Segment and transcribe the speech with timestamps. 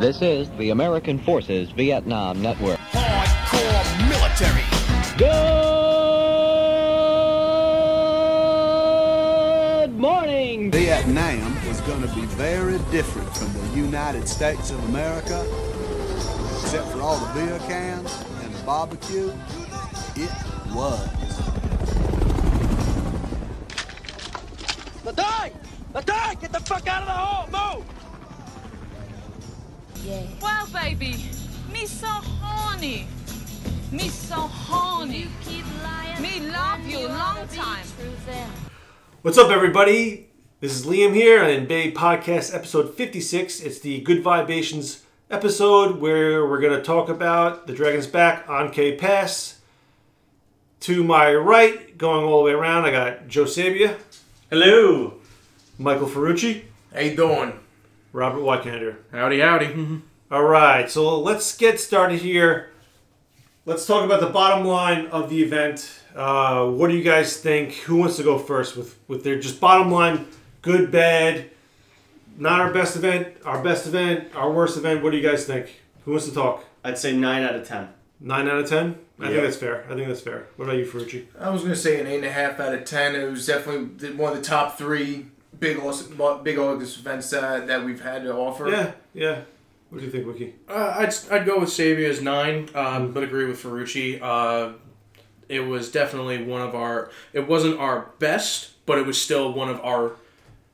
[0.00, 2.78] This is the American Forces Vietnam Network.
[2.78, 4.64] Hardcore military.
[9.84, 10.70] Good morning.
[10.70, 15.44] Vietnam was going to be very different from the United States of America,
[16.62, 19.30] except for all the beer cans and the barbecue.
[20.16, 20.32] It
[20.72, 21.06] was.
[25.04, 25.52] The die!
[25.92, 26.36] The die!
[26.40, 27.76] Get the fuck out of the hole!
[27.76, 27.99] Move!
[30.06, 31.26] Wow, baby,
[31.70, 33.06] me so horny.
[33.92, 35.28] Me so horny.
[36.20, 37.84] Me love you long time.
[39.20, 40.30] What's up, everybody?
[40.60, 43.60] This is Liam here, and BAE Podcast episode 56.
[43.60, 48.70] It's the Good Vibations episode where we're going to talk about the Dragon's Back An
[48.70, 49.60] Khe Pass.
[50.80, 53.98] To my right, going all the way around, I got Joe Sabia.
[54.48, 55.18] Hello.
[55.78, 56.62] Michael Ferrucci.
[56.94, 57.52] How you doing?
[58.12, 58.96] Robert Wykander.
[59.12, 60.02] Howdy, howdy.
[60.30, 62.70] All right, so let's get started here.
[63.66, 66.02] Let's talk about the bottom line of the event.
[66.14, 67.72] Uh, what do you guys think?
[67.82, 70.26] Who wants to go first with with their just bottom line?
[70.62, 71.50] Good, bad,
[72.36, 75.02] not our best event, our best event, our worst event.
[75.02, 75.80] What do you guys think?
[76.04, 76.64] Who wants to talk?
[76.82, 77.88] I'd say nine out of ten.
[78.18, 78.98] Nine out of ten.
[79.18, 79.84] I think that's fair.
[79.90, 80.46] I think that's fair.
[80.56, 81.26] What about you, Ferrucci?
[81.38, 83.14] I was gonna say an eight and a half out of ten.
[83.14, 85.26] It was definitely one of the top three
[85.60, 86.10] big August,
[86.42, 88.68] big August events uh, that we've had to offer.
[88.68, 89.40] Yeah, yeah.
[89.90, 90.54] What do you think, Wiki?
[90.68, 94.20] Uh, I'd, I'd go with Sabia's nine, um, but agree with Ferrucci.
[94.22, 94.74] Uh,
[95.48, 97.10] it was definitely one of our.
[97.32, 100.12] It wasn't our best, but it was still one of our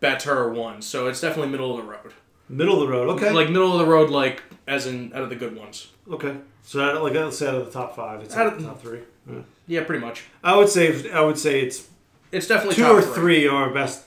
[0.00, 0.86] better ones.
[0.86, 2.12] So it's definitely middle of the road.
[2.48, 3.08] Middle of the road.
[3.16, 3.32] Okay.
[3.32, 5.88] Like middle of the road, like as in out of the good ones.
[6.10, 6.36] okay.
[6.62, 8.52] So out of- like let's say out of the top five, it's Out out of-
[8.54, 9.00] of the top three.
[9.30, 9.38] Yeah.
[9.68, 10.24] Yeah, pretty much.
[10.44, 11.88] I would say I would say it's
[12.32, 14.04] It's definitely two top or three are best,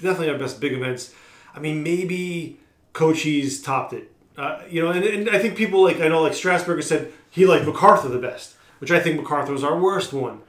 [0.00, 1.14] definitely our best big events.
[1.54, 2.58] I mean, maybe
[2.92, 4.10] Cochise topped it.
[4.36, 7.44] Uh, you know, and, and I think people like I know like Strasburger said he
[7.46, 10.40] liked MacArthur the best, which I think MacArthur was our worst one.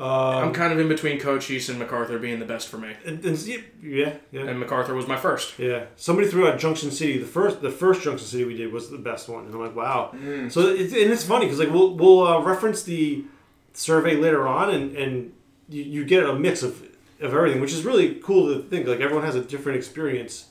[0.00, 3.36] I'm kind of in between Cochise and MacArthur being the best for me, And, and
[3.82, 5.58] yeah, yeah, and MacArthur was my first.
[5.58, 5.86] yeah.
[5.96, 7.18] Somebody threw out Junction City.
[7.18, 9.74] The first, the first Junction City we did was the best one, and I'm like,
[9.74, 10.12] wow.
[10.50, 13.24] So it's, and it's funny because like we'll we'll uh, reference the
[13.72, 15.32] survey later on, and and
[15.68, 16.80] you, you get a mix of
[17.20, 18.86] of everything, which is really cool to think.
[18.86, 20.46] Like everyone has a different experience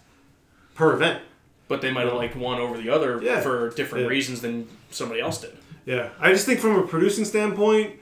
[0.76, 1.22] per event.
[1.70, 3.42] But they might have liked one over the other Yeah.
[3.42, 4.10] for different Yeah.
[4.10, 5.52] reasons than somebody else did.
[5.86, 7.94] Yeah, I just think from a producing standpoint,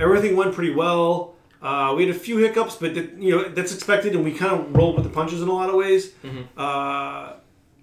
[0.00, 1.34] everything went pretty well.
[1.62, 4.52] Uh, we had a few hiccups, but that- you know that's expected, and we kind
[4.52, 6.12] of rolled with the punches in a lot of ways.
[6.56, 7.34] Uh,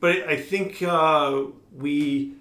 [0.02, 1.44] but I think uh,
[1.78, 2.34] we,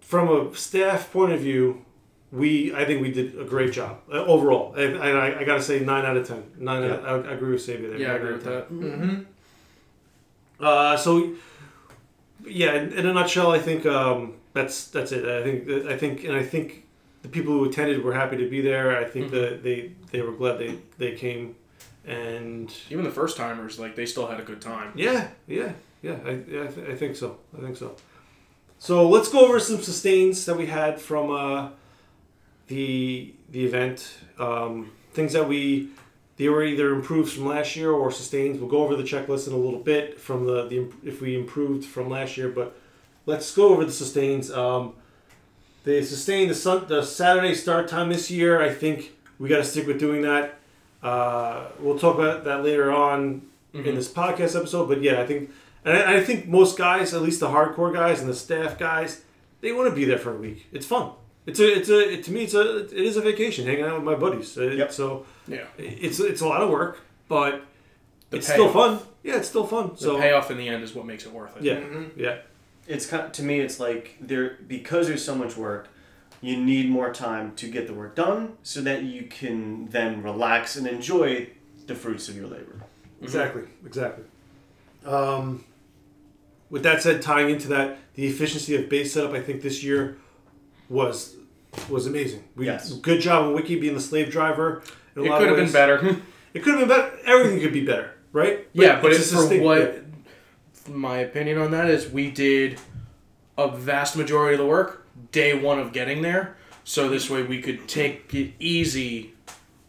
[0.00, 1.84] from a staff point of view,
[2.34, 4.74] we I think we did a great job uh, overall.
[4.74, 6.42] And I, I, got to say nine out of ten.
[6.58, 6.90] Nine.
[6.90, 7.98] Out I, I agree with Sabia there.
[7.98, 9.26] Yeah, I agree out of with 10.
[10.60, 10.64] that.
[10.66, 11.34] Uh, so,
[12.46, 15.24] yeah, in, in a nutshell, I think um, that's that's it.
[15.24, 16.86] I think I think and I think
[17.22, 18.96] the people who attended were happy to be there.
[18.96, 21.54] I think that they they were glad they they came,
[22.04, 24.92] and Even the first timers, like they still had a good time.
[24.96, 26.18] yeah, yeah, yeah.
[26.24, 27.38] I yeah, I, th- I think so.
[27.56, 27.96] I think so.
[28.78, 31.70] So let's go over some sustains that we had from uh,
[32.68, 34.14] the the event.
[34.38, 35.90] Um, things that we
[36.36, 38.58] they were either improved from last year or sustains.
[38.58, 41.84] We'll go over the checklist in a little bit from the, the if we improved
[41.84, 42.48] from last year.
[42.48, 42.76] But
[43.26, 44.50] let's go over the sustains.
[44.50, 44.94] Um,
[45.84, 48.60] they sustained the sun, the Saturday start time this year.
[48.60, 50.58] I think we got to stick with doing that.
[51.02, 53.42] Uh, we'll talk about that later on
[53.74, 54.88] in this podcast episode.
[54.88, 55.50] But yeah, I think
[55.84, 59.22] and I, I think most guys, at least the hardcore guys and the staff guys,
[59.60, 60.66] they want to be there for a week.
[60.72, 61.12] It's fun.
[61.46, 63.94] It's a it's a it, to me it's a it is a vacation hanging out
[63.96, 64.56] with my buddies.
[64.56, 64.92] Uh, Yep.
[64.92, 65.64] So Yeah.
[65.78, 67.62] it's it's a lot of work, but
[68.30, 69.00] The it's still fun.
[69.22, 69.90] Yeah, it's still fun.
[69.92, 71.62] The So payoff in the end is what makes it worth it.
[71.62, 71.80] yeah,
[72.16, 72.36] yeah,
[72.86, 73.60] It's kind to me.
[73.60, 75.88] It's like there because there's so much work.
[76.40, 80.76] You need more time to get the work done, so that you can then relax
[80.76, 81.48] and enjoy
[81.86, 82.82] the fruits of your labor.
[83.22, 84.24] exactly, exactly.
[85.06, 85.64] Um,
[86.70, 90.16] with that said, tying into that, the efficiency of base setup, I think this year
[90.88, 91.36] was
[91.88, 92.44] was amazing.
[92.56, 92.92] We, Yes.
[92.94, 94.82] Good job on Wiki being the slave driver.
[95.16, 96.16] in a It lot could of have been better.
[96.54, 97.18] It could have been better.
[97.26, 98.68] Everything could be better, right?
[98.72, 99.78] yeah, but it's it's for what
[100.88, 100.94] yeah.
[100.94, 102.78] my opinion on that is we did
[103.58, 106.56] a vast majority of the work day one of getting there.
[106.84, 109.34] So this way we could take it easy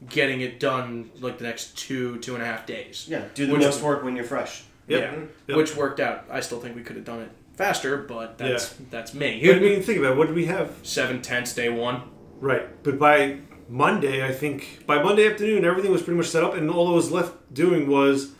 [0.09, 3.05] getting it done like the next two, two and a half days.
[3.07, 4.63] Yeah, do the Which- most work when you're fresh.
[4.87, 5.01] Yep.
[5.01, 5.19] Yeah.
[5.49, 5.57] Yep.
[5.57, 6.25] Which worked out.
[6.31, 9.41] I still think we could have done it faster, but that's that's me.
[9.45, 10.17] But I mean, think about it.
[10.17, 10.73] What did we have?
[10.83, 12.03] Seven tenths day one.
[12.39, 12.81] Right.
[12.83, 16.69] But by Monday, I think by Monday afternoon, everything was pretty much set up, and
[16.69, 18.31] all that was left doing was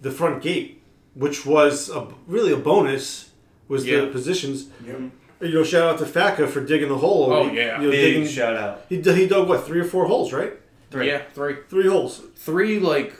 [0.00, 0.82] the front gate,
[1.14, 3.30] which was a, really a bonus
[3.68, 4.00] was Yeah.
[4.02, 4.66] the positions.
[4.86, 4.94] Yeah.
[5.40, 7.32] You know, shout out to Faka for digging the hole.
[7.32, 7.78] Oh, He- yeah.
[7.80, 8.84] you know, Big digging, shout out.
[8.88, 10.52] he, he dug what three or four holes, right?
[10.90, 11.08] Three.
[11.08, 12.20] Yeah, three, Three holes.
[12.36, 13.14] three like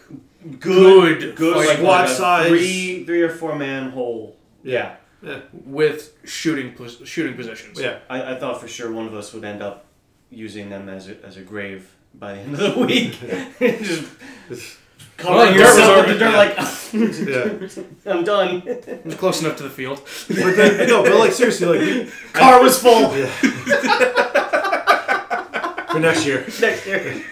[0.60, 2.48] Good, Good good, like squad like size.
[2.48, 4.36] Three, three or four man hole.
[4.64, 4.96] Yeah.
[5.22, 6.74] Yeah, with shooting
[7.04, 7.78] shooting positions.
[7.80, 7.98] yeah.
[8.10, 9.84] I, I thought for sure one of us would end up
[10.30, 13.18] using them as a, as a grave by the end of the week.
[14.48, 14.78] Just
[15.22, 16.54] Well, covering was yourself with the already-
[17.28, 17.76] dirt like,
[18.06, 18.12] yeah.
[18.12, 18.62] I'm done.
[18.66, 20.00] It was close enough to the field.
[20.28, 23.16] But then, no, but like seriously, like we- Car was full.
[23.16, 23.30] Yeah.
[25.92, 26.44] for next year.
[26.60, 27.22] Next year.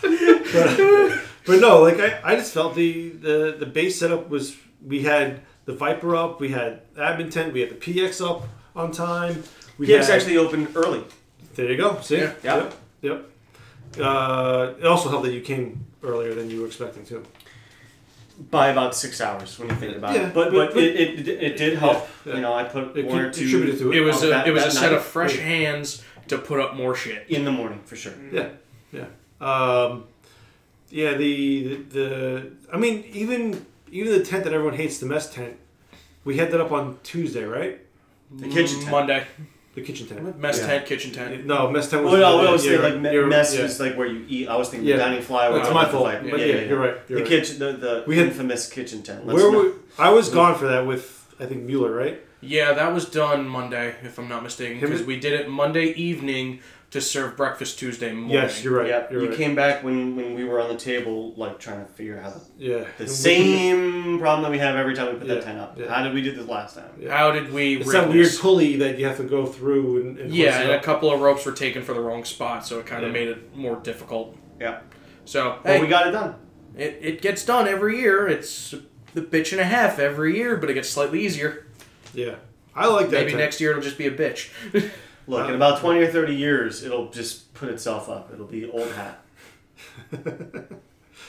[0.00, 5.02] but, but no, like I, I just felt the, the the base setup was we
[5.02, 8.46] had the Viper up, we had Admin tent, we had the PX up
[8.76, 9.42] on time.
[9.78, 11.04] We PX had, actually opened early.
[11.54, 12.00] there you go.
[12.00, 12.32] See, Yeah.
[12.42, 12.56] Yeah.
[12.56, 13.30] yep, yep.
[14.00, 17.22] Uh, it also helped that you came earlier than you were expecting to.
[18.50, 20.34] by about six hours when you think about Yeah, it.
[20.34, 22.08] But but- but, it, it, it did help.
[22.26, 22.34] Yeah.
[22.34, 23.96] You know, I put It one or con- two contributed to it.
[23.98, 24.96] It was a that- it was a set night.
[24.98, 25.42] of fresh Yeah.
[25.42, 27.26] hands to put up more shit.
[27.28, 28.14] in the morning for sure.
[28.32, 28.48] Yeah,
[28.92, 29.04] yeah.
[29.40, 30.04] Um,
[30.90, 33.64] yeah, the, the the I mean, even
[33.94, 35.56] even the tent that everyone hates, the mess tent,
[36.24, 37.80] we had that up on Tuesday, right?
[38.30, 38.90] The kitchen tent.
[38.90, 39.24] Monday,
[39.74, 40.38] The kitchen tent.
[40.38, 40.66] mess Yeah.
[40.66, 41.46] tent, kitchen tent.
[41.46, 42.12] No, mess tent was.
[42.12, 43.62] Well, no, I was yeah, saying like me- mess yeah.
[43.64, 44.48] is like where you eat.
[44.48, 44.96] I was thinking Yeah.
[44.96, 45.62] dining flyover.
[45.62, 46.04] That's my fault.
[46.04, 46.96] Like, But yeah, you're right.
[47.08, 47.26] You're the right.
[47.28, 49.26] kitchen, the, the We had- infamous kitchen tent.
[49.26, 52.20] Let's Where not- were, I was gone for that with I think Mueller, right?
[52.40, 55.86] Yeah, that was done Monday, if I'm not mistaken, Him- because we did it Monday
[55.94, 56.60] evening
[56.94, 58.30] to serve breakfast Tuesday morning.
[58.30, 58.86] Yes, you're right.
[58.88, 59.36] yeah, you're you right.
[59.36, 62.84] came back when, when we were on the table, like trying to figure out Yeah.
[62.98, 65.76] the same problem that we have every time we put Yeah, that tent up.
[65.76, 65.92] yeah.
[65.92, 66.90] How did we do this last time?
[67.00, 67.16] Yeah.
[67.16, 67.78] How did we?
[67.78, 68.40] It's rig that weird this?
[68.40, 71.20] pulley that you have to go through and, and Yeah, and it a couple of
[71.20, 73.12] ropes were taken for the wrong spot, so it kind of Yeah.
[73.18, 74.36] made it more difficult.
[74.60, 74.78] Yeah,
[75.24, 76.36] So but hey, we got it done.
[76.78, 78.28] it, it gets done every year.
[78.28, 78.72] It's
[79.14, 81.66] the bitch and a half every year, but it gets slightly easier.
[82.14, 82.36] Yeah,
[82.72, 83.16] I like that.
[83.16, 83.40] Maybe tent.
[83.40, 84.50] next year it'll just be a bitch.
[85.26, 88.30] Look, in about twenty or thirty years, it'll just put itself up.
[88.32, 89.24] It'll be old hat.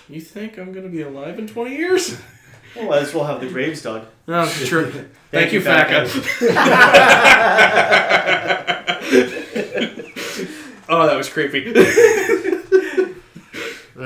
[0.10, 2.18] you think I'm gonna be alive in 20 years?
[2.76, 4.06] Well, as well have the graves dug.
[4.28, 4.92] No, true.
[5.32, 6.10] Thank, you, you, Faka.
[10.90, 11.68] oh, that was creepy.
[11.68, 11.74] All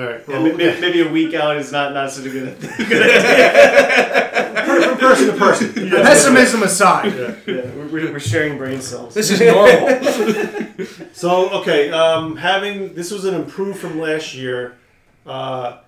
[0.05, 0.21] right.
[0.27, 2.55] Yeah, Well, maybe, maybe a week out is not not such a good.
[2.57, 2.69] From
[4.99, 5.73] person to person.
[5.89, 7.13] Pessimism aside.
[7.15, 7.35] yeah,
[7.75, 9.13] we're, we're we're sharing brain cells.
[9.13, 9.89] this is normal.
[11.13, 14.77] So okay, um, having this was an improve from last year.
[15.25, 15.79] Uh,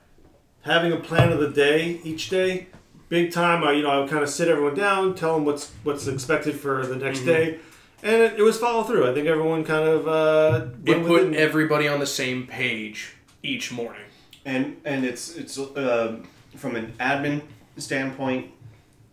[0.63, 2.67] having a plan of the day each day,
[3.09, 3.63] big time.
[3.63, 6.59] I you know I would kind of sit everyone down, tell them what's what's expected
[6.59, 7.59] for the next day,
[8.03, 9.09] and it, it was follow through.
[9.09, 13.13] I think everyone kind of uh, it put with everybody on the same page
[13.43, 14.01] each morning.
[14.45, 16.27] and and it's it's um
[16.57, 17.41] from an admin
[17.77, 18.51] standpoint,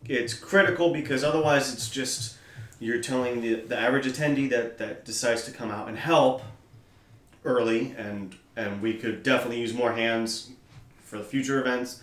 [0.09, 2.37] it's critical because otherwise it's just
[2.81, 6.43] you're telling the, the average attendee that that decides to come out and help
[7.45, 10.51] early, and and we could definitely use more hands
[11.03, 12.03] for the future events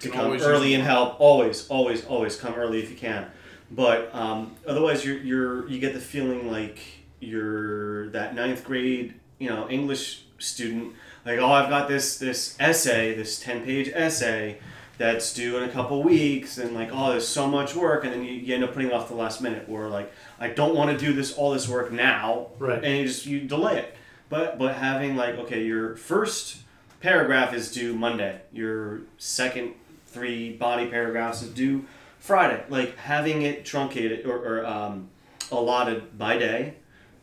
[0.00, 1.20] to Can come early and help.
[1.20, 3.26] Always, always, always come early if you can.
[3.70, 6.78] But um, otherwise, you're, you're you get the feeling like
[7.20, 10.94] you're that ninth grade, you know, English student.
[11.24, 14.58] Like, oh, I've got this this essay, this ten page essay
[15.00, 18.22] that's due in a couple weeks, and like, oh, there's so much work, and then
[18.22, 20.90] you, you end up putting it off the last minute, or like, I don't want
[20.90, 22.84] to do this all this work now, Right.
[22.84, 23.94] And you just you delay it.
[24.28, 26.58] But but having like, okay, your first
[27.00, 28.42] paragraph is due Monday.
[28.52, 29.72] Your second
[30.06, 31.86] three body paragraphs is due
[32.18, 32.62] Friday.
[32.68, 35.08] Like having it truncated or, or um,
[35.50, 36.74] allotted by day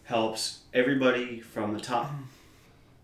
[0.06, 2.12] helps everybody from the top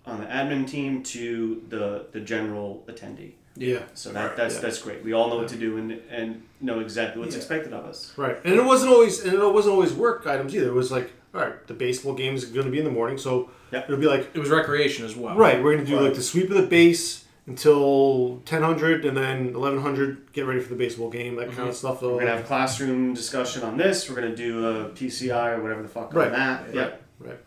[0.07, 3.33] on the admin team to the the general attendee.
[3.55, 3.79] Yeah.
[3.93, 4.61] So that that's Yeah.
[4.61, 5.03] that's great.
[5.03, 8.13] We all know what to do and and know exactly what's expected of us.
[8.17, 10.67] Right, and it wasn't always, and it wasn't always work items either.
[10.67, 13.17] It was like, all right, the baseball game is going to be in the morning,
[13.17, 13.85] so Yep.
[13.89, 15.35] it'll be like, It was recreation as well.
[15.35, 16.05] right, we're going to do Right.
[16.05, 20.61] like the sweep of the base until ten hundred, and then eleven hundred, get ready
[20.61, 22.01] for the baseball game, that kind of stuff.
[22.01, 24.09] We're gonna have classroom discussion on this.
[24.09, 26.27] We're gonna do a PCI or whatever the fuck Right.
[26.27, 26.75] on that.
[26.75, 26.93] Right.
[27.19, 27.37] Right.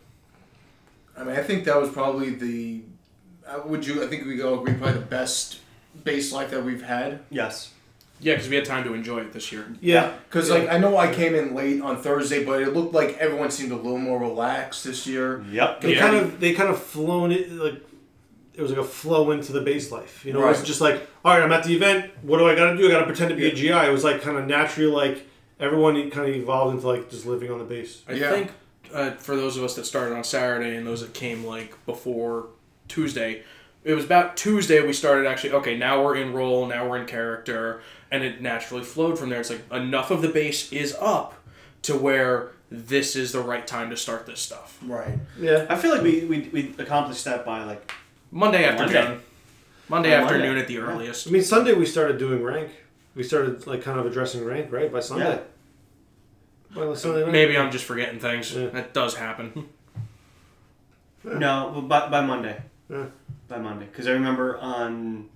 [1.17, 2.81] I mean, I think that was probably the.
[3.47, 4.03] uh, Would you?
[4.03, 5.59] I think we all agree probably the best
[6.03, 7.19] base life that we've had.
[7.29, 7.71] Yes.
[8.19, 9.67] Yeah, because we had time to enjoy it this year.
[9.79, 13.15] Yeah, Because like I know I came in late on Thursday, but it looked like
[13.19, 15.43] everyone seemed a little more relaxed this year.
[15.51, 15.81] Yep.
[15.81, 15.99] they Yeah.
[15.99, 17.75] kind of they kind of flown it like
[18.55, 20.25] it was like a flow into the base life.
[20.25, 22.09] You know, it wasn't just like, all right, I'm at the event.
[22.23, 22.87] What do I got to do?
[22.87, 23.69] I got to pretend to be a GI.
[23.69, 25.27] It was like kind of naturally like
[25.59, 28.01] everyone kind of evolved into like just living on the base.
[28.09, 28.31] I Yeah.
[28.31, 28.51] think
[28.91, 32.47] uh, for those of us that started on Saturday and those that came like before
[32.87, 33.43] Tuesday,
[33.87, 35.53] it was about Tuesday we started actually.
[35.53, 36.65] Okay, now we're in role.
[36.67, 39.39] Now we're in character, and it naturally flowed from there.
[39.39, 41.35] It's like enough of the base is up
[41.83, 44.77] to where this is the right time to start this stuff.
[44.83, 45.17] Right.
[45.39, 45.67] Yeah.
[45.69, 47.93] I feel like we, we, we accomplished that by like
[48.29, 48.93] Monday afternoon.
[48.93, 49.21] Monday.
[49.89, 50.61] Monday, afternoon Monday.
[50.61, 51.29] at the earliest.
[51.29, 52.71] I mean, Sunday we started doing rank.
[53.15, 54.91] We started like kind of addressing rank, right?
[54.91, 55.39] By Sunday.
[56.75, 56.85] Yeah.
[56.85, 57.31] By Sunday night.
[57.31, 58.53] Maybe I'm just forgetting things.
[58.53, 58.67] Yeah.
[58.67, 59.69] That does happen.
[61.23, 62.61] no well, by, by Monday.
[62.89, 63.05] Yeah.
[63.47, 65.29] By Monday, because I remember on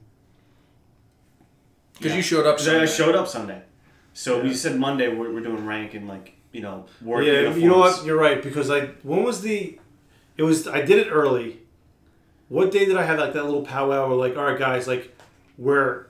[1.94, 2.18] Because Yeah.
[2.18, 2.58] you showed up.
[2.58, 3.62] 'cause I showed up Sunday,
[4.14, 4.44] so Yeah.
[4.44, 7.24] we said Monday we're, we're doing rank and like you know work.
[7.26, 7.62] Yeah, uniforms.
[7.64, 8.06] you know what?
[8.06, 9.78] You're right because I when was the?
[10.36, 11.60] It was I did it early.
[12.50, 14.08] What day did I have like that little powwow?
[14.10, 15.16] Where like, all right, guys, like
[15.58, 16.08] we're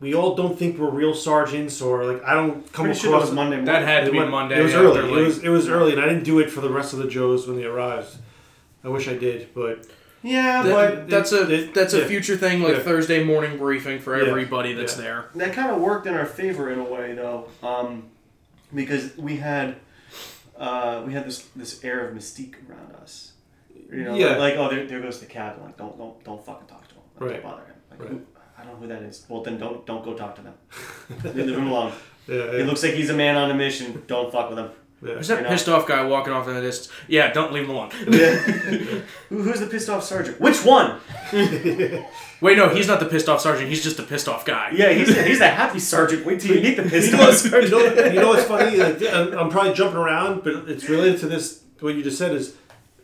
[0.00, 3.26] we all don't think we're real sergeants or like I don't come Pretty across.
[3.26, 3.56] sure Monday.
[3.56, 3.64] Morning.
[3.66, 4.58] That had to be Monday.
[4.58, 5.00] It was early.
[5.22, 7.06] It was it was early, and I didn't do it for the rest of the
[7.06, 8.16] Joes when they arrived.
[8.82, 9.86] I wish I did, but
[10.22, 12.06] yeah, That- but that's a it- that's a yeah.
[12.06, 12.82] future thing, like Yeah.
[12.82, 14.28] Thursday morning briefing for Yeah.
[14.28, 15.02] everybody that's Yeah.
[15.04, 15.24] there.
[15.36, 18.04] that kind of worked in our favor in a way though um,
[18.74, 19.76] because we had
[20.58, 23.32] uh, we had this this air of mystique around us
[23.92, 24.36] you know Yeah.
[24.36, 27.02] like oh there, there goes the captain like don't don't don't fucking talk to him
[27.20, 27.42] like, Right.
[27.42, 28.08] don't bother him like, Right.
[28.10, 28.20] who,
[28.58, 30.54] I don't know who that is well then don't don't go talk to them
[31.34, 31.92] leave him alone
[32.26, 34.70] yeah, he looks like he's a man on a mission don't fuck with him
[35.02, 35.14] yeah.
[35.14, 35.48] There's that You know.
[35.50, 36.94] pissed off guy walking off in the distance.
[37.06, 37.90] Yeah, don't leave him alone.
[39.28, 40.98] Who, who's the pissed off sergeant which one
[42.40, 43.68] Wait, no, he's not the pissed off sergeant.
[43.68, 44.70] He's just a pissed off guy.
[44.74, 47.24] yeah he's the, he's the happy sergeant wait till you meet the pissed you know,
[47.24, 48.76] off you sergeant know, you know what's funny?
[48.76, 51.62] Like, I'm I'm probably jumping around, but it's related to this.
[51.80, 52.56] What you just said is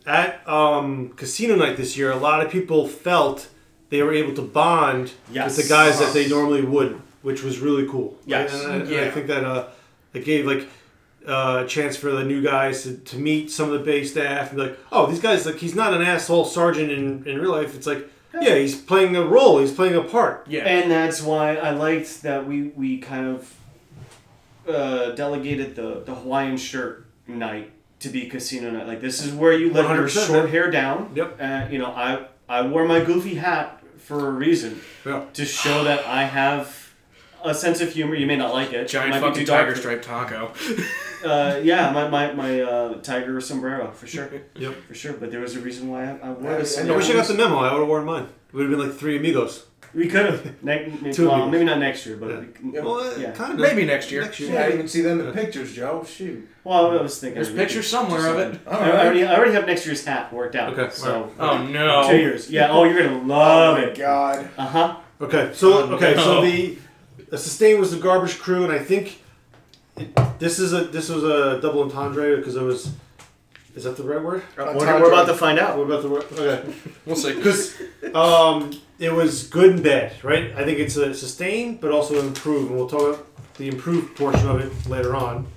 [0.05, 2.11] at um, casino night this year.
[2.11, 3.47] A lot of people felt
[3.89, 5.55] they were able to bond Yes.
[5.57, 8.17] with the guys that they normally wouldn't, which was really cool.
[8.25, 8.53] Yes.
[8.63, 9.67] and, I, and I think that uh,
[10.13, 10.67] it gave like
[11.27, 14.49] uh, a chance for the new guys to, to meet some of the base staff
[14.49, 17.51] and be like, oh, these guys like he's not an asshole sergeant in, in real
[17.51, 17.75] life.
[17.75, 18.07] It's like,
[18.41, 19.59] yeah, he's playing a role.
[19.59, 20.45] He's playing a part.
[20.47, 20.63] Yeah.
[20.63, 23.53] And that's why I liked that we, we kind of
[24.67, 28.87] uh, delegated the, the Hawaiian shirt night to be casino night.
[28.87, 30.47] Like this is where you let your 100%, short man.
[30.49, 31.11] hair down.
[31.15, 31.37] Yep.
[31.39, 35.25] Uh, you know, I I wore my goofy hat for a reason Yeah.
[35.33, 36.84] to show that I have
[37.45, 38.15] a sense of humor.
[38.15, 38.81] You may not like it.
[38.81, 40.51] It Giant might fucking too dark tiger for- stripe taco.
[41.25, 44.29] Uh, yeah, my my, my uh, tiger sombrero for sure.
[44.55, 44.75] Yep.
[44.87, 46.77] For sure, but there was a reason why I, I wore this.
[46.77, 47.57] and I wish I got the memo.
[47.57, 48.27] I would have worn mine.
[48.49, 49.65] It would have been like three amigos.
[49.95, 50.45] We could have.
[50.63, 51.51] Ne- maybe, Two well, amigos.
[51.51, 52.41] maybe not next year, but Yeah.
[52.63, 53.31] we, Well, uh, yeah.
[53.31, 53.59] kind of.
[53.59, 54.21] Maybe next year.
[54.21, 54.51] Next year.
[54.53, 56.05] Yeah, I didn't even see them in the pictures, Joe.
[56.07, 56.47] Shoot.
[56.63, 57.35] Well, I was thinking.
[57.35, 58.53] There's we could pictures somewhere of it.
[58.63, 58.67] something.
[58.73, 60.73] I, I already, I already have next year's hat worked out.
[60.77, 62.07] Okay, So Oh no.
[62.07, 62.51] two years.
[62.51, 62.67] Yeah.
[62.69, 63.97] Oh, you're gonna love oh my it.
[63.97, 64.47] God.
[64.59, 64.97] Uh huh.
[65.21, 66.77] Okay, so okay, so the, the
[67.33, 69.21] sustain was the garbage crew, and I think
[69.97, 72.93] it, this is a this was a double entendre because it was.
[73.75, 74.41] Is that the right word?
[74.57, 75.77] We're, we're about to find out.
[75.77, 76.25] We're about to word?
[76.31, 76.73] Okay,
[77.05, 77.35] We'll see.
[77.35, 77.75] because
[78.13, 80.53] um, it was good and bad, right?
[80.55, 84.15] I think it's a sustain, but also an improve, and we'll talk about the improved
[84.15, 85.47] portion of it later on.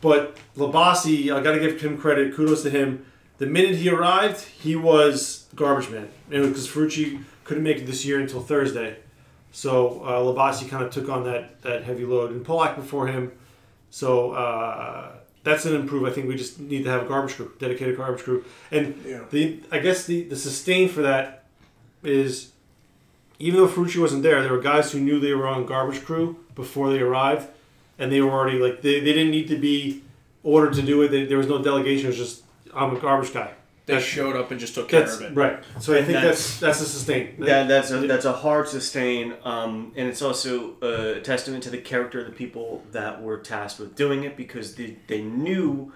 [0.00, 2.34] But Labasi, I got to give him credit.
[2.34, 3.04] Kudos to him.
[3.36, 8.20] The minute he arrived, he was garbage man, because Ferrucci couldn't make it this year
[8.20, 8.96] until Thursday.
[9.54, 13.30] So uh, Labasi kind of took on that that heavy load, and Polak before him.
[13.88, 15.12] So uh,
[15.44, 16.04] that's an improve.
[16.04, 19.20] I think we just need to have a garbage crew, dedicated garbage crew, and Yeah.
[19.30, 21.44] the I guess the the sustain for that
[22.02, 22.50] is
[23.38, 26.36] even though Ferrucci wasn't there, there were guys who knew they were on garbage crew
[26.56, 27.46] before they arrived,
[27.98, 30.02] and they were already like they, they didn't need to be
[30.42, 31.08] ordered to do it.
[31.12, 32.06] They, there was no delegation.
[32.06, 32.42] It was just
[32.74, 33.52] I'm a garbage guy.
[33.86, 35.34] They showed up and just took care of it.
[35.34, 35.62] right.
[35.78, 37.34] So I think that's- that's that's a sustain.
[37.40, 41.78] That, that's a that's a hard sustain, um, and it's also a testament to the
[41.78, 45.92] character of the people that were tasked with doing it because they, they knew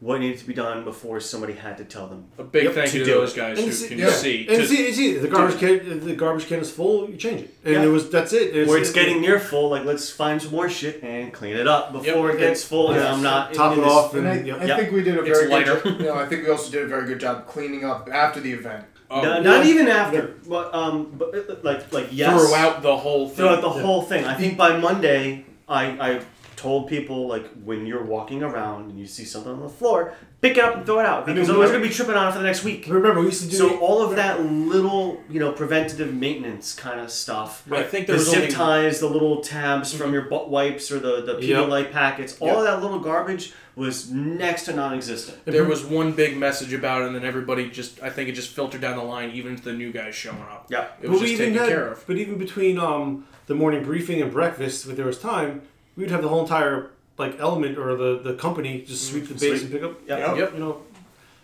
[0.00, 2.24] what needed to be done before somebody had to tell them.
[2.38, 4.10] A big Yep, thank to you to do those guys And who see- can yeah.
[4.10, 4.46] see.
[4.48, 5.18] And to- see, it's easy.
[5.18, 7.82] The garbage can, the garbage can is full, you change it, and Yeah.
[7.82, 8.56] it was that's it.
[8.56, 11.68] It's, Where it's getting near full, like let's find some more shit and clean it
[11.68, 12.34] up before Yep.
[12.36, 12.92] it gets full.
[12.92, 14.14] And I'm not Top it off.
[14.14, 14.60] And I, yep.
[14.62, 16.00] I think we did a very good job.
[16.00, 18.52] You know, I think we also did a very good job cleaning up after the
[18.52, 18.84] event.
[19.10, 23.26] oh, No- not even after, but um, but uh, like like yes, throughout the whole
[23.28, 23.36] thing.
[23.36, 24.24] throughout the whole thing.
[24.24, 26.20] I think by Monday, I, I
[26.60, 30.12] told people like when you're walking around and you see something on the floor,
[30.42, 32.14] pick it up and throw it out because mean, otherwise we- you're gonna be tripping
[32.14, 32.84] on it for the next week.
[32.88, 37.00] Remember, we used to do So all of that little, you know, preventative maintenance kind
[37.00, 37.62] of stuff.
[37.66, 37.80] Right.
[37.80, 40.92] I think there The was zip only ties, the little tabs from your butt wipes
[40.92, 41.40] or the the Yep.
[41.68, 42.56] Pedialyte packets, all Yep.
[42.58, 45.38] of that little garbage was next to non-existent.
[45.46, 48.50] there was one big message about it, and then everybody just I think it just
[48.50, 50.66] filtered down the line, even to the new guys showing up.
[50.68, 50.86] Yeah.
[51.00, 52.06] It was But just even taken had- care of.
[52.06, 55.62] But even between um, the morning briefing and breakfast, if there was time,
[56.00, 59.34] we would have the whole entire like element or the, the company just sweep the
[59.34, 59.62] base Sweep.
[59.64, 60.00] and pick up.
[60.08, 60.36] Yep.
[60.38, 60.52] Yep.
[60.54, 60.82] You know,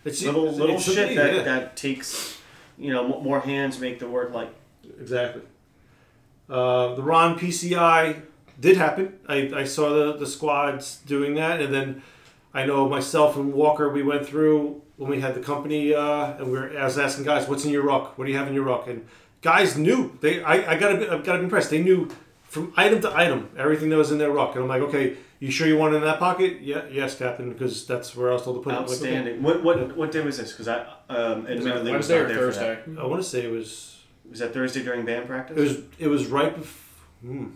[0.02, 1.42] it's Little it's- little it's shit something, that, yeah.
[1.42, 2.38] that takes,
[2.78, 4.48] you know, m- more hands make the work like
[4.98, 5.42] Exactly.
[6.48, 8.22] Uh, the Ron PCI
[8.58, 9.18] did happen.
[9.28, 12.02] I, I saw the, the squads doing that, and then
[12.54, 16.46] I know myself and Walker, we went through when we had the company, uh, and
[16.46, 18.16] we were, I was asking guys, "What's in your ruck?
[18.16, 19.04] What do you have in your ruck?" And
[19.42, 20.16] guys knew.
[20.22, 21.68] They, I, I gotta, be, I gotta be impressed.
[21.70, 22.08] They knew
[22.56, 25.50] from item to item everything that was in their ruck, and I'm like, "Okay, you
[25.50, 28.42] sure you want it in that pocket?" Yeah, yes, Captain, because that's where I was
[28.42, 28.76] told to put it.
[28.76, 29.42] I'm like, "Okay." Outstanding.
[29.42, 30.50] What what what day was this?
[30.52, 32.84] Because I um, admittedly was Wednesday not or there for that.
[32.86, 33.00] Thursday?
[33.00, 33.70] I want to say it was,
[34.30, 35.56] Was that Thursday during band practice?
[35.56, 36.56] it was, it was right.
[36.58, 36.82] Bef-
[37.20, 37.46] hmm.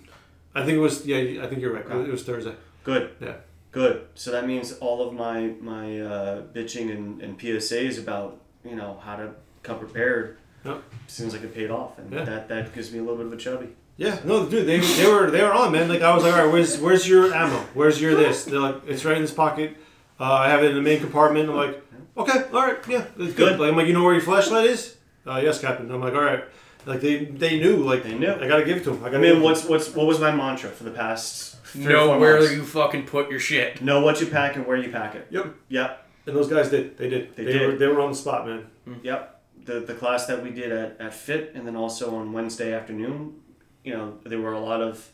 [0.55, 1.07] I think it was.
[1.07, 1.85] Yeah, I think you're right.
[1.87, 2.09] Okay.
[2.09, 2.55] It was Thursday.
[2.85, 3.11] Good.
[3.21, 3.35] Yeah.
[3.73, 4.07] Good.
[4.15, 9.01] So that means all of my my uh, bitching and, and PSAs about you know
[9.03, 9.31] how to
[9.63, 10.83] come prepared Yep.
[11.07, 12.25] seems like it paid off, and Yeah.
[12.25, 13.69] that that gives me a little bit of a chubby.
[14.01, 15.87] Yeah, no, dude, they, they were they were on, man.
[15.89, 17.59] Like I was like, all right, where's where's your ammo?
[17.75, 18.45] Where's your this?
[18.47, 19.77] They're like, it's right in this pocket.
[20.19, 21.51] Uh, I have it in the main compartment.
[21.51, 21.83] I'm like,
[22.17, 23.37] okay, all right, yeah, it's good.
[23.37, 23.61] Good.
[23.61, 24.97] Like, I'm like, you know where your flashlight is?
[25.27, 25.91] Uh, yes, Captain.
[25.91, 26.45] I'm like, all right.
[26.87, 28.33] Like they they knew, like They knew.
[28.33, 29.05] I gotta give it to them.
[29.05, 29.23] I I gotta.
[29.27, 32.19] give mean, what's what's what was my mantra for the past three or Know four
[32.19, 32.53] where months?
[32.55, 33.83] you fucking put your shit.
[33.83, 35.27] know what you pack and where you pack it.
[35.29, 35.55] Yep.
[35.69, 36.07] Yep.
[36.27, 36.97] And those guys did.
[36.97, 37.37] They did.
[37.37, 37.67] They They, did.
[37.73, 38.65] were they were on the spot, man.
[39.03, 39.43] Yep.
[39.67, 43.40] The the class that we did at, at Fit and then also on Wednesday afternoon,
[43.85, 45.11] you know, there were a lot of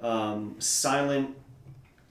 [0.00, 1.36] um, silent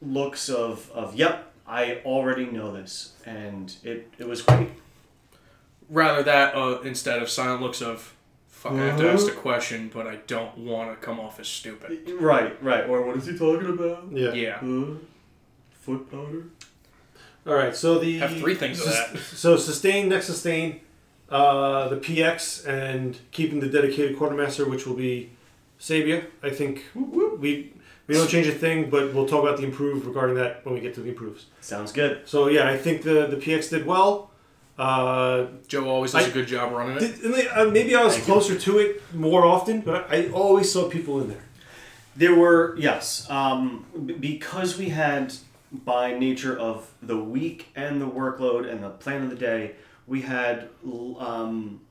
[0.01, 3.13] looks of, of yep, I already know this.
[3.25, 4.70] And it, it was great.
[5.89, 8.13] Rather that uh, instead of silent looks of,
[8.48, 11.48] fuck, I have to ask the question, but I don't want to come off as
[11.48, 12.12] stupid.
[12.20, 12.88] Right, right.
[12.88, 14.12] Or what is he talking about?
[14.12, 14.34] Yeah.
[14.34, 14.58] Yeah.
[14.58, 14.98] Uh,
[15.72, 16.44] foot powder?
[17.46, 17.75] All right.
[17.75, 19.18] So the Have three things of that.
[19.18, 20.82] So sustain next sustain,
[21.30, 25.32] uh, the PX and keeping the dedicated quartermaster, which will be
[25.79, 26.25] Sabia.
[26.43, 27.74] I think we
[28.07, 30.81] we don't change a thing, but we'll talk about the improve regarding that when we
[30.81, 31.46] get to the improves.
[31.62, 32.22] Sounds good.
[32.25, 34.31] So yeah, I think the the PX did well.
[34.77, 37.00] Uh, Joe always does I- a good job running it.
[37.00, 38.34] did, and they, uh, maybe I was Thank you.
[38.34, 41.43] closer to it more often, but I, I always saw people in there.
[42.15, 43.86] There were yes, um,
[44.19, 45.34] because we had
[45.72, 49.72] by nature of the week and the workload and the plan of the day,
[50.05, 50.69] we had
[51.19, 51.82] um,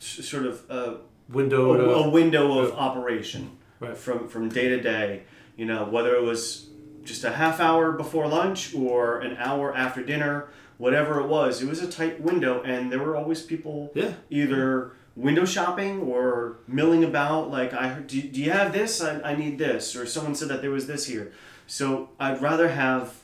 [0.00, 0.96] s- sort of a,
[1.32, 1.72] Window.
[1.72, 3.96] a, a window of operation Right.
[3.96, 5.22] from from day to day.
[5.56, 6.68] You know, whether it was
[7.04, 11.68] just a half hour before lunch or an hour after dinner, whatever it was, it
[11.68, 14.12] was a tight window, and there were always people yeah.
[14.30, 19.20] either window shopping or milling about like i heard, do, do you have this I,
[19.20, 21.32] I need this or someone said that there was this here
[21.66, 23.14] so i'd rather have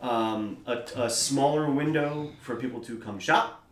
[0.00, 3.62] um, a, a smaller window for people to come shop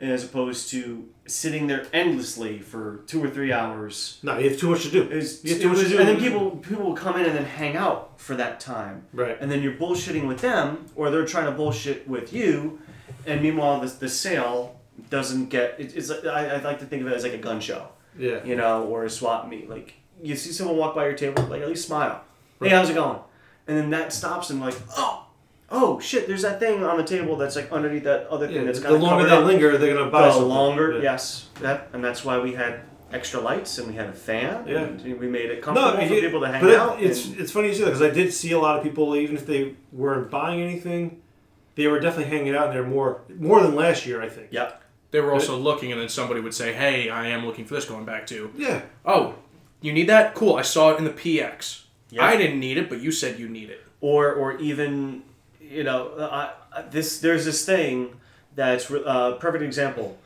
[0.00, 4.70] as opposed to sitting there endlessly for two or three hours No, you have too
[4.70, 5.02] much to do.
[5.04, 5.98] It's- you have too much was- to do.
[5.98, 9.36] and then people people will come in and then hang out for that time Right.
[9.40, 12.78] and then you're bullshitting with them or they're trying to bullshit with you
[13.26, 14.78] and meanwhile the, the sale
[15.10, 17.60] doesn't get it, it's I, I like to think of it as like a gun
[17.60, 18.44] show Yeah.
[18.44, 21.62] you know or a swap meet like you see someone walk by your table like
[21.62, 22.22] at least smile
[22.60, 23.18] hey how's it going
[23.66, 25.25] and then that stops and like oh
[25.70, 28.64] oh shit there's that thing on the table that's like underneath that other thing Yeah,
[28.64, 30.48] that's the kind of longer covered they linger, they're gonna buy the something.
[30.48, 31.02] longer Yeah.
[31.02, 32.80] yes that and that's why we had
[33.12, 34.78] extra lights and we had a fan Yeah.
[34.80, 37.40] and we made it comfortable for you- people to hang but it- out it's and-
[37.40, 39.46] it's funny you say that because I did see a lot of people, even if
[39.46, 41.20] they weren't buying anything,
[41.76, 44.22] they were definitely hanging out there more more than last year.
[44.22, 44.48] I think.
[44.50, 47.74] yep They were also looking, and then somebody would say, "Hey, I am looking for
[47.74, 48.80] this." Going back to, Yeah.
[49.04, 49.34] oh,
[49.80, 50.34] you need that?
[50.34, 50.56] Cool.
[50.56, 51.84] I saw it in the PX.
[52.10, 52.24] Yeah.
[52.24, 53.82] I didn't need it, but you said you need it.
[54.02, 55.22] or or even
[55.68, 58.20] you know I, this there's this thing
[58.54, 60.18] that's a uh, perfect example.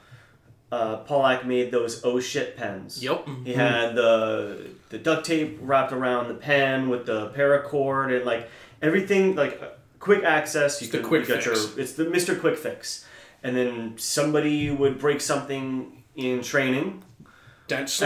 [0.72, 3.02] Uh, Pollack made those oh shit pens.
[3.02, 3.26] Yep.
[3.44, 8.48] He had the the duct tape wrapped around the pen with the paracord and like
[8.80, 9.60] everything like
[9.98, 10.80] quick access.
[10.80, 11.46] You It's the quick you fix.
[11.46, 13.04] Your, it's the Mister Quick Fix,
[13.42, 17.02] and then somebody would break something in training,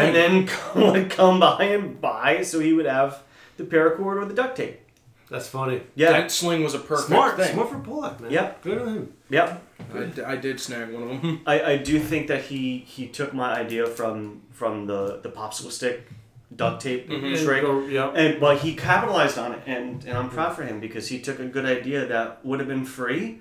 [0.06, 0.50] and then
[0.92, 3.22] would come by and buy, so he would have
[3.56, 4.80] the paracord or the duct tape.
[5.30, 5.82] That's funny.
[5.94, 6.12] Yeah.
[6.12, 7.36] Dent sling was a perfect Smart.
[7.36, 7.54] thing.
[7.54, 8.30] Smart for Pollock, man.
[8.30, 8.62] Yep.
[8.62, 9.12] Good on him.
[9.30, 9.62] Yep.
[9.94, 11.40] I, d- I did snag one of them.
[11.46, 15.70] I, I do think that he he took my idea from from the the popsicle
[15.72, 16.06] stick
[16.54, 17.24] duct tape mm-hmm.
[17.26, 17.62] And trick.
[17.62, 18.08] go- yeah.
[18.10, 21.40] And but he capitalized on it, and, and I'm proud for him because he took
[21.40, 23.40] a good idea that would have been free,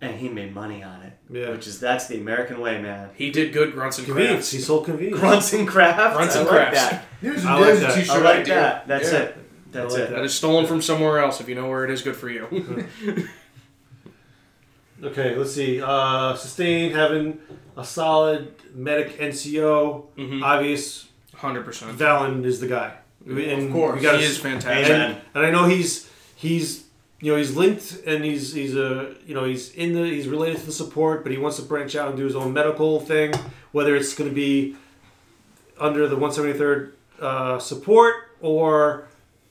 [0.00, 1.12] and he made money on it.
[1.30, 1.50] Yeah.
[1.50, 3.10] Which is that's the American way, man.
[3.14, 4.34] He did good grunts and Convenience.
[4.36, 4.50] crafts.
[4.52, 5.18] He sold convenience.
[5.20, 6.16] Grunts and crafts.
[6.16, 6.80] Grunts I and like crafts.
[6.90, 7.04] that.
[7.20, 7.94] Here's I a like that.
[7.94, 8.54] t-shirt I like idea.
[8.54, 8.86] that.
[8.88, 9.18] That's Yeah.
[9.20, 9.36] it.
[9.72, 10.10] That's like it.
[10.10, 10.16] that.
[10.16, 11.40] That is stolen from somewhere else.
[11.40, 12.46] If you know where it is, good for you.
[15.02, 15.80] Okay, let's see.
[15.80, 17.38] Uh, Sustain having
[17.76, 20.04] a solid medic NCO.
[20.16, 20.42] Mhm.
[20.42, 21.08] Obvious.
[21.34, 21.96] Hundred percent.
[21.96, 22.92] Valen is the guy.
[23.26, 23.96] And course.
[23.96, 24.90] we gotta He is fantastic.
[24.94, 26.84] And, and I know he's he's
[27.20, 30.58] you know he's linked and he's he's a you know he's in the he's related
[30.60, 33.32] to the support, but he wants to branch out and do his own medical thing.
[33.72, 34.76] Whether it's going to be
[35.78, 39.08] under the 173rd uh, support or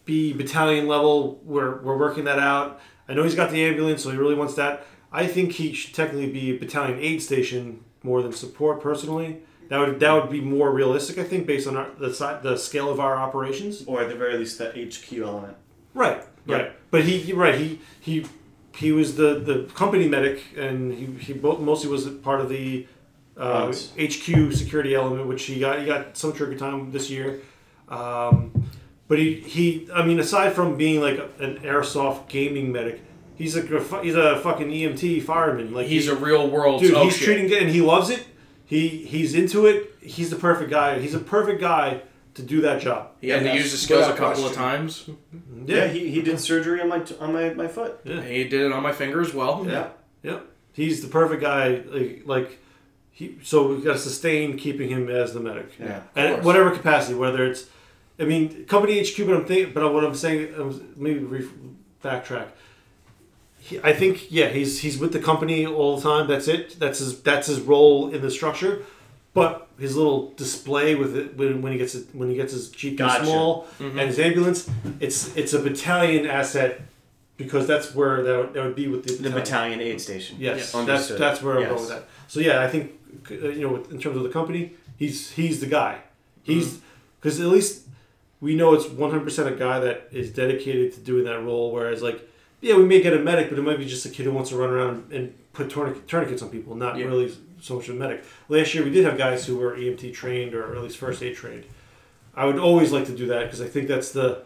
[0.10, 2.82] be battalion level, we're we're working that out.
[3.08, 4.86] I know he's got the ambulance, so he really wants that.
[5.12, 8.82] I think he should technically be a battalion aid station more than support.
[8.82, 11.18] Personally, that would that would be more realistic.
[11.20, 13.84] I think based on our, the si- the scale of our operations.
[13.86, 15.56] Or at the very least, the HQ element.
[15.94, 16.24] Right.
[16.46, 16.56] Yeah.
[16.56, 16.92] Right.
[16.92, 18.26] But he right he he
[18.76, 22.88] he was the the company medic and he he bo- mostly was part of the
[23.38, 23.68] uh.
[24.08, 27.42] HQ security element, which he got he got some trigger time this year.
[27.88, 28.70] Um,
[29.10, 33.02] but he he I mean aside from being like an airsoft gaming medic,
[33.36, 33.62] he's a
[34.02, 35.74] he's a fucking EMT fireman.
[35.74, 36.94] Like He's he- a real world dude.
[36.94, 37.26] oh, he's shit.
[37.26, 38.26] treating it and he loves it.
[38.66, 39.96] He he's into it.
[40.02, 41.00] He's the perfect guy.
[41.00, 42.04] He's a perfect guy
[42.36, 43.10] to do that job.
[43.20, 45.10] He had to Yes, use his skills a without couple of times.
[45.66, 48.00] Yeah, he, he did surgery on my on my, my foot.
[48.06, 48.22] Yeah.
[48.22, 49.66] He did it on my finger as well.
[49.68, 49.90] Yeah,
[50.24, 50.40] yeah.
[50.72, 51.82] He's the perfect guy.
[51.88, 52.60] Like, like
[53.12, 53.40] he.
[53.44, 55.72] So we've got to sustain keeping him as the medic.
[55.80, 57.66] Yeah, and whatever capacity, whether it's,
[58.20, 59.26] I mean, company HQ.
[59.26, 59.74] But I'm thinking.
[59.74, 61.48] But what I'm saying, I was, maybe re-
[62.04, 62.48] backtrack.
[63.60, 66.28] He, I think yeah, he's he's with the company all the time.
[66.28, 66.80] That's it.
[66.80, 68.84] That's his that's his role in the structure.
[69.34, 72.70] But his little display with it when, when he gets it when he gets his
[72.70, 73.24] jeep Gotcha.
[73.26, 76.82] small and his ambulance, it's it's a battalion asset
[77.38, 80.38] because that's where that would, that would be with the The battalion aid station.
[80.40, 80.86] Yes, Yes.
[80.86, 81.70] that's that's where I'm Yes.
[81.70, 82.06] going with that.
[82.28, 82.92] So yeah, I think
[83.32, 86.00] uh, you know, in terms of the company, he's he's the guy.
[86.44, 86.80] He's
[87.22, 87.84] because at least
[88.42, 91.72] we know it's 100 percent a guy that is dedicated to doing that role.
[91.72, 92.28] Whereas like,
[92.62, 94.50] yeah, we may get a medic, but it might be just a kid who wants
[94.52, 97.06] to run around and put tourniquet, tourniquets on people, not Yeah.
[97.06, 98.24] really so much a medic.
[98.48, 101.36] Last year we did have guys who were EMT trained or at least first aid
[101.36, 101.66] trained.
[102.36, 104.44] I would always like to do that because I think that's the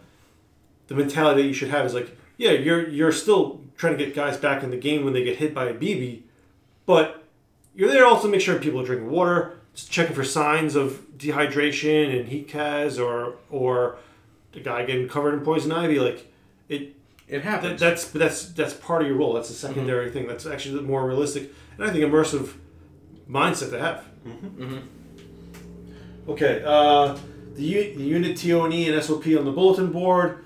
[0.87, 4.15] the mentality that you should have is like, yeah, you're you're still trying to get
[4.15, 6.21] guys back in the game when they get hit by a BB,
[6.85, 7.23] but
[7.75, 11.05] you're there also to make sure people are drinking water, just checking for signs of
[11.17, 13.97] dehydration and heat cas or or
[14.51, 15.99] the guy getting covered in poison ivy.
[15.99, 16.31] Like
[16.69, 16.95] it,
[17.27, 17.79] It that, happens.
[17.79, 19.33] that's that's that's part of your role.
[19.33, 20.27] That's a secondary thing.
[20.27, 22.53] That's actually the more realistic and I think immersive
[23.29, 24.05] mindset to have.
[26.27, 27.17] Okay, uh,
[27.55, 30.45] the, u- the unit TONE and SOP on the bulletin board.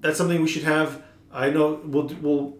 [0.00, 1.02] That's something we should have.
[1.32, 2.56] I know we'll we'll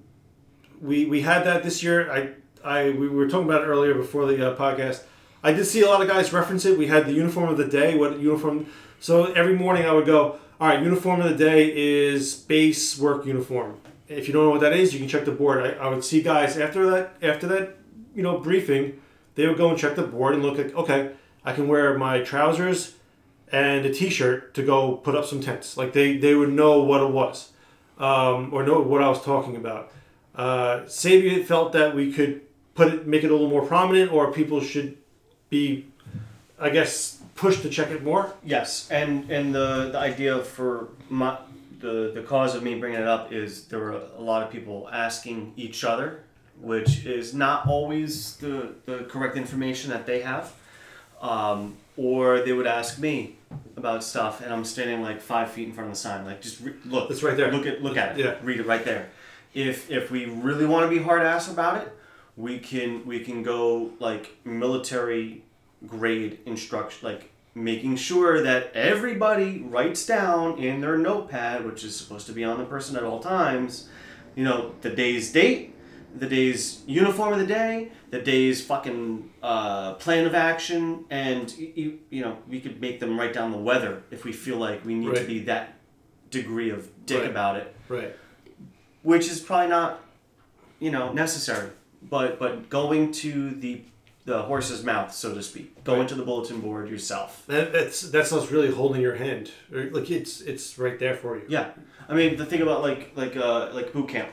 [0.80, 2.10] we we had that this year.
[2.12, 2.30] I
[2.64, 5.02] I we were talking about it earlier before the uh, podcast.
[5.42, 6.78] I did see a lot of guys reference it.
[6.78, 7.96] We had the uniform of the day.
[7.96, 8.66] What uniform?
[9.00, 10.38] So every morning I would go.
[10.60, 13.80] All right, uniform of the day is base work uniform.
[14.08, 15.64] If you don't know what that is, you can check the board.
[15.64, 17.76] I, I would see guys after that after that
[18.14, 19.00] you know briefing,
[19.36, 21.12] they would go and check the board and look at okay,
[21.44, 22.94] I can wear my trousers
[23.52, 25.76] and a t-shirt to go put up some tents.
[25.76, 27.52] Like they they would know what it was,
[27.98, 29.92] um, or know what I was talking about.
[30.34, 32.42] Uh, Sabia felt that we could
[32.74, 34.97] put it, make it a little more prominent, or people should
[35.50, 35.86] be,
[36.58, 38.32] I guess, pushed to check it more.
[38.44, 41.38] Yes, and and the the idea for my
[41.80, 44.88] the the cause of me bringing it up is there were a lot of people
[44.92, 46.20] asking each other,
[46.60, 50.52] which is not always the the correct information that they have,
[51.20, 53.36] um, or they would ask me
[53.76, 56.60] about stuff, and I'm standing like five feet in front of the sign, like just
[56.60, 57.10] re- look.
[57.10, 57.52] It's right there.
[57.52, 58.24] Look at look at it.
[58.24, 58.36] Yeah.
[58.42, 59.08] Read it right there.
[59.54, 61.97] If if we really want to be hard ass about it,
[62.38, 65.42] we can we can go like military
[65.86, 72.26] grade instruction like making sure that everybody writes down in their notepad which is supposed
[72.26, 73.88] to be on the person at all times
[74.36, 75.74] you know the day's date
[76.16, 81.98] the day's uniform of the day the day's fucking uh, plan of action and you,
[82.10, 84.94] you know we could make them write down the weather if we feel like we
[84.94, 85.74] need to be that
[86.30, 87.30] degree of dick Right.
[87.30, 88.14] about it Right.
[89.02, 90.00] which is probably not
[90.78, 91.70] you know necessary
[92.02, 93.82] but but going to the
[94.24, 96.08] the horse's mouth so to speak going Right.
[96.08, 99.50] to the bulletin board yourself That, that's that's us really holding your hand.
[99.70, 101.44] Like it's it's right there for you.
[101.48, 101.70] yeah
[102.08, 104.28] i mean the thing about like like uh like boot camp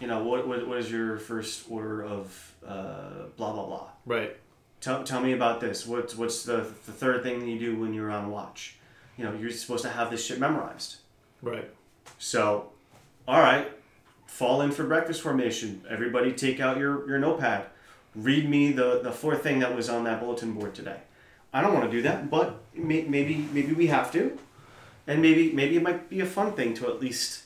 [0.00, 4.36] you know what what, what is your first order of uh blah blah blah Right.
[4.80, 8.10] tell, tell me about this what's what's the, the third thing you do when you're
[8.12, 8.76] on watch
[9.16, 10.96] you know you're supposed to have this shit memorized
[11.42, 11.68] Right.
[12.18, 12.70] So,
[13.26, 13.66] all right,
[14.32, 15.84] fall in for breakfast formation.
[15.88, 17.66] Everybody take out your, your notepad.
[18.14, 21.00] Read me the, the fourth thing that was on that bulletin board today.
[21.52, 24.38] I don't want to do that, but may, maybe maybe we have to,
[25.06, 27.44] and maybe maybe it might be a fun thing to at least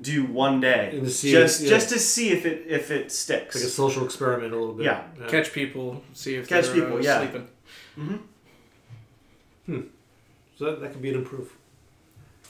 [0.00, 1.70] do one day, And to see just it, yeah.
[1.70, 3.56] just to see if it if it sticks.
[3.56, 4.86] Like a social experiment a little bit.
[4.86, 5.02] Yeah.
[5.26, 7.18] Catch people, see if Catch they're people, uh, yeah.
[7.18, 7.48] sleeping.
[10.56, 11.57] So that, that could be an improve.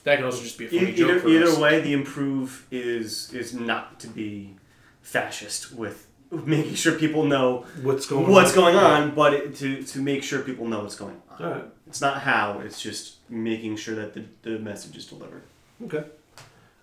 [0.08, 1.58] That could also just be a funny joke either for either us.
[1.58, 4.56] way, the improve is is not to be
[5.02, 8.56] fascist with making sure people know What's going what's on?
[8.56, 11.44] going on, but it, to to make sure people know what's going on.
[11.44, 11.64] All right.
[11.86, 15.42] It's not how; it's just making sure that the, the message is delivered.
[15.84, 16.04] Okay.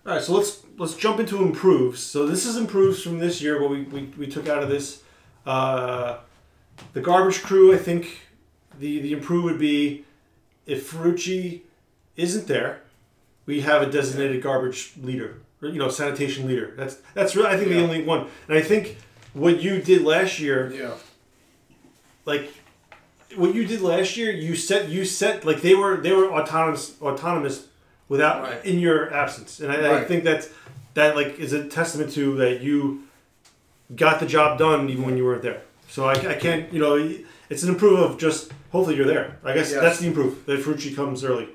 [0.06, 2.00] All right, so let's let's jump into improves.
[2.00, 3.60] So this is improves from this year.
[3.60, 5.02] What we, we, we took out of this,
[5.46, 6.18] uh,
[6.92, 7.74] the garbage crew.
[7.74, 8.20] I think
[8.78, 10.04] the the improve would be
[10.64, 11.62] if Ferrucci
[12.14, 12.82] isn't there,
[13.46, 16.72] we have a designated garbage leader, or, you know, sanitation leader.
[16.76, 18.26] That's that's really I think the only one.
[18.48, 18.98] And I think
[19.32, 20.94] what you did last year, Yeah.
[22.24, 22.52] like
[23.36, 26.94] what you did last year, you set you set like they were they were autonomous
[27.00, 27.66] autonomous
[28.08, 28.64] without Right.
[28.64, 30.48] in your absence, and I, I think that's
[30.94, 33.02] that like is a testament to that you
[33.94, 35.62] got the job done even when you weren't there.
[35.88, 36.94] So I, I can't you know
[37.48, 39.38] it's an improve of just hopefully you're there.
[39.44, 39.80] I guess Yes.
[39.80, 41.48] that's the improve that Ferrucci comes early.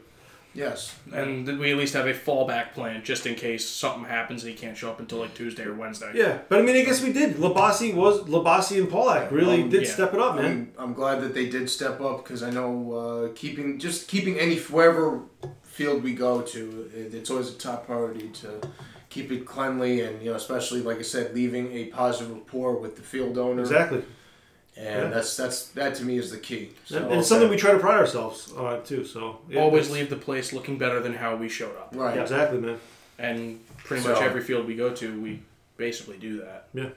[0.54, 0.94] Yes.
[1.14, 4.52] And then we at least have a fallback plan just in case something happens and
[4.52, 6.12] he can't show up until like Tuesday or Wednesday.
[6.14, 7.36] Yeah, but I mean I guess we did.
[7.38, 9.90] Labasi was Labasi and Polak really Um, did yeah.
[9.94, 10.46] step it up, man.
[10.78, 14.38] I'm, I'm glad that they did step up because I know uh, keeping just keeping
[14.40, 15.22] any wherever
[15.64, 18.60] field we go to, it, it's always a top priority to
[19.10, 22.98] keep it cleanly and you know especially like I said, leaving a positive rapport with
[22.98, 23.62] the field owner.
[23.62, 24.04] exactly.
[24.82, 25.10] And Yeah.
[25.10, 26.72] that's that's that to me is the key.
[26.86, 29.06] So, and, and it's something we try to pride ourselves on too.
[29.06, 31.90] So yeah, Always leave the place looking better than how we showed up.
[31.94, 32.16] right.
[32.16, 32.80] Yeah, exactly, man.
[33.20, 35.42] And pretty much every field we go to, we
[35.78, 36.68] basically do that.
[36.74, 36.90] Yeah,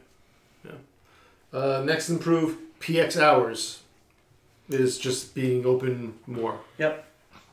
[1.53, 3.81] Uh, next improve PX hours
[4.69, 6.61] is just being open more.
[6.79, 7.05] Yep.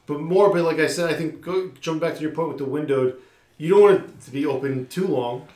[0.08, 2.58] But more, but like I said, I think go, jump back to your point with
[2.58, 3.17] the windowed.
[3.58, 5.48] You don't want it to be open too long.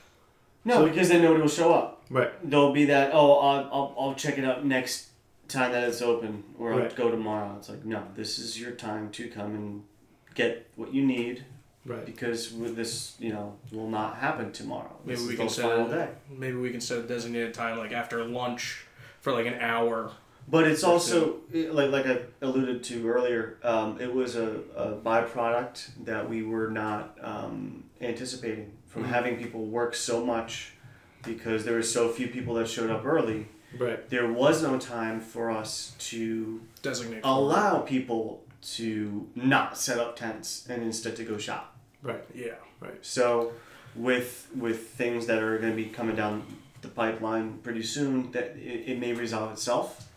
[0.65, 1.94] No, So- because then nobody will show up.
[2.09, 2.31] Right.
[2.49, 3.11] There'll be that.
[3.13, 5.09] Oh, I'll, I'll, I'll check it out next
[5.47, 6.95] time that it's open, or I'll Right.
[6.95, 7.55] go tomorrow.
[7.57, 9.83] It's like no, this is your time to come and
[10.33, 11.45] get what you need
[11.85, 12.05] Right.
[12.05, 14.91] because with this, you know, will not happen tomorrow.
[15.05, 16.07] Maybe This we is can set final a, day.
[16.29, 18.85] maybe we can set a designated time like after lunch
[19.21, 20.11] for like an hour.
[20.47, 23.57] But it's also eh, like like I alluded to earlier.
[23.63, 29.07] Um, it was a, a byproduct that we were not um, anticipating from Mhm.
[29.07, 30.73] having people work so much
[31.25, 33.47] because there were so few people that showed up early.
[33.77, 34.09] Right.
[34.09, 37.21] There was no time for us to Designate.
[37.23, 38.43] allow people
[38.75, 41.75] to not set up tents and instead to go shop.
[42.01, 42.23] Right.
[42.33, 42.53] Yeah.
[42.79, 43.03] Right.
[43.05, 43.51] So
[43.95, 46.43] with with things that are going to be coming down
[46.81, 50.07] the pipeline pretty soon, that it, it may resolve itself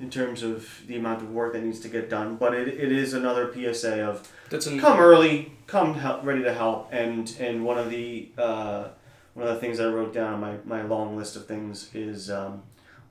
[0.00, 2.36] in terms of the amount of work that needs to get done.
[2.36, 6.52] But it, it is another PSA of That's an come early, come help, ready to
[6.52, 6.88] help.
[6.92, 8.88] And and one of the uh,
[9.36, 12.30] one of the things I wrote down on my, my long list of things is
[12.30, 12.62] um,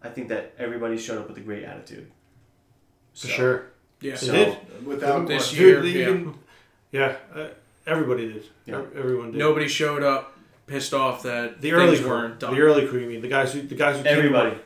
[0.04, 2.12] I think that everybody showed up with a great attitude.
[3.14, 3.66] For sure.
[4.02, 4.16] yeah.
[4.16, 4.58] So- did.
[4.86, 6.02] Without This year, Dude, yeah.
[6.10, 6.34] even-
[6.92, 7.16] yeah.
[7.34, 7.48] Uh,
[7.88, 8.44] everybody did.
[8.66, 8.80] Yeah.
[8.80, 9.38] Ev- Everyone did.
[9.38, 10.34] Nobody showed up
[10.68, 12.10] pissed off that The early crew.
[12.10, 12.54] weren't done.
[12.56, 13.00] The early crew.
[13.02, 14.58] You mean the guys who the guys who came Everybody.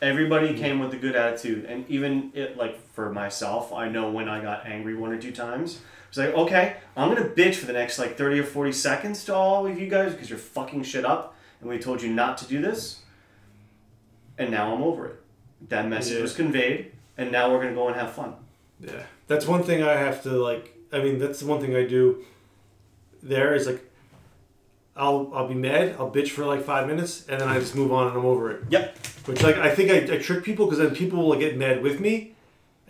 [0.00, 4.28] Everybody came with a good attitude, and even it like for myself, I know when
[4.28, 5.80] I got angry one or two times,
[6.12, 9.34] it's like okay, I'm gonna bitch for the next like thirty or forty seconds to
[9.34, 12.44] all of you guys because you're fucking shit up, and we told you not to
[12.44, 13.00] do this,
[14.36, 15.16] and now I'm over it.
[15.70, 16.22] That message Yeah.
[16.22, 18.34] was conveyed, and now we're gonna go and have fun.
[18.78, 20.76] Yeah, that's one thing I have to like.
[20.92, 22.22] I mean, that's the one thing I do.
[23.22, 23.82] There is like,
[24.94, 25.96] I'll I'll be mad.
[25.98, 28.50] I'll bitch for like five minutes, and then I just move on and I'm over
[28.50, 28.64] it.
[28.68, 28.98] Yep.
[29.24, 32.00] Which like I think I, I trick people because then people will get mad with
[32.00, 32.34] me,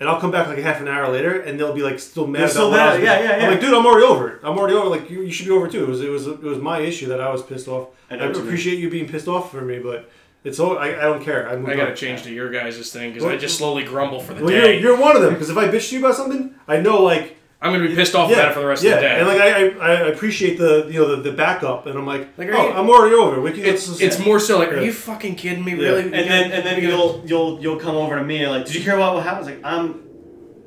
[0.03, 2.27] and I'll come back like a half an hour later, and they'll be like still
[2.27, 2.41] mad.
[2.41, 2.93] They're about still what I mad.
[2.95, 3.45] was- Yeah, yeah, yeah.
[3.47, 4.41] I'm like, dude, I'm already over it.
[4.43, 4.88] I'm already over.
[4.88, 5.85] Like you, you should be over too.
[5.85, 7.88] It was it was it was my issue that I was pissed off.
[8.11, 10.11] I I, know what appreciate you being pissed off for me, but
[10.45, 11.49] it's all I, I don't care.
[11.49, 11.97] I, moved I gotta on.
[11.97, 14.81] change to your guys' thing because I just slowly grumble for the Well, you're, day.
[14.81, 17.72] you're one of them because if I bitch you about something, I know like I'm
[17.72, 19.18] gonna be pissed off about it for the rest yeah, of the day.
[19.20, 22.37] and like I, I, I appreciate the you know the, the backup, and I'm like,
[22.37, 23.37] Like, oh, you- I'm already over.
[23.37, 23.40] it.
[23.42, 25.72] We can, it's, let's- it's more so like, are you fucking kidding me?
[25.72, 25.88] Yeah.
[25.90, 26.03] Really?
[26.03, 28.83] And then and then you'll you'll you'll come over to me and like, did you
[28.83, 29.46] care about what happened?
[29.46, 30.03] Like I'm,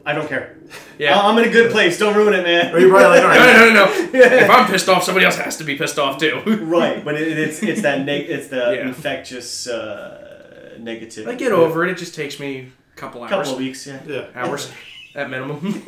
[0.05, 0.57] I don't care.
[0.97, 1.19] yeah.
[1.19, 1.97] I'm in a good place.
[1.99, 2.73] Don't ruin it, man.
[2.73, 4.35] Or you're probably like, all no, right, no, no, no.
[4.43, 6.41] if I'm pissed off, somebody else has to be pissed off too.
[6.63, 8.87] right, but it, it's it's that neg- it's the Yeah.
[8.87, 11.27] infectious uh, negativity.
[11.27, 11.91] I get over it.
[11.91, 13.29] It just takes me a couple hours.
[13.31, 13.99] couple of weeks, yeah.
[14.07, 14.27] yeah.
[14.33, 14.71] hours
[15.13, 15.81] at minimum.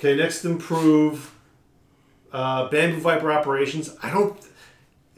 [0.00, 1.30] Okay, next improve.
[2.32, 3.94] Uh, bamboo viper operations.
[4.02, 4.34] I don't.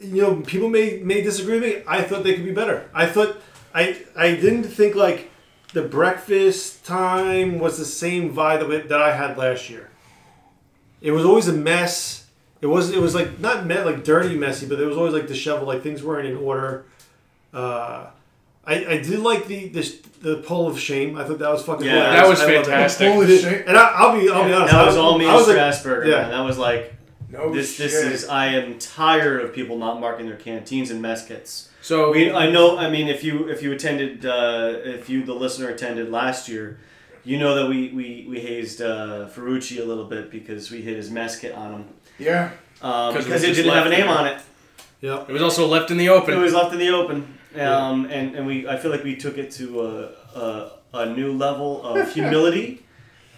[0.01, 1.83] You know, people may may disagree with me.
[1.87, 2.89] I thought they could be better.
[2.93, 3.37] I thought
[3.73, 5.31] I I didn't think like
[5.71, 9.89] the breakfast time was the same vibe that, that I had last year.
[10.99, 12.27] It was always a mess.
[12.59, 15.27] It was it was like not me- like dirty messy, but it was always like
[15.27, 15.69] disheveled.
[15.69, 16.83] Like things weren't in order.
[17.53, 18.07] Uh,
[18.65, 21.17] I, I did like the this the pull of shame.
[21.17, 21.85] I thought that was fucking.
[21.85, 22.21] Yeah, hilarious.
[22.21, 23.11] that was I loved fantastic.
[23.13, 23.67] Holy shit.
[23.67, 24.71] And I, I'll be I'll be honest.
[24.73, 26.05] That was I, all me I and was like, Strasburger.
[26.07, 26.21] yeah.
[26.21, 26.29] man.
[26.31, 26.93] That was like
[27.29, 27.77] No this.
[27.77, 28.11] This shit.
[28.11, 28.27] is.
[28.29, 31.69] I am tired of people not marking their canteens and mess kits.
[31.81, 32.77] So We, I know.
[32.77, 36.79] I mean, if you if you attended, uh, if you the listener attended last year,
[37.25, 40.95] you know that we we we hazed uh, Ferrucci a little bit because we hit
[40.95, 41.85] his mess kit on him.
[42.17, 42.51] Yeah.
[42.81, 44.17] um, 'Cause it because was it just didn't have a left name there.
[44.17, 44.41] on it.
[45.01, 45.29] Yep.
[45.29, 46.33] It was also left in the open.
[46.33, 49.37] It was left in the open, um, and and we I feel like we took
[49.37, 52.79] it to a a, a new level of humility.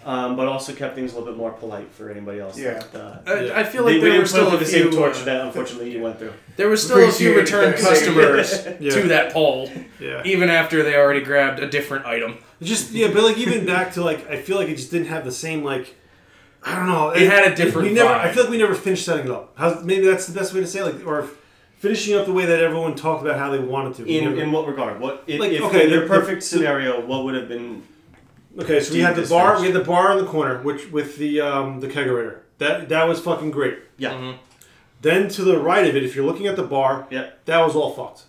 [0.03, 2.59] Um, but also kept things a little bit more polite for anybody else.
[2.59, 2.73] Yeah.
[2.93, 3.21] that, uh,
[3.55, 4.83] I, I feel they- like we there were still put a the few.
[4.83, 6.31] same torch uh, that unfortunately you went through.
[6.57, 8.91] there was still a few Appreciate return customers Yeah.
[8.91, 9.67] to that poll,
[9.99, 10.21] Yeah.
[10.23, 12.37] even after they already grabbed a different item.
[12.61, 15.25] Just yeah, but like even back to like I feel like it just didn't have
[15.25, 15.95] the same like
[16.63, 17.09] I don't know.
[17.09, 18.07] It had a different We never.
[18.11, 18.19] vibe.
[18.19, 19.53] I feel like we never finished setting it up.
[19.57, 21.27] How's, maybe that's the best way to say it, like or
[21.85, 24.05] finishing up the way that everyone talked about how they wanted to.
[24.07, 24.99] In, in what regard?
[24.99, 27.05] What if, Like, if okay, in your perfect the- scenario?
[27.05, 27.83] What would have been?
[28.59, 29.59] okay, so we had the bar.
[29.59, 32.39] We had the bar in the corner, which with the um, the kegerator.
[32.57, 33.77] That that was fucking great.
[33.97, 34.37] Yeah, Mm-hmm.
[35.01, 37.29] Then to the right of it, if you're looking at the bar, yeah.
[37.45, 38.23] that was all fucked.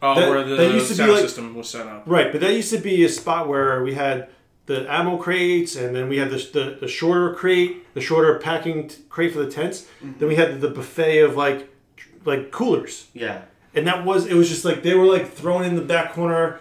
[0.00, 2.04] Oh, That- where the that used to be sound like- system was set up.
[2.06, 4.28] Right, but that used to be a spot where we had
[4.66, 8.88] the ammo crates, and then we had the, the, the shorter crate, the shorter packing
[8.88, 9.86] t- crate for the tents.
[10.18, 11.68] Then we had the buffet of like
[12.26, 13.42] like coolers, Yeah,
[13.74, 16.58] and that was it was just like they were like thrown in the back corner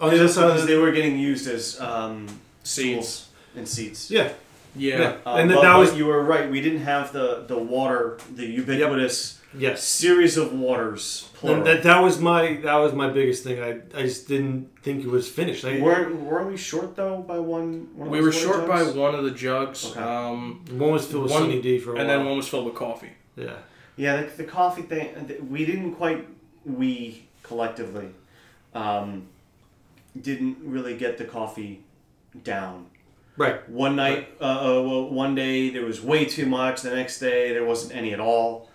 [0.00, 2.26] on the other side of the they were getting used as um,
[2.64, 3.28] Seats.
[3.56, 4.10] and seats.
[4.10, 4.32] yeah
[4.76, 4.98] Yeah.
[4.98, 6.50] yeah, Um, and then that was you were right.
[6.50, 9.82] We didn't have the the water, the ubiquitous yes.
[9.82, 11.30] series of waters.
[11.34, 11.56] Plural.
[11.58, 13.56] And that that was my that was my biggest thing.
[13.68, 15.64] I, I just didn't think it was finished.
[15.64, 17.88] I, weren't weren't we short though by one?
[17.94, 20.00] one We were water short by one of the jugs, Okay.
[20.00, 22.18] um, one was filled with one- Sunny D for a and while.
[22.18, 23.12] then one was filled with coffee.
[23.36, 23.56] yeah.
[23.96, 25.48] Yeah, the, the coffee thing.
[25.48, 26.26] We didn't quite.
[26.64, 28.08] We collectively
[28.74, 29.28] um,
[30.20, 31.82] didn't really get the coffee
[32.44, 32.86] down.
[33.36, 33.68] Right.
[33.68, 36.82] One night, uh, uh, well, one day there was way too much.
[36.82, 38.65] The next day there wasn't any at all.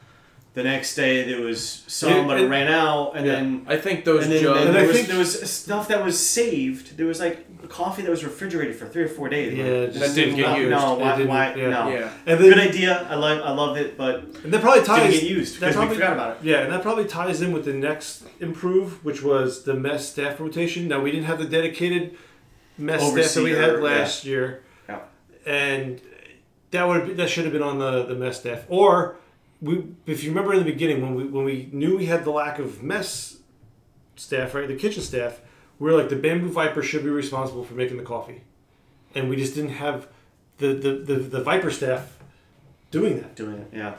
[0.54, 3.36] The next day there was some, Yeah, but it and- ran out, and yeah.
[3.36, 4.66] then I think those and then, jugs.
[4.66, 6.98] And there, was, think- there was stuff that was saved.
[6.98, 9.58] There was like coffee that was refrigerated for three or four days.
[9.58, 10.72] Yeah, Like, it this just didn't get used.
[10.72, 11.24] No, It why?
[11.24, 11.70] why yeah.
[11.70, 11.88] No.
[11.88, 12.12] yeah.
[12.26, 13.08] And then Good idea.
[13.10, 13.42] I love.
[13.46, 16.14] I loved it, but And that probably ties didn't get used that probably- we forgot
[16.14, 16.44] about it.
[16.44, 20.38] Yeah, and that probably ties in with the next improve, which was the mess staff
[20.42, 20.90] rotation.
[20.90, 22.18] Now we didn't have the dedicated
[22.78, 25.00] mess staff that we had Overseer, last year, Yeah.
[25.46, 26.02] and
[26.72, 28.66] that would that should have been on the, the mess staff.
[28.68, 29.16] Or
[29.62, 32.32] we, if you remember in the beginning when we when we knew we had the
[32.32, 33.38] lack of mess
[34.16, 35.40] staff, right, the kitchen staff,
[35.80, 38.42] we were like the bamboo viper should be responsible for making the coffee,
[39.16, 40.08] and we just didn't have
[40.58, 42.18] the the, the, the viper staff
[42.92, 43.36] doing that.
[43.36, 43.96] doing it, yeah.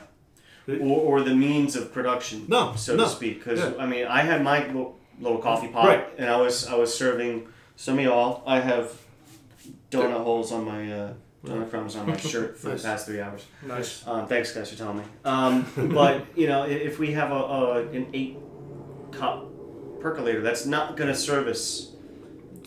[0.67, 3.39] Or, or the means of production, No, so no, to speak.
[3.39, 3.73] Because yeah.
[3.77, 6.05] I mean, I had my little, little coffee pot, Right.
[6.17, 8.43] and I was I was serving some of y'all.
[8.47, 8.97] I have
[9.91, 11.13] donut holes on my uh,
[11.45, 12.81] donut crumbs on my shirt for Nice.
[12.81, 13.45] the past three hours.
[13.65, 14.07] Nice.
[14.07, 15.03] Um, thanks, guys, for telling me.
[15.25, 18.37] Um, but you know, if we have a, a an eight
[19.11, 19.45] cup
[19.99, 21.91] percolator, that's not gonna service.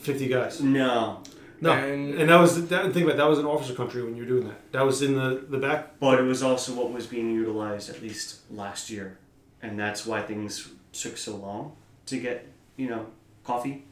[0.00, 0.60] Fifty guys.
[0.60, 1.20] No,
[1.60, 4.14] No, And- and, that was that, think about it, that was an officer country when
[4.14, 4.72] you were doing that.
[4.72, 5.98] That was in the the back.
[5.98, 9.18] but it was also what was being utilized at least last year,
[9.62, 11.72] and that's why things took so long
[12.06, 13.06] to get you know
[13.42, 13.84] coffee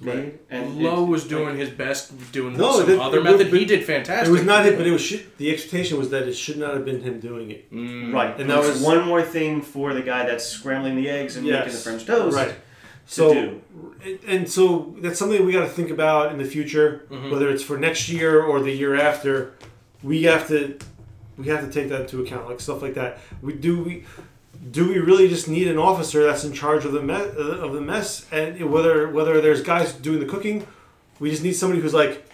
[0.00, 0.14] made.
[0.16, 0.40] Right.
[0.50, 3.50] And Lowe was doing his best doing No, some it- other it- method.
[3.50, 4.28] but- he did fantastic.
[4.28, 5.36] It was not it, but it was shit.
[5.38, 7.72] The expectation was that it should not have been him doing it.
[7.72, 8.12] Mm.
[8.12, 11.08] right, And and that that was- one more thing for the guy that's scrambling the
[11.08, 12.36] eggs and making the French toast.
[12.36, 12.48] Right.
[12.48, 12.54] To
[13.06, 13.60] So, do.
[14.04, 17.30] and- and so that's something we got to think about in the future, Mhm.
[17.30, 19.52] whether it's for next year or the year after.
[20.02, 20.74] We have to
[21.38, 23.20] we have to take that into account, like stuff like that.
[23.42, 24.02] We do we
[24.70, 27.72] do we really just need an officer that's in charge of the mess uh, of
[27.72, 30.66] the mess, and whether whether there's guys doing the cooking,
[31.20, 32.28] we just need somebody who's like,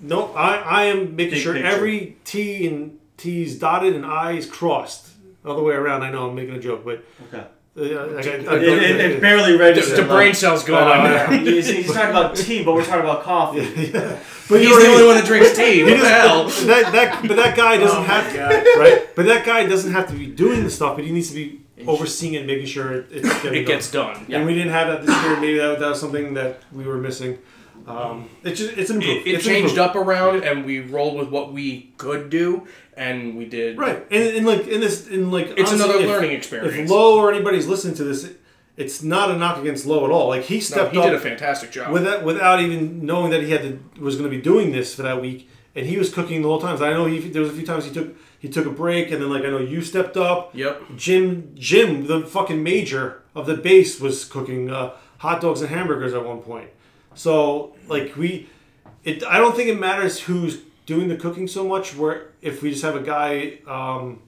[0.00, 1.68] no, I I am making Big sure picture.
[1.68, 5.08] every T and T's dotted and I's crossed.
[5.44, 6.02] all the way around.
[6.02, 7.44] I know I'm making a joke, but Okay.
[7.78, 9.98] Uh, like, I, I, It, it, it barely The, registered.
[9.98, 11.38] the brain cells I going on know.
[11.44, 13.60] He's, he's talking about tea, but we're talking about coffee.
[13.92, 14.18] yeah.
[14.48, 15.84] But He's you know what the only one that drinks tea.
[15.84, 16.48] What the hell?
[16.66, 19.08] that, that, but that guy doesn't Oh have to, right?
[19.14, 21.60] But that guy doesn't have to be doing the stuff, but he needs to be
[21.86, 24.14] overseeing it, making sure it, it's getting It gets done.
[24.14, 24.26] done.
[24.32, 25.36] And we didn't have that this year.
[25.38, 27.38] Maybe that, that was something that we were missing.
[27.86, 29.78] Um, it's just it's an It, it It's changed improvement.
[29.78, 32.66] up around, and we rolled with what we could do,
[32.98, 33.78] and we did.
[33.78, 34.04] right?
[34.10, 36.90] And, and like in this, in like It's honestly, another if- learning If experience.
[36.90, 38.40] Lowe or anybody's listening to this, it,
[38.76, 40.28] it's not a knock against Lowe at all.
[40.28, 41.92] Like he no, stepped he up did a fantastic job.
[41.92, 45.02] without without even knowing that he had to was going to be doing this for
[45.02, 46.76] that week, and he was cooking the whole time.
[46.78, 49.10] So I know he there was a few times he took he took a break,
[49.10, 50.54] and then like I know you stepped up.
[50.54, 50.80] yep.
[50.96, 56.14] Jim Jim the fucking major of the base was cooking uh, hot dogs and hamburgers
[56.14, 56.70] at one point.
[57.14, 58.48] So like we,
[59.02, 61.94] it I don't think it matters who's doing the cooking so much.
[61.94, 64.22] Where if we just have a guy um,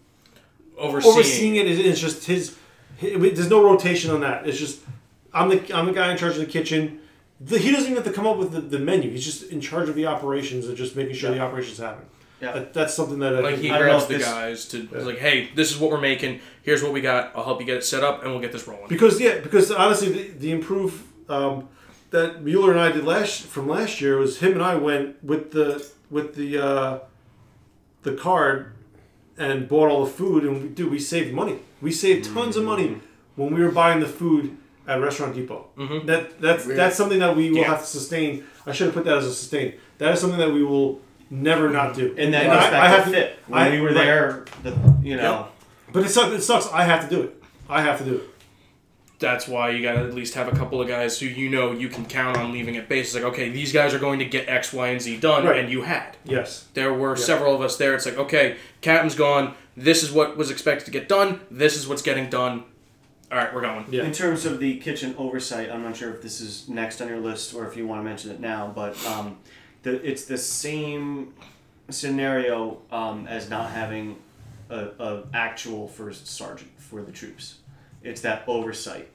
[0.78, 1.14] Overseeing.
[1.14, 2.56] overseeing it, it- it's just his,
[3.00, 4.46] hi- There's no rotation on that.
[4.46, 4.80] It's just
[5.34, 7.00] I'm the I'm the guy in charge of the kitchen.
[7.40, 9.10] The, he doesn't even have to come up with the, the menu.
[9.10, 12.04] He's just in charge of the operations and just making sure the operations happen.
[12.42, 12.52] Yeah.
[12.52, 15.18] That, that's something that I Like think he grabs the this- guys to he's like,
[15.18, 16.40] hey, this is what we're making.
[16.62, 17.32] Here's what we got.
[17.34, 18.88] I'll help you get it set up, and we'll get this rolling.
[18.88, 21.68] because yeah, because honestly, the, the improve um,
[22.10, 25.50] that Mueller and I did last from last year was him and I went with
[25.52, 26.98] the with the uh,
[28.02, 28.72] the card
[29.38, 31.58] and bought all the food, and we, dude, we saved money.
[31.80, 32.98] We saved tons of money
[33.36, 34.56] when we were buying the food
[34.86, 35.66] at Restaurant Depot.
[36.06, 37.68] That that's that's something that we will Yeah.
[37.68, 38.44] have to sustain.
[38.66, 39.74] I should have put that as a sustain.
[39.98, 41.00] That is something that we will
[41.30, 42.14] never not do.
[42.18, 43.38] And that And goes I- I have to- fit.
[43.46, 43.94] When I- we were right.
[43.94, 45.46] there, the, you know,
[45.92, 46.32] But it sucks.
[46.34, 46.68] It sucks.
[46.72, 47.42] I have to do it.
[47.68, 48.29] I have to do it.
[49.20, 51.72] That's why you got to at least have a couple of guys who you know
[51.72, 53.08] you can count on leaving at base.
[53.08, 55.58] It's like, okay, these guys are going to get X, Y, and Z done, Right.
[55.60, 56.16] and you had.
[56.24, 56.66] Yes.
[56.74, 57.94] There were several of us there.
[57.94, 59.54] It's like, okay, captain's gone.
[59.76, 61.40] This is what was expected to get done.
[61.50, 62.64] This is what's getting done.
[63.30, 63.84] All right, we're going.
[63.90, 64.02] Yeah.
[64.04, 67.20] In terms of the kitchen oversight, I'm not sure if this is next on your
[67.20, 69.36] list or if you want to mention it now, but um,
[69.82, 71.34] the, it's the same
[71.90, 74.16] scenario um, as not having
[74.70, 77.56] a, a actual first sergeant for the troops.
[78.02, 79.08] It's that oversight.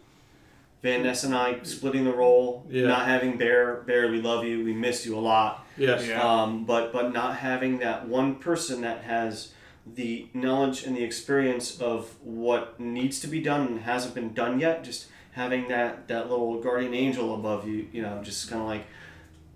[0.81, 2.85] Van Ness and I splitting the role, Yeah.
[2.87, 3.77] not having Bear.
[3.87, 4.63] Bear, we love you.
[4.63, 5.65] We miss you a lot.
[5.77, 6.07] Yes.
[6.07, 6.21] Yeah.
[6.21, 9.51] Um, but but not having that one person that has
[9.95, 14.59] the knowledge and the experience of what needs to be done and hasn't been done
[14.59, 18.67] yet, just having that that little guardian angel above you, you know, just kind of
[18.67, 18.85] like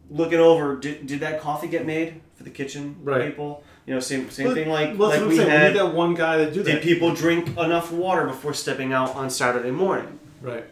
[0.09, 0.75] looking over.
[0.77, 3.29] Did, did that coffee get made for the kitchen Right.
[3.29, 3.63] people?
[3.89, 5.49] You know, same same But- thing like well, like that's what I'm we saying.
[5.49, 5.61] had.
[5.61, 9.15] we need that one guy to do did people drink enough water before stepping out
[9.15, 10.19] on Saturday morning?
[10.41, 10.65] right.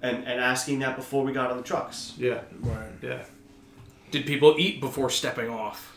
[0.00, 2.14] And, and asking that before we got on the trucks.
[2.16, 2.40] Yeah.
[2.60, 2.88] Right.
[3.02, 3.24] Yeah.
[4.12, 5.94] Did people eat before stepping off?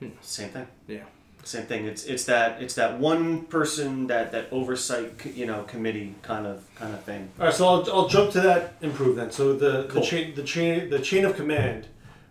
[0.00, 0.08] Hmm.
[0.20, 0.66] Same thing.
[0.88, 1.04] Yeah.
[1.44, 1.86] Same thing.
[1.86, 6.62] It's it's that it's that one person that that oversight you know committee kind of
[6.74, 7.30] kind of thing.
[7.38, 7.54] All right.
[7.54, 9.30] So I'll, I'll jump to that improve then.
[9.30, 10.02] So the Cool.
[10.02, 11.86] the chain the chain the chain of command,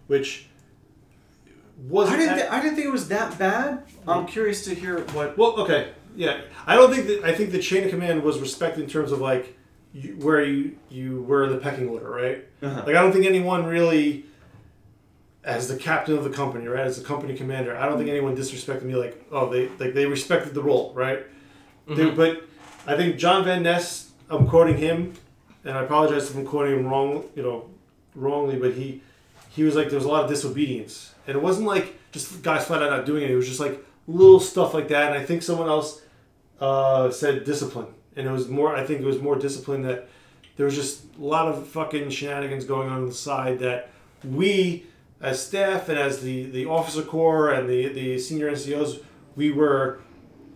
[0.07, 0.48] which
[1.87, 3.83] was I didn't th- I didn't think it was that bad.
[4.07, 5.37] I'm curious to hear what.
[5.37, 6.41] Well, okay, yeah.
[6.67, 7.23] I don't think that.
[7.23, 9.57] I think the chain of command was respected in terms of like
[9.93, 12.45] you, where you you were in the pecking order, right?
[12.61, 12.83] Uh-huh.
[12.85, 14.25] Like I don't think anyone really,
[15.43, 18.35] as the captain of the company, right, as the company commander, I don't think anyone
[18.35, 18.95] disrespected me.
[18.95, 21.25] Like oh, they like they respected the role, right?
[21.87, 22.43] They, but
[22.85, 24.07] I think John Van Ness.
[24.31, 25.15] I'm quoting him,
[25.63, 27.23] and I apologize if I'm quoting him wrong.
[27.35, 27.69] You know,
[28.13, 29.01] wrongly, but he
[29.49, 32.65] he was like there was a lot of disobedience, and it wasn't like just guys
[32.65, 33.31] flat out not doing it.
[33.31, 35.11] It was just like little stuff like that.
[35.11, 36.01] And I think someone else
[36.59, 38.75] uh, said discipline, and it was more.
[38.75, 40.09] I think it was more discipline that
[40.57, 43.89] there was just a lot of fucking shenanigans going on on the side that
[44.23, 44.85] we,
[45.21, 49.01] as staff and as the the officer corps and the the senior NCOs,
[49.35, 50.01] we were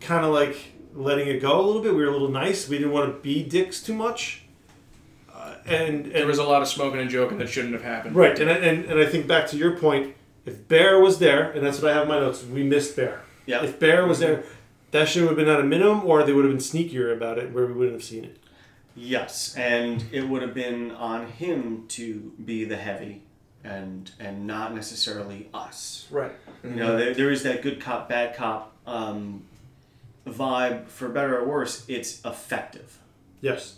[0.02, 0.58] kind of like
[0.94, 1.96] letting it go a little bit.
[1.96, 2.68] We were a little nice.
[2.68, 4.44] We didn't want to be dicks too much.
[5.34, 8.16] Uh, and, and There was a lot of smoking and joking that shouldn't have happened.
[8.16, 10.16] Right, and, and and I think back to your point,
[10.46, 13.22] if Bear was there, and that's what I have in my notes, we missed Bear.
[13.46, 13.64] Yeah.
[13.64, 14.44] If Bear was there,
[14.91, 17.52] that should have been at a minimum, or they would have been sneakier about it,
[17.52, 18.38] where we wouldn't have seen it.
[18.96, 23.24] Yes, and it would have been on him to be the heavy,
[23.64, 26.08] and and not necessarily us.
[26.12, 26.32] Right.
[26.64, 29.46] You know, there, there is that good cop, bad cop um,
[30.28, 30.88] vibe.
[30.89, 33.00] For better or worse, it's effective,
[33.41, 33.78] Yes.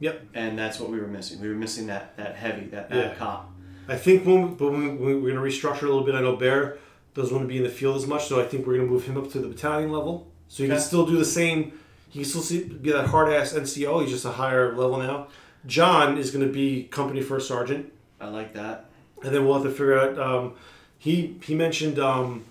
[0.00, 0.22] Yep.
[0.34, 1.40] and that's what we were missing.
[1.40, 3.14] We were missing that that heavy, that bad Yeah.
[3.16, 3.50] cop.
[3.88, 6.20] I think when, we- but when we, we're going to restructure a little bit, I
[6.20, 6.78] know Bear
[7.14, 8.92] doesn't want to be in the field as much, so I think we're going to
[8.92, 11.72] move him up to the battalion level, so he can still do the same.
[12.10, 14.02] He can still see, be that hard ass NCO.
[14.02, 15.28] He's just a higher level now.
[15.66, 17.92] John is going to be company first sergeant.
[18.20, 18.86] I like that.
[19.22, 20.18] and then we'll have to figure out.
[20.18, 20.54] Um,
[20.98, 22.44] he he mentioned um,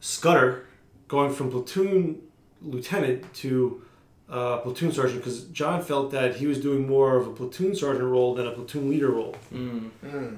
[0.00, 0.66] Scudder
[1.08, 2.20] going from platoon
[2.62, 3.82] lieutenant to
[4.30, 8.04] uh, platoon sergeant because John felt that he was doing more of a platoon sergeant
[8.04, 9.34] role than a platoon leader role.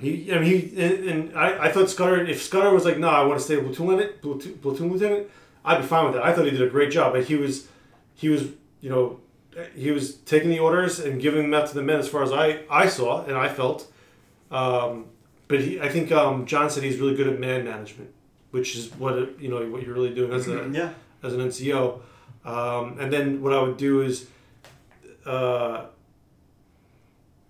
[0.00, 2.24] He, I mean, he and, and I, I thought Scudder.
[2.24, 5.26] If Scudder was like, no, I want to stay a platoon lieutenant, platoon, platoon lieutenant,
[5.64, 6.22] I'd be fine with that.
[6.24, 7.66] I thought he did a great job, but he was,
[8.14, 8.44] he was,
[8.80, 9.18] you know,
[9.74, 12.32] he was taking the orders and giving them out to the men as far as
[12.32, 13.90] I I saw and I felt.
[14.52, 15.06] Um,
[15.48, 18.10] but he, I think um, John said he's really good at man management,
[18.52, 20.92] which is what you know what you're really doing as a Yeah.
[21.24, 22.00] as an NCO.
[22.44, 24.26] Um, and then what I would do is,
[25.26, 25.86] uh,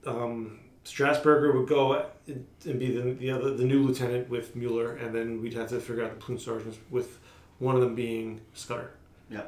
[0.06, 5.14] um, Strasburger would go and be the, the other the new lieutenant with Mueller, and
[5.14, 7.18] then we'd have to figure out the platoon sergeants with
[7.58, 8.90] one of them being Scudder.
[9.30, 9.42] Yeah.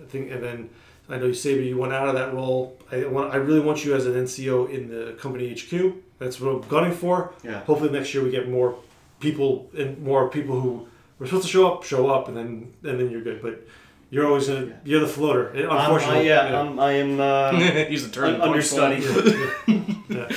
[0.00, 0.70] I think, and then
[1.08, 2.76] I know you say you went out of that role.
[2.90, 5.94] I want, I really want you as an NCO in the company HQ.
[6.18, 7.32] That's what I'm gunning for.
[7.42, 7.60] Yeah.
[7.64, 8.76] Hopefully next year we get more
[9.20, 10.86] people and more people who
[11.18, 13.42] were supposed to show up, show up, and then and then you're good.
[13.42, 13.66] But
[14.12, 14.72] you're always gonna Yeah.
[14.84, 15.44] you're the floater.
[15.68, 17.52] Um, Unfortunately, I, yeah, Um, I am uh,
[17.92, 18.34] He's the turn.
[18.34, 18.98] un- understudy.
[20.08, 20.28] yeah.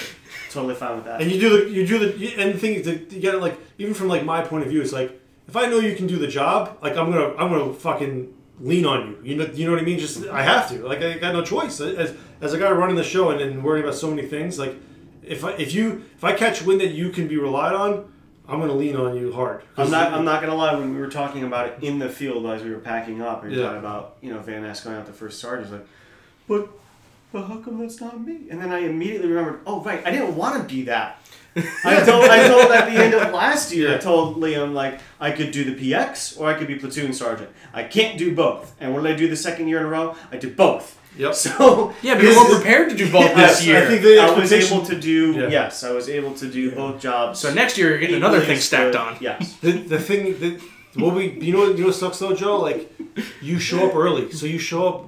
[0.49, 1.21] totally fine with that.
[1.21, 3.34] And you do the you do the you- and the thing is that you got
[3.34, 5.09] to like even from like my point of view, it's like
[5.47, 8.86] if I know you can do the job, like I'm gonna I'm gonna fucking lean
[8.86, 9.15] on you.
[9.32, 9.99] You know you know what I mean?
[9.99, 10.76] Just I have to.
[10.88, 11.80] Like I got no choice.
[11.82, 14.73] As as a guy running the show and, and worrying about so many things, like
[15.23, 17.91] if I if you if I catch wind that you can be relied on,
[18.48, 19.64] I'm gonna lean on you hard.
[19.78, 20.14] I'm not.
[20.14, 20.76] I'm not gonna lie.
[20.76, 23.50] When we were talking about it in the field as we were packing up, we
[23.50, 23.64] were Yeah.
[23.64, 25.72] talking about you know Van Ness going out the first sergeant.
[25.72, 25.88] Like,
[26.48, 26.70] but
[27.34, 28.41] but how come that's not me?
[28.50, 29.62] And then I immediately remembered.
[29.66, 31.20] Oh right, I didn't want to be that.
[31.86, 33.96] I told I told at the end of last year.
[33.96, 37.50] I told Liam like I could do the PX or I could be platoon sergeant.
[37.74, 38.76] I can't do both.
[38.80, 40.16] And what did I do the second year in a row?
[40.32, 41.00] I did both.
[41.18, 41.34] Yep.
[41.36, 43.84] So Yeah, but you weren't prepared to do both Yes, this year.
[43.84, 45.47] I think the I was able to do Yeah.
[45.49, 47.39] yes, I was able to do both jobs.
[47.39, 48.95] so next year you're getting another thing stacked good.
[49.01, 49.18] on.
[49.22, 49.53] Yes.
[49.57, 50.61] the, the thing that
[50.95, 52.57] what we you know what you know what sucks though, Joe?
[52.59, 52.91] Like
[53.41, 55.05] you show up early, so you show up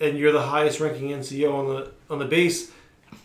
[0.00, 2.70] and you're the highest ranking NCO on the on the base.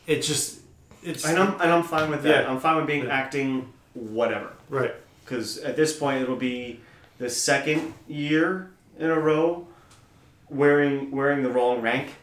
[0.05, 0.59] It just
[1.03, 2.43] it's And I'm and I'm fine with that.
[2.43, 2.51] Yeah.
[2.51, 3.13] I'm fine with being Yeah.
[3.21, 4.51] acting whatever.
[4.69, 4.93] right.
[5.23, 6.79] Because at this point it'll be
[7.19, 9.67] the second year in a row
[10.49, 12.15] wearing wearing the wrong rank.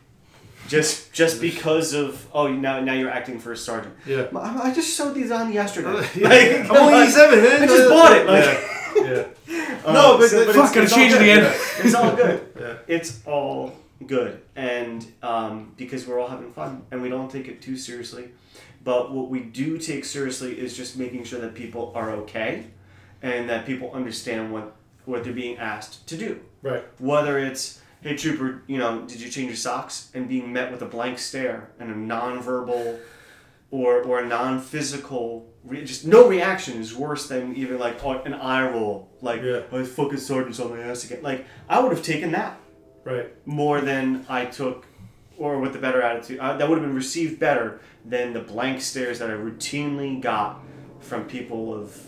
[0.67, 3.95] Just just because of oh now now you're acting for a sergeant.
[4.07, 4.27] Yeah.
[4.35, 6.09] I I just showed these on yesterday.
[6.15, 6.29] Yeah.
[6.29, 7.63] Like, I'm only 87, man.
[7.63, 8.27] I just bought it.
[8.27, 8.45] Like,
[8.97, 9.27] yeah.
[9.47, 9.81] yeah.
[9.93, 11.39] no, but- but, but fuck, gotta change it good.
[11.39, 11.55] again.
[11.81, 12.53] It's all good.
[12.59, 12.77] Yeah.
[12.87, 17.61] It's all good, and um, because we're all having fun and we don't take it
[17.61, 18.31] too seriously.
[18.83, 22.67] But what we do take seriously is just making sure that people are okay,
[23.23, 26.41] and that people understand what what they're being asked to do.
[26.63, 26.85] Right.
[26.99, 30.11] Whether it's hey trooper, you know, did you change your socks?
[30.15, 33.01] And being met with a blank stare and a nonverbal
[33.71, 38.35] or or a non-physical re- just no reaction is worse than even like oh, an
[38.35, 39.63] eye roll like Yeah.
[39.73, 42.61] oh fucking sergeant's on my ass again like I would have taken that
[43.05, 43.33] Right.
[43.47, 44.87] more than I took
[45.39, 48.81] or with the better attitude uh, that would have been received better than the blank
[48.81, 50.61] stares that I routinely got
[51.01, 51.99] from people of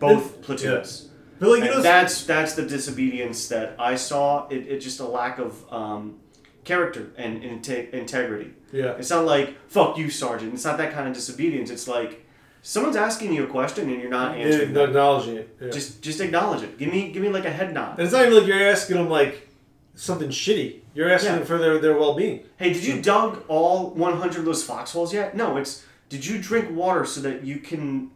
[0.00, 1.08] both platoons
[1.44, 4.48] But like you know, that's that's the disobedience that I saw.
[4.48, 6.18] It, it just a lack of um,
[6.64, 8.50] character and inte- integrity.
[8.72, 8.92] yeah.
[8.98, 11.70] It's not like "fuck you, sergeant." It's not that kind of disobedience.
[11.70, 12.24] It's like
[12.62, 14.72] someone's asking you a question and you're not Yeah, answering.
[14.72, 15.56] not acknowledging it.
[15.60, 15.70] Yeah.
[15.70, 16.78] Just just acknowledge it.
[16.78, 17.98] Give me give me like a head nod.
[17.98, 19.48] and it's not even like you're asking them like
[19.94, 20.80] something shitty.
[20.94, 21.38] You're asking Yeah.
[21.38, 22.44] them for their, their well being.
[22.56, 25.36] Hey, did you dug all 100 of those foxholes yet?
[25.36, 25.56] No.
[25.56, 28.10] It's did you drink water so that you can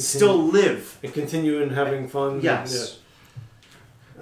[0.00, 0.98] still live?
[1.02, 2.40] and continue in having fun.
[2.40, 2.98] Yes.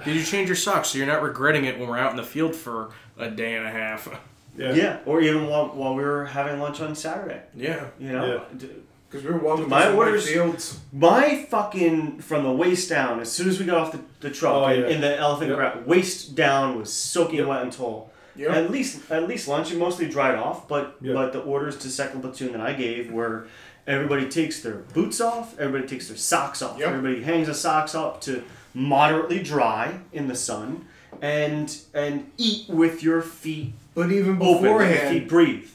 [0.04, 2.22] Did you change your socks so you're not regretting it when we're out in the
[2.24, 4.08] field for a day and a half?
[4.56, 4.72] Yeah.
[4.74, 4.98] Yeah.
[5.06, 7.40] Or even while, while we were having lunch on Saturday.
[7.54, 7.86] Yeah.
[7.98, 8.44] You know.
[8.56, 8.68] D-
[9.08, 10.78] Because we were walking My through some orders- fields.
[10.92, 14.54] My fucking from the waist down, as soon as we got off the, the truck
[14.54, 14.86] Oh, in, yeah.
[14.88, 15.58] in the elephant Yep.
[15.58, 17.46] ground, waist down was soaking Yep.
[17.48, 18.50] wet until Yep.
[18.50, 19.72] at least at least lunch.
[19.72, 21.14] It mostly dried off, but Yep.
[21.14, 23.46] but the orders to second platoon that I gave were
[23.86, 26.88] everybody takes their boots off, everybody takes their socks off, Yep.
[26.88, 28.42] everybody hangs the socks up to
[28.74, 30.84] moderately dry in the sun,
[31.20, 35.68] and and eat with your feet But even open, beforehand, feet breathe.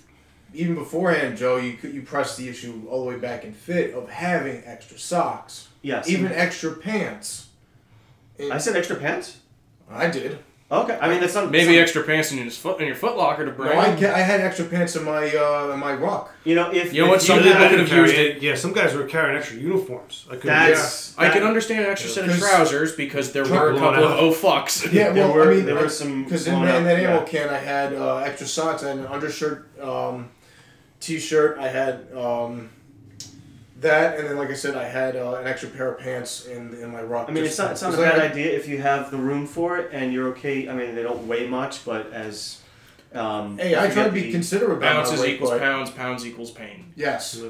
[0.53, 3.93] even beforehand, Joe, you could- you pressed the issue all the way back in fit
[3.93, 7.47] of having extra socks, Yes, even extra pants.
[8.39, 9.37] And I said extra pants.
[9.91, 10.39] I did.
[10.71, 13.15] Okay, I mean that's not Maybe some- extra pants in your foot in your foot
[13.15, 13.69] locker to bring.
[13.77, 14.03] No, bring.
[14.05, 16.33] I, I had extra pants in my uh, in my ruck.
[16.43, 18.41] You know if You know if what, some you- people could have used it.
[18.41, 20.25] Yeah, some guys were carrying extra uniforms.
[20.27, 20.49] I could.
[20.49, 23.93] That's I that- can understand an extra set of trousers because there were a blown
[23.93, 24.91] couple of oh fucks.
[24.91, 26.97] Yeah, There well, were- I mean, there were some because in, blown that- in that
[26.97, 27.25] out, ammo yeah.
[27.25, 30.29] can I had uh, extra socks, and an undershirt, um,
[30.99, 32.71] t-shirt, I had um,
[33.81, 36.73] that, and then like I said, I had uh, an extra pair of pants in
[36.75, 37.27] in my ruck.
[37.29, 39.11] I mean, it's just- not, it's not a 'cause bad I- idea if you have
[39.11, 40.69] the room for it and you're okay.
[40.69, 42.61] I mean, they don't weigh much, but as
[43.13, 45.89] um, Hey, I try to be considerate about Ounces my weight, equals but- pounds.
[45.91, 46.91] Pounds equals pain.
[46.95, 47.41] Yes.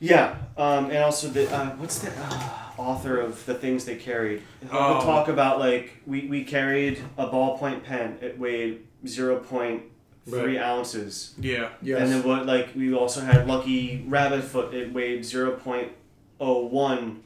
[0.00, 4.42] Yeah, um, and also the uh, what's the uh, author of the things they carried?
[4.60, 5.00] He'll Oh.
[5.00, 8.18] talk about like we, we carried a ballpoint pen.
[8.20, 9.82] It weighed zero point
[10.28, 11.68] three ounces, Yeah.
[11.82, 12.00] Yes.
[12.00, 14.72] and then what like we also had Lucky Rabbit Foot.
[14.74, 15.88] It weighed zero point
[16.40, 17.22] oh one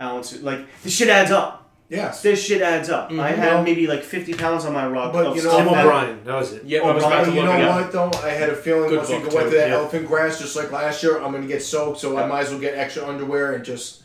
[0.00, 0.42] ounces.
[0.42, 1.56] Like this shit adds up.
[1.88, 2.22] yes.
[2.22, 3.10] This shit adds up.
[3.10, 3.34] I Mhm.
[3.36, 5.12] had maybe like fifty pounds on my rug.
[5.12, 6.24] But of you know stuff Tim that- O'Brien.
[6.24, 6.64] That was it.
[6.64, 6.82] Yep.
[6.84, 7.92] Oh, I was about to you know it up.
[7.92, 8.26] what though?
[8.26, 9.74] I had a feeling Good once we book, go into too, that yeah.
[9.74, 12.60] elephant grass, just like last year, I'm gonna get soaked, so I might as well
[12.60, 14.02] get extra underwear and just.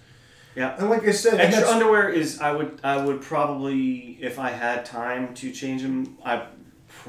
[0.56, 0.74] Yeah.
[0.80, 4.86] And like I said, Extra underwear is I would I would probably if I had
[4.86, 6.44] time to change them I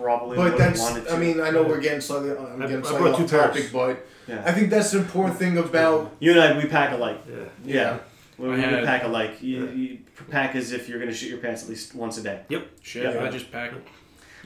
[0.01, 0.81] probably But that's.
[0.81, 1.13] wanted to.
[1.15, 2.31] I mean, I know we're getting slightly.
[2.31, 3.47] I'm I- getting I slightly brought off two pairs.
[3.47, 4.43] topic, but Yeah.
[4.45, 6.13] I think that's the important thing about.
[6.21, 7.21] you and I we pack alike.
[7.29, 7.37] Yeah.
[7.65, 7.99] Yeah.
[8.39, 9.43] We, I we pack alike.
[9.43, 9.99] You, you
[10.31, 12.43] pack as if you're gonna shit your pants at least once a day.
[12.51, 12.67] Yep.
[12.83, 13.03] Shit.
[13.15, 13.25] Yeah.
[13.25, 13.73] I just pack.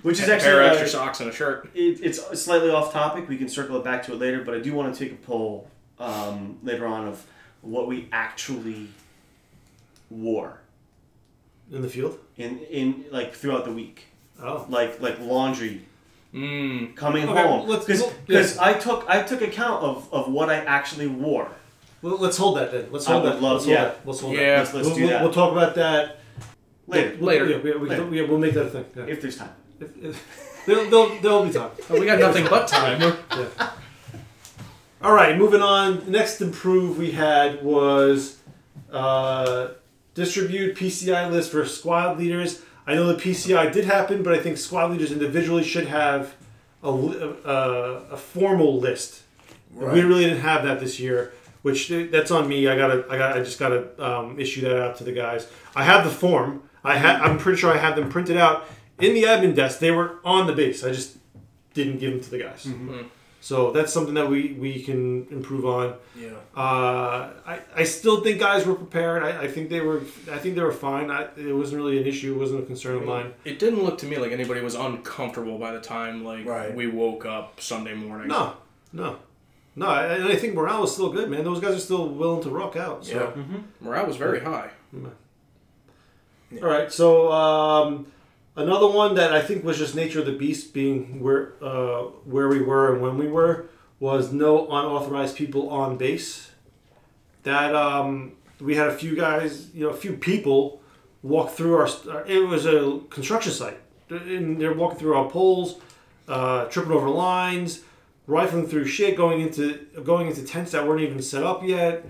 [0.02, 1.68] Which is actually a actually pair of uh, extra socks and a shirt.
[1.74, 3.28] it, it's slightly off topic.
[3.28, 5.16] We can circle it back to it later, but I do want to take a
[5.16, 7.26] poll um, later on of
[7.60, 8.88] what we actually
[10.08, 10.60] wore
[11.70, 12.18] in the field.
[12.38, 14.06] in in like throughout the week,
[14.42, 15.82] Oh, like like laundry
[16.32, 16.94] Mm.
[16.94, 17.66] coming Okay, home.
[17.68, 21.48] Because let's- I took I took account of, of what I actually wore.
[22.02, 22.86] well, let's hold that then.
[22.92, 23.42] Let's hold would that.
[23.42, 23.84] love- let's hold yeah.
[23.84, 24.00] that.
[24.06, 24.58] Let's hold Yeah.
[24.58, 26.20] Let's, let's we'll, do we'll, that we'll talk about that
[26.86, 27.46] later We'll- Later.
[27.50, 28.04] Yeah, we, we, Later.
[28.04, 28.84] Can, yeah, we'll make that a thing.
[28.96, 29.04] Yeah.
[29.06, 29.50] if there's time.
[29.80, 31.70] If, if, there'll, there'll, there'll be time.
[31.90, 33.00] Oh, we got nothing but time.
[33.00, 33.70] Yeah.
[35.02, 36.04] All right, moving on.
[36.04, 38.38] The next improve we had was
[38.92, 39.68] uh,
[40.14, 42.62] distribute PCI list for squad leaders.
[42.90, 46.34] I know the PCI did happen, but I think squad leaders individually should have
[46.82, 47.52] a, a,
[48.10, 49.22] a formal list.
[49.72, 51.32] We really didn't have that this year,
[51.62, 52.66] which that's on me.
[52.66, 55.46] I gotta, I got, I just gotta um, issue that out to the guys.
[55.76, 56.64] I have the form.
[56.82, 58.66] I had, I'm pretty sure I have them printed out
[58.98, 59.78] in the admin desk.
[59.78, 60.82] They were on the base.
[60.82, 61.16] I just
[61.74, 62.66] didn't give them to the guys.
[63.40, 65.94] So that's something that we, we can improve on.
[66.18, 66.30] Yeah.
[66.56, 69.22] Uh, I, I still think guys were prepared.
[69.22, 70.00] I, I think they were
[70.30, 71.10] I think they were fine.
[71.10, 72.34] I, it wasn't really an issue.
[72.34, 73.32] It wasn't a concern of mine.
[73.44, 76.74] It didn't look to me like anybody was uncomfortable by the time like Right.
[76.74, 78.28] we woke up Sunday morning.
[78.28, 78.54] No,
[78.92, 79.16] no,
[79.76, 79.86] no.
[79.86, 81.42] I- And I think morale was still good, man.
[81.44, 83.06] Those guys are still willing to rock out.
[83.06, 83.32] So.
[83.36, 83.42] Yeah.
[83.80, 84.70] Morale was very high.
[86.62, 86.92] All right.
[86.92, 88.06] So um,
[88.56, 92.48] another one that I think was just nature of the beast, being where uh, where
[92.48, 93.66] we were and when we were,
[94.00, 96.49] was no unauthorized people on base.
[97.42, 100.80] That um, we had a few guys, you know, a few people
[101.22, 101.88] walk through our.
[102.26, 103.78] It was a construction site,
[104.10, 105.80] and they're walking through our poles,
[106.28, 107.82] uh, tripping over lines,
[108.26, 112.04] rifling through shit, going into going into tents that weren't even set up yet.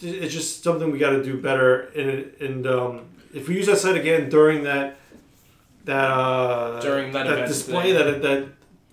[0.00, 3.00] It's just something we got to do better, and and um,
[3.34, 4.96] if we use that site again during that
[5.84, 8.48] that uh, During that event, display, that that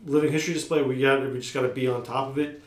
[0.06, 2.62] living history display, we got we just got to be on top of it.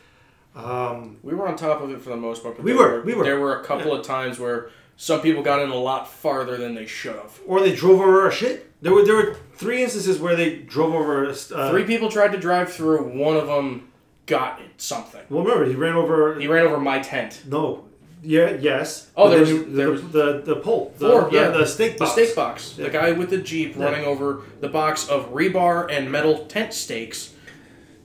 [0.54, 2.56] Um, We were on top of it for the most part.
[2.56, 3.24] But We there were, we were.
[3.24, 6.74] There were a couple of times where some people got in a lot farther than
[6.74, 7.40] they should have.
[7.46, 8.70] or they drove over our shit.
[8.80, 11.28] There were there were three instances where they drove over.
[11.28, 13.02] Uh, Three people tried to drive through.
[13.18, 13.88] One of them
[14.26, 15.22] got something.
[15.30, 16.38] Well, remember he ran over.
[16.38, 17.42] He ran over my tent.
[17.48, 17.84] No.
[18.22, 18.56] Yeah.
[18.60, 19.10] Yes.
[19.16, 20.94] Oh, there was- you- there the, was- the the pole.
[20.98, 21.48] The, Four, the, yeah.
[21.48, 22.12] the stake The box.
[22.12, 22.74] stake box.
[22.78, 22.84] Yeah.
[22.84, 23.84] The guy with the jeep Yeah.
[23.84, 27.33] running over the box of rebar and metal tent stakes.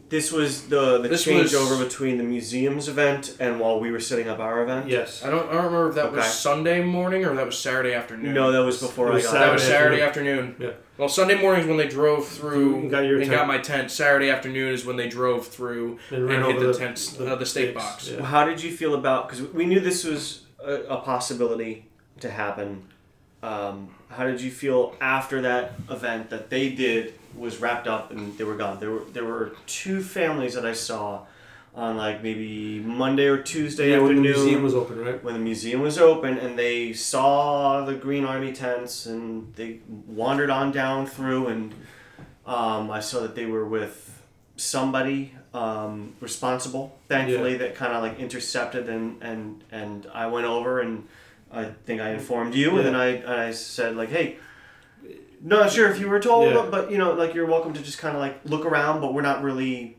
[0.10, 4.00] This was the the This was- changeover between the museum's event and while we were
[4.00, 4.90] setting up our event.
[4.90, 5.24] Yes.
[5.24, 6.28] I don't, I don't remember if that was Okay.
[6.28, 8.34] Sunday morning or that was Saturday afternoon.
[8.34, 9.62] No, that was before It was I got that was.
[9.64, 10.56] Saturday Saturday afternoon.
[10.58, 10.70] Yeah.
[10.98, 13.38] Well, Sunday mornings when they drove through And got your and tent.
[13.38, 13.92] got my tent.
[13.92, 17.32] Saturday afternoon is when they drove through And and, hit over the, the- tent, the
[17.32, 18.10] uh, the stake stakes, box.
[18.10, 18.26] yeah.
[18.26, 19.30] How did you feel about?
[19.30, 21.86] Because we knew this was a, a possibility
[22.22, 22.84] to happen.
[23.44, 28.38] Um, how did you feel after that event that they did was wrapped up and
[28.38, 28.80] they were gone?
[28.80, 31.26] There were there were two families that I saw
[31.76, 35.24] on like maybe Monday or Tuesday Yeah, when the museum was open, right?
[35.24, 40.50] when the museum was open and they saw the Green Army tents and they wandered
[40.50, 41.74] on down through and
[42.46, 44.22] um, I saw that they were with
[44.56, 50.80] somebody um, responsible, thankfully, that kind of like intercepted and, and, and I went over
[50.80, 51.08] and
[51.52, 54.38] I think I informed you and then I, I said like, hey,
[55.42, 56.68] not sure if you were told, Yeah.
[56.70, 59.22] but, you know, like you're welcome to just kind of like look around, but we're
[59.22, 59.98] not really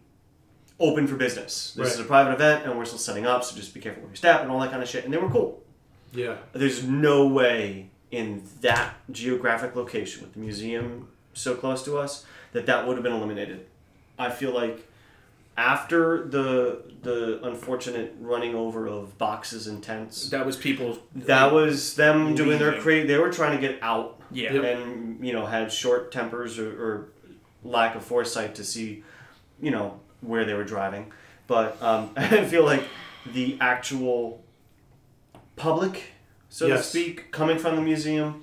[0.78, 1.72] open for business.
[1.76, 1.95] This Right.
[1.95, 4.16] is a private event and we're still setting up, so just be careful with your
[4.16, 5.05] step and all that kind of shit.
[5.05, 5.62] And they were cool.
[6.12, 6.36] Yeah.
[6.53, 12.66] There's no way in that geographic location with the museum so close to us that
[12.66, 13.66] that would have been eliminated.
[14.18, 14.86] I feel like
[15.57, 20.99] after the the unfortunate running over of boxes and tents, That was people.
[21.14, 22.82] that was them doing their Leaving.
[22.82, 23.07] crazy.
[23.07, 24.53] They were trying to get out Yeah.
[24.53, 24.64] Yep.
[24.64, 27.09] and you know had short tempers or, or
[27.64, 29.03] lack of foresight to see
[29.61, 31.12] you know where they were driving
[31.47, 32.83] but um, i feel like
[33.26, 34.43] the actual
[35.57, 36.03] public
[36.49, 38.43] so to speak coming from the museum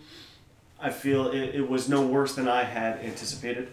[0.79, 3.69] i feel it, it was no worse than i had anticipated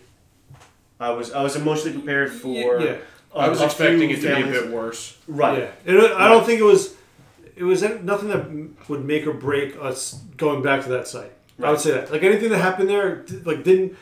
[1.00, 2.90] i was i was emotionally prepared for yeah.
[2.90, 2.98] a-
[3.36, 5.18] I was expecting it to be a bit worse.
[5.26, 5.94] right Yeah.
[5.94, 6.94] It, I don't think it was.
[7.56, 11.32] It was nothing that would make or break us going back to that site.
[11.62, 12.11] I would say that.
[12.11, 13.96] Like anything that happened there, like didn't.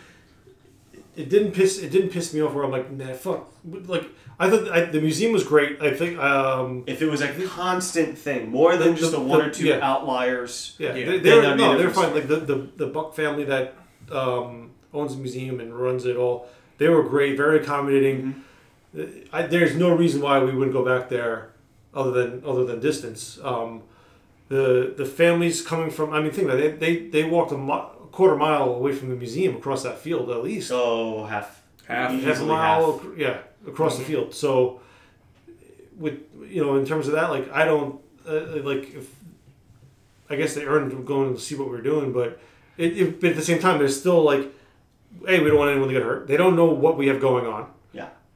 [1.14, 1.78] It didn't piss.
[1.78, 2.54] It didn't piss me off.
[2.54, 3.52] Where I'm like, nah, fuck.
[3.64, 4.06] Like
[4.40, 5.80] I thought I, the museum was great.
[5.82, 6.18] I think.
[6.18, 9.46] Um, if it was a constant thing more than The- just the- the, one the-
[9.46, 9.80] or two yeah.
[9.82, 11.06] outliers Yeah, Yeah.
[11.06, 12.14] they, Then they're no, they're fine.
[12.14, 13.74] Like the, the the Buck family that
[14.10, 16.48] um, owns the museum and runs it all,
[16.78, 18.42] they were great, very accommodating.
[19.32, 21.52] I, there's no reason why we wouldn't go back there,
[21.94, 23.38] other than other than distance.
[23.42, 23.82] Um,
[24.54, 24.68] the
[25.00, 26.78] the families coming from, I mean, think about it.
[26.80, 27.72] They they, they walked a, mi-
[28.04, 31.48] a quarter mile away from the museum across that field at least so half
[31.88, 32.10] Half.
[32.22, 33.00] half a mile, half.
[33.06, 33.38] ac- yeah,
[33.72, 34.28] across the field.
[34.34, 34.80] So,
[36.02, 36.16] with
[36.54, 39.06] you know, in terms of that, like I don't uh, like if
[40.30, 42.30] I guess they earned going to see what we are doing, but
[42.78, 44.44] It, it, but at the same time, there's still like,
[45.28, 46.26] hey, we don't want anyone to get hurt.
[46.26, 47.62] They don't know what we have going on.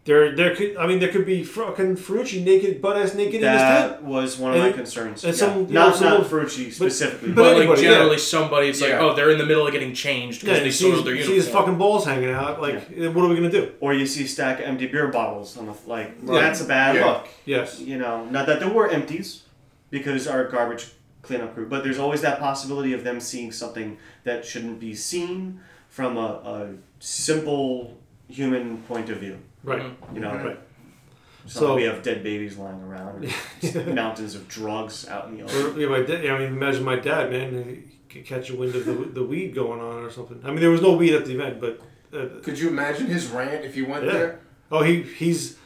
[0.07, 0.15] Yeah.
[0.15, 0.77] There, there could.
[0.77, 3.91] I mean, there could be fucking Ferrucci naked, butt ass naked in his tent.
[3.93, 5.25] That was one of my And- concerns.
[5.25, 5.39] and yeah.
[5.39, 8.23] some- you not know, not some- Ferrucci specifically, but But like anybody, generally, yeah.
[8.23, 9.01] somebody it's like, Yeah.
[9.01, 11.15] oh, they're in the middle of getting changed because Yeah, they you see, soiled their
[11.17, 11.47] his, see uniform.
[11.47, 12.63] his fucking balls hanging out.
[12.63, 13.73] Like, eh, what are we gonna do?
[13.81, 16.13] or you see a stack of empty beer bottles on the like.
[16.23, 16.41] Right.
[16.41, 17.07] That's a bad Yeah.
[17.07, 17.29] look.
[17.45, 17.81] Yes.
[17.81, 19.43] You know, not that there were empties,
[19.91, 20.87] because our garbage
[21.23, 25.59] cleanup crew, but there's always that possibility of them seeing something that shouldn't be seen
[25.89, 26.67] from a, a
[27.01, 27.97] simple
[28.29, 29.39] human point of view.
[29.65, 29.83] Right.
[30.15, 30.59] You know, Right.
[31.47, 33.25] so, So- we have dead babies lying around,
[33.77, 35.81] or mountains of drugs out in the open.
[35.81, 37.65] Yeah, my dad, I mean, imagine my dad, man.
[38.09, 40.41] He could catch a wind of the, the weed going on or something.
[40.45, 41.81] I mean, there was no weed at the event, but
[42.17, 44.13] uh, Could you imagine his rant if he went Yeah.
[44.13, 44.41] there?
[44.73, 45.59] oh, he he's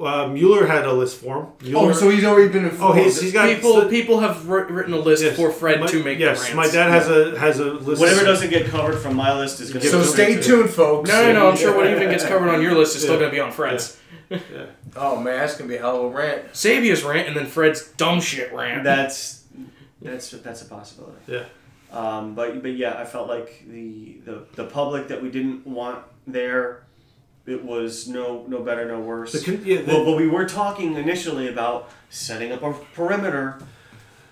[0.00, 1.74] uh, Mueller had a list for him.
[1.76, 2.98] Oh, so he's already been informed.
[2.98, 5.80] oh, he's he's got people so- people have wr- written a list yes, for Fred
[5.80, 6.18] my- to make.
[6.18, 6.72] Yes, the rants.
[6.72, 8.00] my dad has a has a list.
[8.00, 11.08] Whatever doesn't get covered from my list is going to so stay tuned, folks.
[11.08, 11.50] No, no, no.
[11.50, 13.52] I'm sure what even gets covered on your list is still going to be on
[13.52, 13.98] Fred's.
[14.96, 16.52] Oh man, that's gonna be a hell of a rant.
[16.54, 18.84] Sabia's rant and then Fred's dumb shit rant.
[18.84, 19.44] That's
[20.00, 21.18] that's that's a possibility.
[21.26, 21.44] Yeah.
[21.90, 26.04] Um, but but yeah, I felt like the, the the public that we didn't want
[26.28, 26.83] there,
[27.46, 29.32] it was no no better no worse.
[29.32, 33.60] The yeah, the- well, but we were talking initially about setting up a perimeter,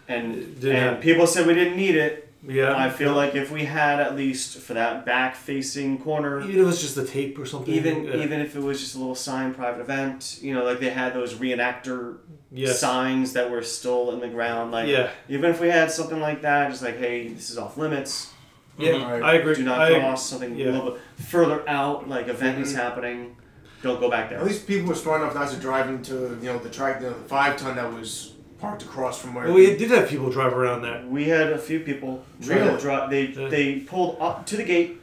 [0.09, 2.29] and and people said we didn't need it.
[2.45, 6.51] Yeah, I feel like if we had at least for that back facing corner, even
[6.51, 7.73] if it was just the tape or something.
[7.73, 8.17] even yeah.
[8.17, 11.15] even if it was just a little sign private event, you know, like they had
[11.15, 12.17] those reenactor
[12.55, 12.81] Yes.
[12.81, 15.11] signs that were still in the ground, like Yeah.
[15.29, 18.33] even if we had something like that, just like hey, this is off limits.
[18.79, 19.11] Yeah, mm-hmm.
[19.11, 19.23] Right.
[19.23, 19.55] I agree.
[19.55, 20.67] Do not I, cross something yeah.
[20.67, 22.79] a little bit further out, like event is mm-hmm.
[22.79, 23.37] happening.
[23.83, 24.39] Don't go back there.
[24.39, 27.13] At least people were smart enough not to drive into you know the track, the
[27.13, 29.47] five ton that was parked across from where.
[29.47, 31.07] Well, we did have people drive around that.
[31.09, 32.81] We had a few people try to Really?
[32.81, 33.11] drive.
[33.11, 33.49] They Yeah.
[33.49, 35.01] they pulled up to the gate,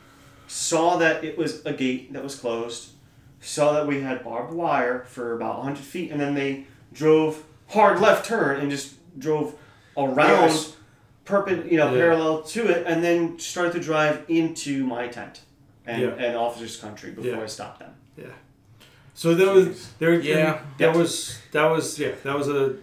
[0.47, 2.91] saw that it was a gate that was closed,
[3.41, 7.99] saw that we had barbed wire for about 100 feet, and then they drove hard
[7.99, 9.55] left turn and just drove
[9.97, 10.17] around,
[10.49, 10.75] Yes.
[11.29, 11.99] Perpen, you know, Yeah.
[12.01, 15.41] parallel to it, and then started to drive into my tent
[15.85, 16.09] and, Yeah.
[16.25, 17.41] and officers' country before Yeah.
[17.41, 17.91] I stopped them.
[18.17, 18.25] Yeah.
[19.13, 20.59] So there was there Yeah.
[20.77, 20.97] that Yeah.
[20.97, 22.75] was that was yeah that was a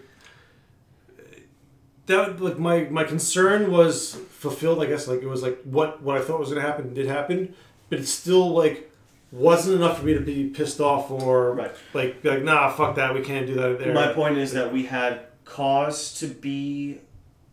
[2.05, 6.17] that like my my concern was fulfilled I guess like it was like what what
[6.17, 7.53] I thought was gonna happen did happen
[7.89, 8.89] but it still like
[9.31, 11.71] wasn't enough for me to be pissed off or Right.
[11.93, 14.83] like like nah fuck that we can't do that there My point is that we
[14.85, 16.99] had cause to be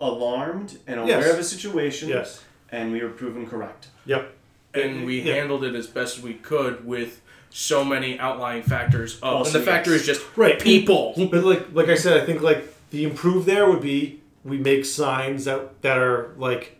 [0.01, 1.33] alarmed and aware Yes.
[1.33, 3.89] of a situation, yes and we were proven correct.
[4.07, 4.33] yep
[4.75, 5.35] and we Yeah.
[5.35, 7.21] handled it as best we could with
[7.51, 9.17] so many outlying factors.
[9.19, 10.01] Of, Also, and the factor yes.
[10.01, 11.15] is just right people.
[11.31, 14.85] But like like I said, I think like the improve there would be we make
[14.85, 16.77] signs that that are like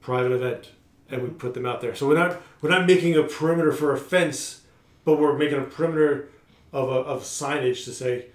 [0.00, 0.70] private event
[1.08, 1.94] and we put them out there.
[1.94, 4.62] So we're not we're not making a perimeter for a fence,
[5.04, 6.28] but we're making a perimeter
[6.72, 8.26] of a, of signage to say,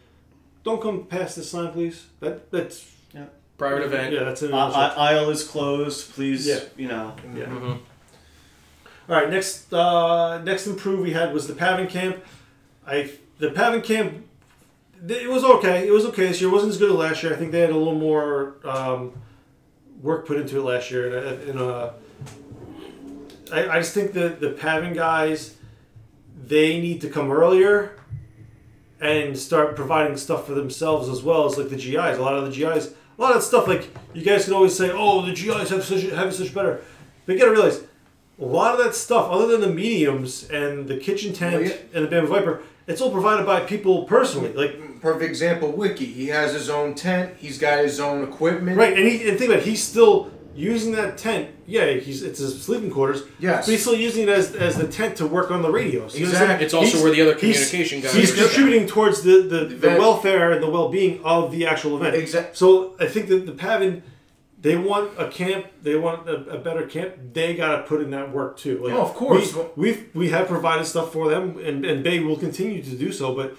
[0.63, 2.05] don't come past this sign, please.
[2.21, 2.89] That that's
[3.62, 4.12] Private event.
[4.12, 6.16] yeah, that's an Uh, I- aisle is closed.
[6.16, 6.62] Please, Yeah.
[6.78, 7.14] you know.
[7.36, 7.45] yeah.
[7.45, 7.78] Mhm.
[9.07, 12.18] All right, next uh, next improve we had was the PAVN camp.
[12.88, 14.26] I the PAVN camp,
[15.07, 15.88] th- it was okay.
[15.88, 16.49] It was okay this year.
[16.49, 17.34] It wasn't as good as last year.
[17.34, 19.12] I think they had a little more um,
[20.01, 21.16] work put into it last year.
[21.16, 21.89] And, and uh,
[23.53, 25.55] I, I just think that the PAVN guys,
[26.47, 27.91] they need to come earlier
[28.99, 32.18] and start providing stuff for themselves as well as like the GIs.
[32.18, 34.76] A lot of the GIs, a lot of that stuff like you guys can always
[34.76, 36.82] say, oh, the GIs have such have such better,
[37.26, 37.84] but you gotta realize
[38.39, 41.76] a lot of that stuff, other than the mediums and the kitchen tent yeah.
[41.93, 44.49] and the Bamboo Viper, it's all provided by people personally.
[44.49, 46.05] Mm, like mm, Perfect example, Wiki.
[46.05, 47.36] He has his own tent.
[47.38, 48.76] He's got his own equipment.
[48.76, 51.49] right, and he and think about it, he's still using that tent.
[51.66, 53.24] Yeah, he's it's his sleeping quarters.
[53.39, 53.66] Yes.
[53.66, 56.14] but he's still using it as, as the tent to work on the radios.
[56.18, 56.62] You know what I'm saying?
[56.62, 56.66] Exactly.
[56.66, 58.14] It's also He's- where the other he's- communication guys.
[58.14, 58.43] He's are.
[58.45, 59.99] contributing towards the, the, the event.
[59.99, 62.16] welfare and the well being of the actual event.
[62.16, 64.02] Exact- So I think that the PAVN,
[64.62, 67.16] they want a camp, they want a, a better camp.
[67.34, 68.84] They got to put in that work too.
[68.84, 69.56] Like, Oh, of course.
[69.56, 73.12] We, we've we have provided stuff for them, and, and BAE will continue to do
[73.12, 73.34] so.
[73.34, 73.56] But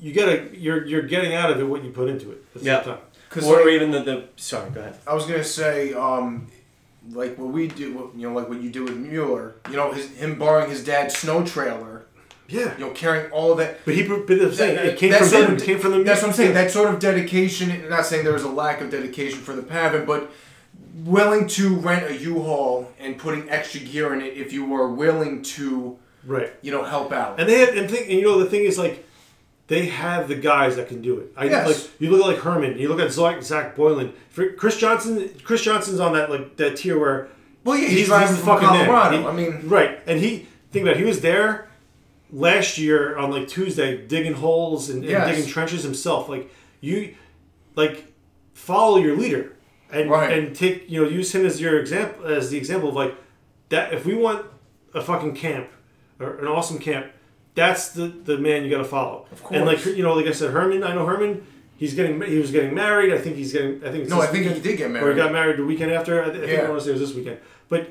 [0.00, 2.44] you gotta you're you're getting out of it what you put into it.
[2.54, 2.82] At the Yeah.
[2.82, 3.02] same time.
[3.34, 4.96] Because Or even the, the sorry, go ahead.
[5.06, 6.46] I was gonna say, um,
[7.10, 9.56] like what we do, what- you know, like what you do with Mueller.
[9.68, 12.06] You know, his, him borrowing his dad's snow trailer.
[12.46, 12.74] Yeah.
[12.78, 13.84] You know, carrying all that.
[13.84, 15.54] But he but I'm saying That- it came from them.
[15.54, 16.04] of- came from them.
[16.04, 16.54] That's what I'm saying.
[16.54, 17.72] That sort of dedication.
[17.72, 20.30] I'm not saying there was a lack of dedication for the PAVN, but
[21.04, 25.42] willing to rent a U-Haul and putting extra gear in it if you were willing
[25.42, 26.52] to, right.
[26.62, 27.40] you know, help out.
[27.40, 29.04] And they have, and, think, and you know the thing is like,
[29.66, 31.32] they have the guys that can do it.
[31.36, 31.66] I Yes.
[31.66, 34.12] like you look at like Herman, you look at Zach, Zach Boylan,
[34.56, 35.30] Chris Johnson.
[35.42, 37.28] Chris Johnson's on that like that tier where
[37.64, 39.20] Well, yeah, he's, driving from Colorado.
[39.22, 41.68] He- I mean, right, and he think about it, he was there
[42.30, 45.28] last year on like Tuesday digging holes and, and Yes.
[45.36, 46.28] digging trenches himself.
[46.28, 46.50] Like
[46.80, 47.14] you,
[47.76, 48.04] like
[48.52, 49.52] follow your leader
[49.90, 50.32] and Right.
[50.36, 53.14] and take you know use him as your example as the example of like
[53.70, 53.92] that.
[53.94, 54.44] If we want
[54.92, 55.68] a fucking camp
[56.20, 57.06] or an awesome camp,
[57.54, 59.26] that's the the man you got to follow.
[59.32, 59.56] Of course.
[59.56, 60.82] And like you know, like I said, Herman.
[60.82, 61.46] I know Herman.
[61.76, 63.12] He's getting he was getting married.
[63.12, 63.76] I think he's getting.
[63.84, 65.06] I think it's No, I think he did get married.
[65.06, 66.22] Or he got married the weekend after.
[66.22, 67.38] I, I think I want to say it was this weekend.
[67.68, 67.88] But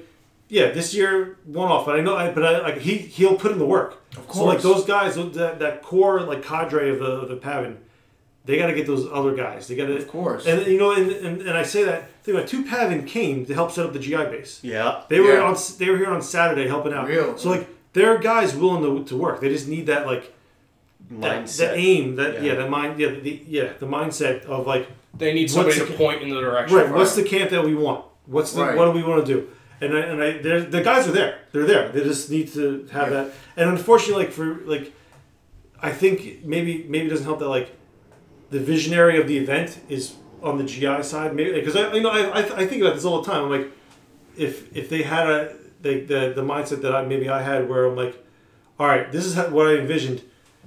[0.50, 1.86] yeah, this year one off.
[1.86, 2.16] But I know.
[2.16, 4.02] I, but I like he he'll put in the work.
[4.18, 4.38] Of course.
[4.38, 7.78] So like those guys, that, that core like cadre of the of the PAVN,
[8.46, 9.68] they got to get those other guys.
[9.68, 9.98] They got to.
[9.98, 10.46] Of course.
[10.46, 12.10] And you know, and, and, and I say that.
[12.24, 14.62] Think about two PAVN came to help set up the GI base.
[14.64, 15.04] Yeah.
[15.10, 15.44] They were Yeah.
[15.44, 15.58] on.
[15.78, 17.08] They were here on Saturday helping out.
[17.08, 17.38] Real.
[17.38, 19.40] So like there are guys willing to, to work.
[19.42, 20.34] They just need that like
[21.12, 21.58] that, Mindset.
[21.58, 22.16] that aim.
[22.16, 22.54] That yeah.
[22.54, 22.56] Yeah.
[22.56, 23.00] the mind.
[23.00, 24.88] Yeah, the yeah the mindset of like
[25.18, 26.78] They need somebody What's to the- point in the direction.
[26.78, 26.92] right.
[26.92, 28.06] What's the camp that we want?
[28.26, 28.76] What's the Right.
[28.78, 29.50] what do we want to do?
[29.82, 31.40] And I, and I, they're- the guys are there.
[31.52, 31.90] They're there.
[31.90, 33.24] They just need to have Yeah.
[33.24, 33.32] that.
[33.58, 34.94] And unfortunately, like for like,
[35.82, 37.70] I think maybe maybe it doesn't help that like
[38.50, 41.36] the visionary of the event is on the GI side.
[41.36, 43.44] Maybe because I you know I, I I think about this all the time.
[43.46, 43.68] I'm like,
[44.38, 47.86] if if they had a they, the the mindset that I maybe I had where
[47.86, 48.16] I'm like,
[48.80, 50.22] all right, this is how, what I envisioned.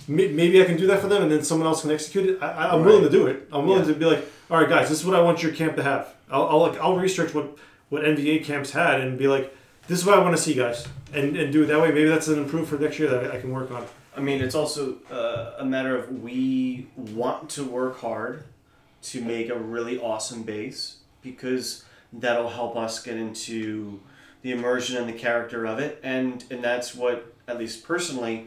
[0.07, 2.43] Maybe I can do that for them, and then someone else can execute it.
[2.43, 3.49] I, I, I'm willing to do it.
[3.51, 3.95] I'm willing Yeah.
[3.95, 6.15] to be like, all right, guys, this is what I want your camp to have.
[6.31, 7.57] I'll I'll, like, I'll research what
[7.89, 9.57] what NVA camps had and be like,
[9.89, 11.89] this is what I want to see, guys, and and do it that way.
[11.93, 13.85] Maybe that's an improvement for next year that I, I can work on.
[14.17, 18.45] I mean, it's also uh, a matter of we want to work hard
[19.11, 24.01] to make a really awesome base because that'll help us get into
[24.47, 28.47] the immersion and the character of it, and and that's what, at least personally,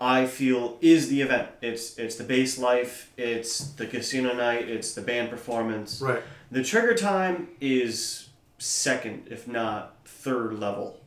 [0.00, 1.50] I feel is the event.
[1.62, 6.00] It's it's the base life, it's the casino night, it's the band performance.
[6.02, 6.20] Right.
[6.50, 10.98] The trigger time is second, if not third level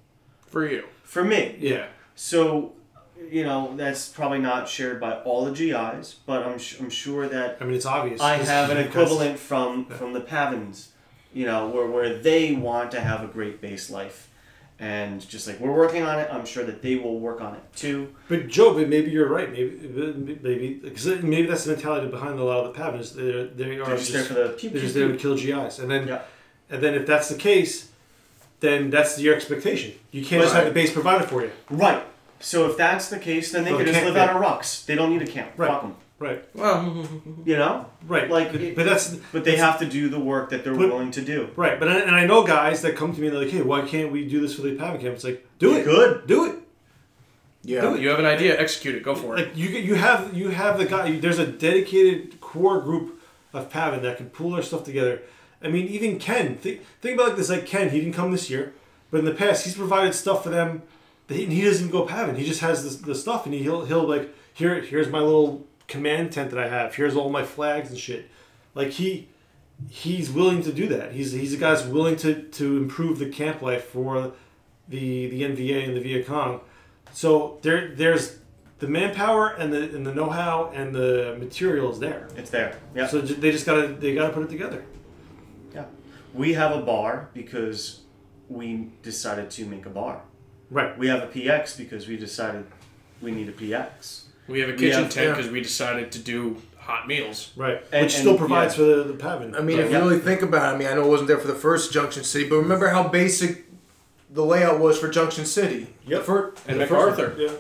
[0.48, 0.86] for you?
[1.04, 1.58] for me.
[1.60, 1.88] Yeah.
[2.16, 2.72] So,
[3.30, 7.28] you know, that's probably not shared by all the GIs, but I'm, sh- I'm sure
[7.28, 8.22] that I mean, it's obvious.
[8.22, 10.88] I have an equivalent from from the PAVNs,
[11.34, 14.30] you know, where, where they want to have a great base life.
[14.80, 17.62] And just like we're working on it, I'm sure that they will work on it
[17.76, 18.14] too.
[18.28, 19.50] But Joe, but maybe you're right.
[19.52, 19.72] Maybe
[20.42, 23.14] maybe because maybe that's the mentality behind a lot of the PAVNs.
[23.14, 25.80] They're they are They're just there for the pew, they're just there to kill GIs,
[25.80, 26.22] and then Yeah.
[26.70, 27.92] and then if that's the case,
[28.60, 29.94] then that's your expectation.
[30.12, 31.52] You can't just have the base provided for you.
[31.70, 32.04] Right.
[32.40, 34.84] So if that's the case, then they Well, can just live out of rocks.
[34.84, 35.52] They don't need a camp.
[35.56, 35.70] Right.
[35.70, 35.96] Fuck 'em.
[36.24, 36.44] Right.
[36.56, 37.06] Well,
[37.46, 37.86] You know.
[38.08, 38.30] Right.
[38.30, 41.12] Like, but, but that's But they have to do the work that they're But- willing
[41.12, 41.50] to do.
[41.56, 41.78] right.
[41.80, 43.82] But I, and I know guys that come to me and they're like, "Hey, why
[43.82, 45.84] can't we do this for the PAVN camp?" It's like, do You it.
[45.86, 46.28] Good.
[46.28, 46.56] Do it.
[47.64, 47.96] yeah.
[47.96, 49.04] you have an idea, execute it.
[49.04, 49.40] Go for it.
[49.48, 51.18] Like you you have you have the guy.
[51.20, 53.22] There's a dedicated core group
[53.54, 55.22] of PAVN that can pull their stuff together.
[55.62, 56.56] I mean, even Ken.
[56.58, 57.50] Think, think about like this.
[57.50, 58.74] Like Ken, he didn't come this year,
[59.12, 60.82] but in the past, he's provided stuff for them.
[61.28, 62.36] That he, he doesn't go PAVN.
[62.38, 64.82] He just has this, the stuff, and he, he'll he'll like here.
[64.82, 66.96] Here's my little command tent that I have.
[66.96, 68.30] Here's all my flags and shit.
[68.74, 69.30] Like he
[69.90, 71.14] he's willing to do that.
[71.14, 74.34] He's he's a guy that's willing to to improve the camp life for
[74.90, 76.62] the the NVA and the Viet Cong.
[77.14, 78.40] So there there's
[78.80, 82.28] the manpower and the and the know-how and the materials there.
[82.36, 82.80] It's there.
[82.96, 83.08] Yeah.
[83.08, 84.84] So they just gotta they gotta put it together.
[85.74, 85.86] Yeah.
[86.34, 88.02] We have a bar because
[88.50, 90.22] we decided to make a bar.
[90.72, 90.98] Right.
[90.98, 92.66] We have a PX because we decided
[93.22, 94.23] we need a PX.
[94.48, 95.36] We have a kitchen have- tent yeah.
[95.36, 97.52] because we decided to do hot meals.
[97.56, 97.82] Right.
[97.92, 98.78] And- Which still and- provides yeah.
[98.78, 99.56] for the, the PAVN.
[99.58, 99.86] I mean, Right.
[99.86, 101.56] if you really think about it, I mean, I know it wasn't there for the
[101.56, 103.66] first Junction City, but remember how basic
[104.30, 105.88] the layout was for Junction City.
[106.08, 106.24] Yep.
[106.24, 107.30] For, And The MacArthur.
[107.30, 107.58] first- Yeah.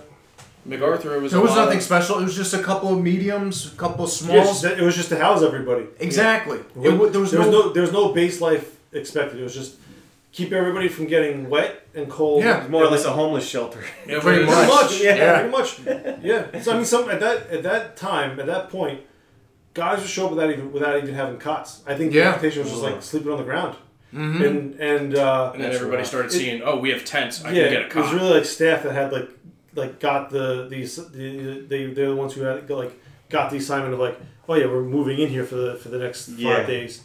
[0.65, 1.31] MacArthur was.
[1.33, 2.19] there was nothing of- special.
[2.19, 4.63] It was just a couple of mediums, a couple of Yeah, smalls.
[4.63, 5.85] it's it was just to house everybody.
[5.99, 6.59] exactly.
[6.59, 9.39] It, It, there was, there was no, no there was no base life expected.
[9.39, 9.75] It was just
[10.33, 12.43] keep everybody from getting wet and cold.
[12.43, 12.61] Yeah.
[12.61, 13.79] It's more or less a homeless shelter.
[14.07, 14.69] Yeah, Pretty pretty Pretty much.
[14.69, 15.15] much, Yeah.
[15.15, 15.79] yeah, pretty much,
[16.23, 16.61] yeah.
[16.61, 19.01] So I mean, some at that at that time, at that point,
[19.73, 21.81] guys would show up without even without even having cots.
[21.87, 22.19] I think yeah.
[22.19, 22.29] the Yeah.
[22.33, 23.75] expectation was just like sleeping on the ground,
[24.11, 27.43] and and uh, And then everybody started It- seeing, oh, we have tents.
[27.45, 29.29] I yeah, can get a it was really like staff that had like
[29.75, 32.91] like got the these the, they they're the ones who had like
[33.29, 35.97] got the assignment of like oh yeah we're moving in here for the for the
[35.99, 36.63] next five Yeah.
[36.65, 37.01] days.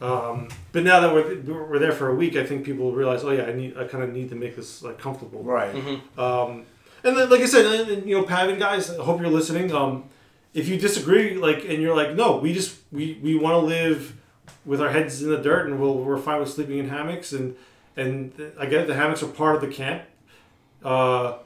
[0.00, 3.30] Um, but now that we're, we're there for a week, I think people realize, oh
[3.30, 5.42] yeah, I need, I kind of need to make this like comfortable.
[5.42, 5.74] right.
[6.18, 6.64] Um,
[7.04, 9.72] and then, like I said, and, and, you know, PAVN guys, I hope you're listening.
[9.72, 10.04] Um,
[10.52, 14.16] if you disagree, like, and you're like, no, we just we, we want to live
[14.64, 17.56] with our heads in the dirt, and we'll, we're fine with sleeping in hammocks, and
[17.96, 20.02] and I get it, the hammocks are part of the camp.
[20.82, 21.38] Uh,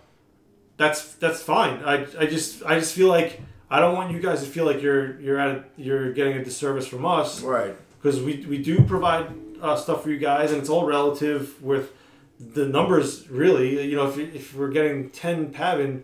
[0.77, 1.83] that's that's fine.
[1.85, 3.41] I, I just I just feel like
[3.71, 6.45] I don't want you guys to feel like you're you're at a, you're getting a
[6.45, 7.75] disservice from us Right.
[8.01, 9.29] Because we, we do provide
[9.61, 11.93] uh, stuff for you guys, and it's all relative with
[12.39, 13.29] the numbers.
[13.29, 16.03] Really, you know, if, if we're getting ten PAVN,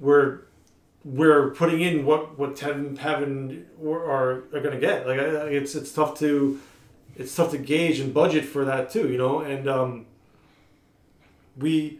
[0.00, 0.40] we're
[1.04, 5.06] we're putting in what what ten PAVN are are to get.
[5.06, 6.60] Like it's it's tough to
[7.16, 9.10] it's tough to gauge and budget for that too.
[9.10, 10.06] You know, and um,
[11.58, 11.98] we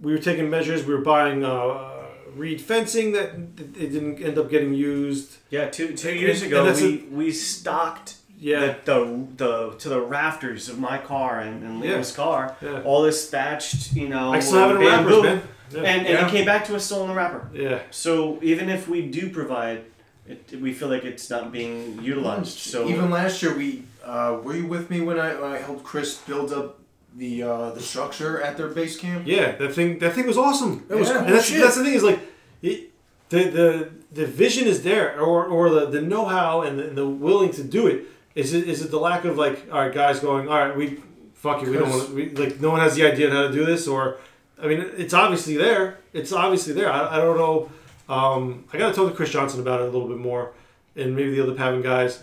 [0.00, 0.84] we were taking measures.
[0.84, 1.87] We were buying uh,
[2.36, 5.36] reed fencing that it didn't end up getting used.
[5.50, 8.76] Yeah, two two years and ago that's we, a- we stocked Yeah.
[8.84, 11.96] the, the the to the rafters of my car and, and Yeah.
[11.98, 12.56] Liam's car.
[12.62, 12.82] Yeah.
[12.82, 15.48] All this thatched, you know, I still have it in bamboo, wrappers, man.
[15.70, 15.78] Yeah.
[15.80, 16.26] And, and Yeah.
[16.26, 17.50] it came back to us still in the wrapper.
[17.52, 17.80] Yeah.
[17.90, 19.84] So even if we do provide,
[20.26, 22.58] it, we feel like it's not being utilized.
[22.58, 25.84] So even last year, we uh, were you with me when I, when I helped
[25.84, 26.78] Chris build up
[27.18, 29.26] the uh, the structure at their base camp?
[29.26, 30.86] Yeah, that thing that thing was awesome.
[30.88, 31.60] That was cool And that's, shit.
[31.60, 32.20] that's the thing is like,
[32.62, 32.90] it,
[33.28, 37.08] the the the vision is there, or, or the, the know how and the, the
[37.08, 38.06] willing to do it.
[38.34, 41.02] Is it is it the lack of like, all right, guys going, all right, we
[41.34, 43.52] fuck you we don't want we like no one has the idea of how to
[43.52, 44.18] do this, or
[44.60, 45.98] I mean, it's obviously there.
[46.12, 46.90] It's obviously there.
[46.90, 47.70] I, I don't know.
[48.08, 50.52] Um, I got to talk to Chris Johnson about it a little bit more,
[50.96, 52.22] and maybe the other PAVN guys.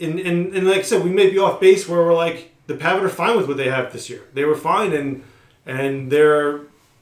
[0.00, 2.74] And, and, and like I said, we may be off base where we're like the
[2.74, 4.22] PAVN are fine with what they have this year.
[4.32, 5.22] They were fine, and
[5.66, 6.60] and they're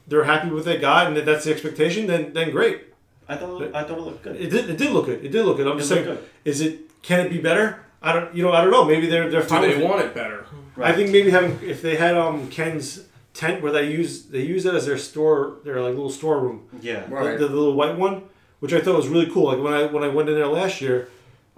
[0.08, 2.84] they're happy with what they got, and if that's the expectation, then then great.
[3.28, 4.36] I thought it, I thought it looked good.
[4.36, 5.24] It did, it did look good.
[5.24, 5.66] It did look good.
[5.66, 6.24] I'm It just saying, good.
[6.44, 7.80] is it can it be better?
[8.02, 8.84] I don't you know I don't know.
[8.84, 9.84] Maybe they're they're Do they with it.
[9.88, 10.44] want it better?
[10.80, 13.04] I think maybe having if they had um Ken's
[13.34, 17.04] tent where they use they use it as their store their like little storeroom yeah.
[17.08, 17.38] Right.
[17.38, 18.24] the, the little white one,
[18.60, 19.44] which I thought was really cool.
[19.46, 21.08] Like when I when I went in there last year,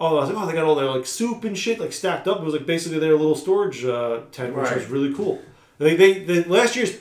[0.04, 2.26] oh I was like oh they got all their like soup and shit like stacked
[2.28, 2.38] up.
[2.40, 4.76] It was like basically their little storage uh, tent, which Right.
[4.76, 5.36] was really cool.
[5.80, 6.92] I think they the last year's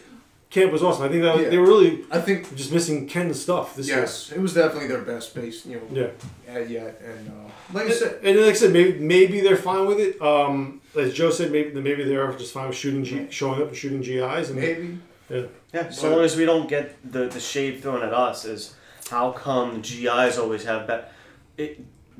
[0.49, 1.03] camp was awesome.
[1.03, 1.49] I think that was, Yeah.
[1.53, 3.99] they were really I think just missing Ken's stuff this year.
[4.01, 5.65] yes, it was definitely their best base.
[5.65, 6.11] You know, year.
[6.47, 6.59] Yeah.
[6.75, 9.99] yeah, and uh, like I said, And like I said, maybe maybe they're fine with
[10.07, 10.21] it.
[10.31, 13.77] Um, as Joe said, maybe maybe they're just fine with shooting, G, showing up and
[13.81, 14.49] shooting GIs.
[14.49, 14.99] And maybe
[15.29, 15.45] yeah.
[15.73, 16.85] Yeah, so long as we don't get
[17.15, 18.75] the, the shade thrown at us is
[19.09, 21.11] how come GIs always have that.
[21.57, 21.71] It,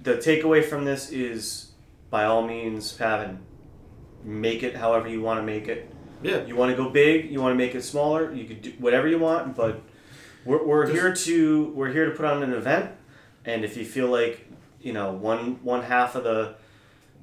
[0.04, 1.72] the takeaway from this is,
[2.10, 3.38] by all means, PAVN,
[4.24, 5.90] make it however you want to make it.
[6.22, 8.72] yeah, You want to go big, you want to make it smaller, you could do
[8.80, 9.82] whatever you want, but
[10.46, 12.92] we're, we're here to we're here to put on an event,
[13.46, 14.46] and if you feel like
[14.82, 16.56] you know one one half of the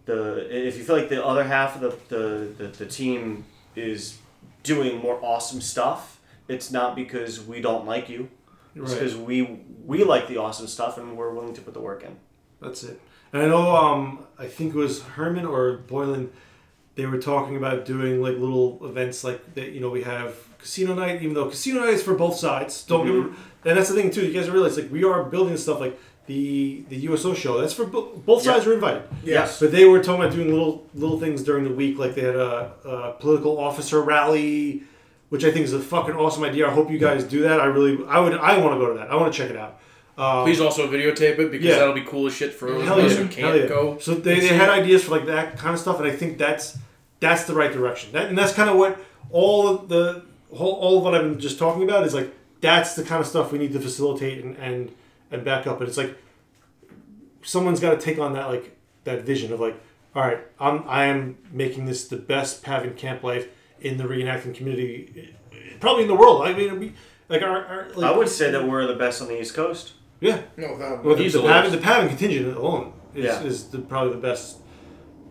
[0.07, 3.45] the if you feel like the other half of the the, the, the team
[3.77, 4.19] is
[4.63, 8.29] doing more awesome stuff, it's not because we don't like you.
[8.75, 8.85] Right.
[8.85, 12.03] It's because we we like the awesome stuff and we're willing to put the work
[12.03, 12.17] in.
[12.61, 13.01] That's it.
[13.33, 16.31] And I know, um, I think it was Herman or Boylan.
[16.97, 19.71] They were talking about doing like little events like that.
[19.73, 22.83] You know, we have casino night, even though casino night is for both sides.
[22.85, 24.27] Don't get me- and that's the thing too.
[24.27, 27.61] You guys realize like we are building stuff like the the USO show.
[27.61, 29.03] That's for bo- both sides are invited.
[29.25, 29.61] Yes.
[29.61, 32.37] But they were talking about doing little little things during the week, like they had
[32.37, 34.83] a, a political officer rally,
[35.31, 36.67] which I think is a fucking awesome idea.
[36.69, 37.61] I hope you guys do that.
[37.61, 39.11] I really, I would, I want to go to that.
[39.11, 39.80] I want to check it out.
[40.21, 41.77] Um, Please also videotape it because Yeah.
[41.79, 43.19] that'll be cool as shit for those Hell of us yeah.
[43.23, 43.67] who can't yeah.
[43.67, 43.97] go.
[43.99, 44.83] So they, they had it.
[44.83, 46.77] ideas for like that kind of stuff, and I think that's
[47.21, 48.13] that's the right direction.
[48.13, 50.23] That, and that's kind of what all of the
[50.55, 53.27] whole all of what I've been just talking about is like that's the kind of
[53.27, 54.93] stuff we need to facilitate and and,
[55.31, 55.81] and back up.
[55.81, 56.15] And it's like
[57.43, 59.81] someone's got to take on that like that vision of like,
[60.15, 63.49] all right, I'm I am making this the best PAVN camp life
[63.81, 65.35] in the reenacting community,
[65.81, 66.43] probably in the world.
[66.43, 66.93] I mean, we
[67.31, 69.95] like our, our like, I would say that we're the best on the East Coast.
[70.21, 70.41] Yeah.
[70.57, 71.49] no, that, Well, the, the, Easily.
[71.49, 73.43] PAVN, the PAVN contingent alone is, Yeah.
[73.43, 74.59] is the, probably the best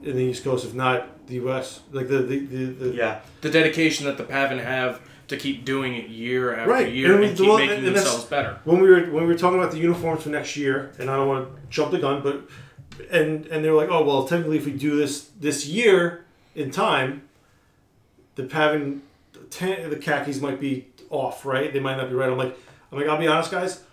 [0.04, 1.82] in the East Coast, if not the U.S.
[1.92, 3.20] Like the the, the, the Yeah.
[3.42, 6.92] the dedication that the PAVN have to keep doing it year after Right.
[6.92, 8.60] year And and, we- keep well, making and that's- themselves better.
[8.64, 11.16] when we were when we were talking about the uniforms for next year, and I
[11.18, 12.42] don't want to jump the gun, but
[13.12, 16.26] and and they were like, oh well, technically, if we do this this year
[16.56, 17.22] in time,
[18.36, 19.02] the PAVN
[19.52, 21.72] ten, the khakis might be off, right?
[21.72, 22.30] They might not be right.
[22.30, 22.58] I'm like,
[22.92, 23.84] I'm like, I'll be honest, guys.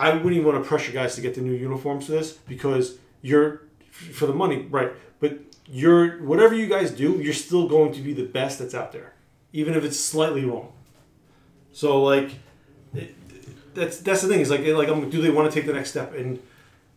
[0.00, 2.96] I wouldn't even want to pressure guys to get the new uniforms for this because
[3.20, 4.92] you're for the money, right?
[5.20, 8.92] But you're whatever you guys do, you're still going to be the best that's out
[8.92, 9.12] there,
[9.52, 10.72] even if it's slightly wrong.
[11.72, 12.30] So like,
[13.74, 14.40] that's that's the thing.
[14.40, 16.40] Is like like I'm, do they want to take the next step and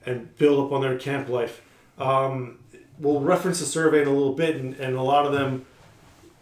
[0.06, 1.62] and build up on their camp life?
[1.98, 2.60] Um,
[3.00, 5.66] we'll reference the survey in a little bit, and, and a lot of them,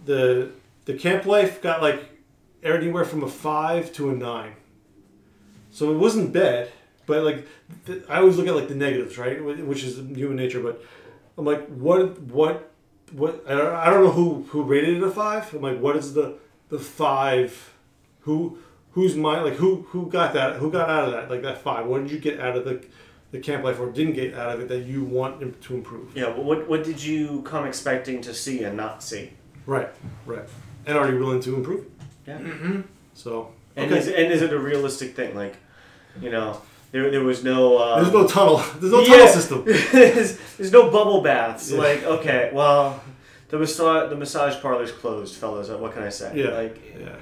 [0.05, 0.51] the
[0.85, 2.03] the camp life got like
[2.61, 4.53] anywhere from a five to a nine.
[5.71, 6.69] So it wasn't bad,
[7.05, 7.47] but like
[7.85, 9.43] th- I always look at like the negatives, right?
[9.43, 10.61] Which is human nature.
[10.61, 10.83] But
[11.37, 12.71] I'm like, what what
[13.11, 13.43] what?
[13.47, 15.53] I don't, I don't know who who rated it a five.
[15.53, 16.37] I'm like, what is the
[16.69, 17.73] the five?
[18.21, 18.59] Who
[18.91, 20.57] who's my like who who got that?
[20.57, 21.85] Who got out of that like that five?
[21.85, 22.85] What did you get out of the
[23.31, 26.15] the camp life or didn't get out of it that you want to improve.
[26.15, 26.25] Yeah.
[26.25, 29.31] But what what did you come expecting to see and not see?
[29.65, 29.89] Right,
[30.25, 30.47] right.
[30.85, 31.85] And are you willing to improve?
[32.27, 32.39] Yeah.
[32.39, 32.81] Mm-hmm.
[33.13, 33.99] So And okay.
[33.99, 35.35] is and is it a realistic thing?
[35.35, 35.55] Like,
[36.21, 36.61] you know,
[36.91, 37.77] there there was no.
[37.77, 38.57] Uh, there's no tunnel.
[38.79, 39.07] There's no Yeah.
[39.07, 39.63] tunnel system.
[39.91, 41.71] there's, there's no bubble baths.
[41.71, 41.79] Yeah.
[41.79, 43.01] Like, okay, well,
[43.49, 45.69] the massage the massage parlor's closed, fellas.
[45.69, 46.33] What can I say?
[46.35, 46.49] Yeah.
[46.49, 47.15] Like, Yeah.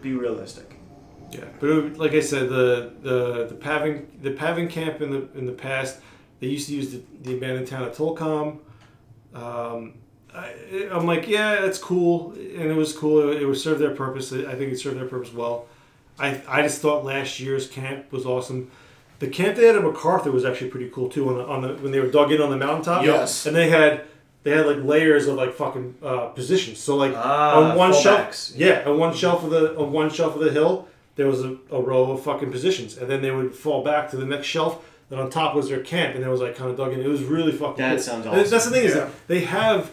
[0.00, 0.70] be realistic.
[1.30, 5.10] Yeah, but it, would- like I said, the the the PAVN the PAVN camp in
[5.10, 5.98] the in the past,
[6.40, 8.58] they used to use the, the abandoned town of Tolcom.
[9.34, 9.94] Um,
[10.34, 13.32] I, I'm like, yeah, that's cool, and it was cool.
[13.32, 14.32] It, would served their purpose.
[14.32, 15.66] I think it served their purpose well.
[16.18, 18.70] I I just thought last year's camp was awesome.
[19.20, 21.28] The camp they had at MacArthur was actually pretty cool too.
[21.28, 23.46] On the, on the when they were dug in on the mountaintop, Yes.
[23.46, 24.02] and they had
[24.42, 26.78] they had like layers of like fucking uh, positions.
[26.78, 30.34] So like Ah, on one shelf, yeah, on one shelf of the on one shelf
[30.34, 30.86] of the hill,
[31.16, 34.16] there was a, a row of fucking positions, and then they would fall back to
[34.16, 34.84] the next shelf.
[35.10, 37.00] Then on top was their camp, and it was like kind of dug in.
[37.00, 37.76] It was really fucking.
[37.76, 37.98] That cool.
[38.00, 39.00] sounds And That's the thing is Yeah.
[39.04, 39.90] that they have,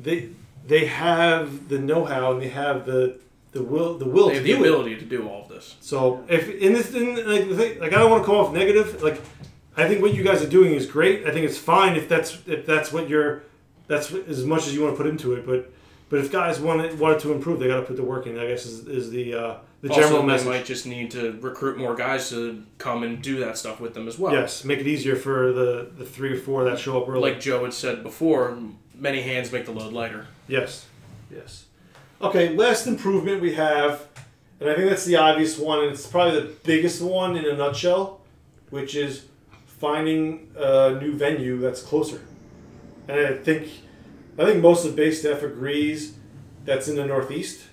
[0.00, 0.28] they
[0.66, 3.18] they have the know how and they have the
[3.52, 4.60] the will the will They to have the do it.
[4.68, 5.76] ability to do all of this.
[5.80, 8.52] So if in this in like the thing, like I don't want to come off
[8.52, 9.02] negative.
[9.02, 9.20] Like
[9.76, 11.26] I think what you guys are doing is great.
[11.26, 13.42] I think it's fine if that's if that's what you're
[13.88, 15.46] that's as much as you want to put into it.
[15.46, 15.70] But
[16.08, 18.38] but if guys wanted wanted to improve, they got to put the work in.
[18.38, 20.44] I guess is, is the uh, the general also, message.
[20.46, 23.94] they might just need to recruit more guys to come and do that stuff with
[23.94, 24.32] them as well.
[24.32, 27.20] Yes, make it easier for the the three or four that show up early.
[27.32, 28.56] Like Joe had said before,
[28.94, 30.26] many hands make the load lighter.
[30.48, 30.86] Yes,
[31.30, 31.61] yes.
[32.22, 34.06] Okay, last improvement we have,
[34.60, 37.56] and I think that's the obvious one, and it's probably the biggest one in a
[37.56, 38.20] nutshell,
[38.70, 39.24] which is
[39.66, 42.20] finding a new venue that's closer.
[43.08, 43.68] And I think,
[44.38, 46.14] I think most of the base staff agrees
[46.64, 47.64] that's in the Northeast,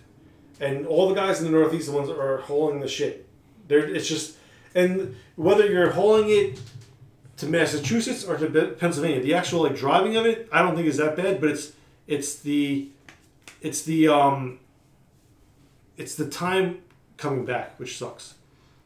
[0.60, 3.30] and all the guys in the Northeast, the ones that are hauling the shit.
[3.68, 4.36] They're, it's just,
[4.74, 6.60] and whether you're hauling it
[7.38, 10.98] to Massachusetts or to Pennsylvania, the actual like driving of it, I don't think is
[10.98, 11.74] that bad, but it's
[12.08, 12.90] it's the
[13.62, 14.60] it's the um
[15.98, 16.80] it's the time
[17.18, 18.36] coming back which sucks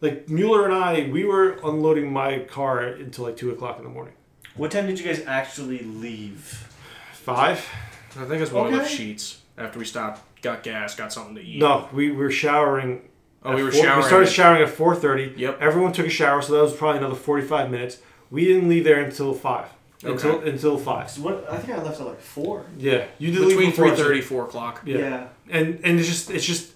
[0.02, 3.90] like mueller and i we were unloading my car until like two o'clock in the
[3.90, 4.14] morning
[4.56, 6.68] What time did you guys actually leave?
[7.14, 7.66] five
[8.20, 8.88] I think it's one of the Okay.
[8.96, 11.58] sheets after we stopped, got gas, got something to eat.
[11.60, 13.02] no we were showering
[13.46, 15.58] Oh, we were four- showering we started showering at 4.30 Yep.
[15.62, 17.98] everyone took a shower so that was probably another 45 minutes
[18.32, 19.68] we didn't leave there until five
[20.04, 21.50] until until five So what?
[21.50, 22.66] I think I left at like four.
[22.78, 24.00] yeah you did leave Between before us.
[24.00, 24.82] 3.30 4 o'clock.
[24.86, 25.28] Yeah.
[25.50, 26.74] and and it's just it's just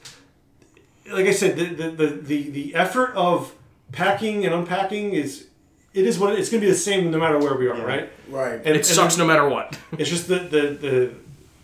[1.11, 3.53] like I said the the, the, the, the effort of
[3.91, 5.47] packing and unpacking is
[5.93, 7.83] it is what it's going to be the same no matter where we are, Yeah.
[7.83, 8.09] right?
[8.29, 8.61] Right.
[8.65, 9.77] And It sucks no matter what.
[9.97, 11.13] It's just the the, the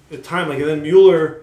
[0.10, 1.42] the time like and then Mueller,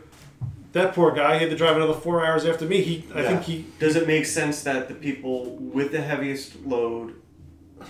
[0.72, 2.80] that poor guy, he had to drive another four hours after me.
[2.82, 7.14] He I think he Does it make sense that the people with the heaviest load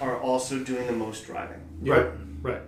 [0.01, 1.61] are also doing the most driving?
[1.81, 2.07] Right
[2.43, 2.62] right.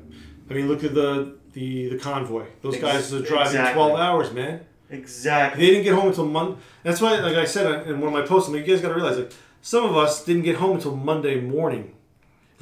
[0.51, 2.47] I mean look at the the the convoy.
[2.63, 3.75] Those Ex- guys are driving exactly.
[3.75, 4.65] twelve hours, man.
[4.91, 5.65] Exactly.
[5.65, 6.59] They didn't get home until Monday.
[6.83, 8.83] That's why, like I said uh, in one of my posts, I'm like, you guys
[8.83, 9.33] got to realize, like,
[9.63, 11.95] some of us didn't get home until Monday morning.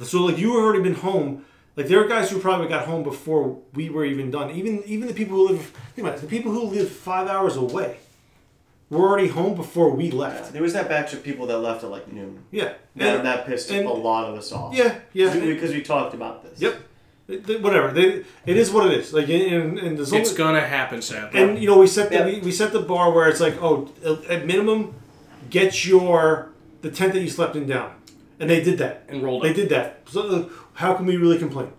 [0.01, 1.45] So, like, you were already been home.
[1.75, 4.51] Like, there are guys who probably got home before we were even done.
[4.51, 5.61] Even even the people who live,
[5.93, 7.97] think about it, the people who live five hours away
[8.99, 10.53] were already home before we Yeah, left.
[10.53, 12.39] there was that batch of people that left at like noon.
[12.51, 12.73] Yeah.
[12.97, 14.75] That, And- that pissed and- a lot of us off.
[14.75, 15.33] yeah, yeah.
[15.33, 16.59] Because we talked about this.
[16.61, 16.75] Yep.
[17.27, 17.91] It- it- Whatever.
[17.93, 19.13] They, it is what it is.
[19.13, 21.39] Like, and, and there's It's only- gonna happen, sadly.
[21.41, 22.25] And you know, we set the Yeah.
[22.25, 23.89] we, we set the bar where it's like, oh,
[24.29, 24.93] at minimum,
[25.49, 26.49] get your
[26.81, 27.91] the tent that you slept in down,
[28.39, 29.03] and they did that.
[29.07, 29.55] And rolled They up.
[29.55, 29.99] did that.
[30.09, 30.43] So uh,
[30.73, 31.69] how can we really complain?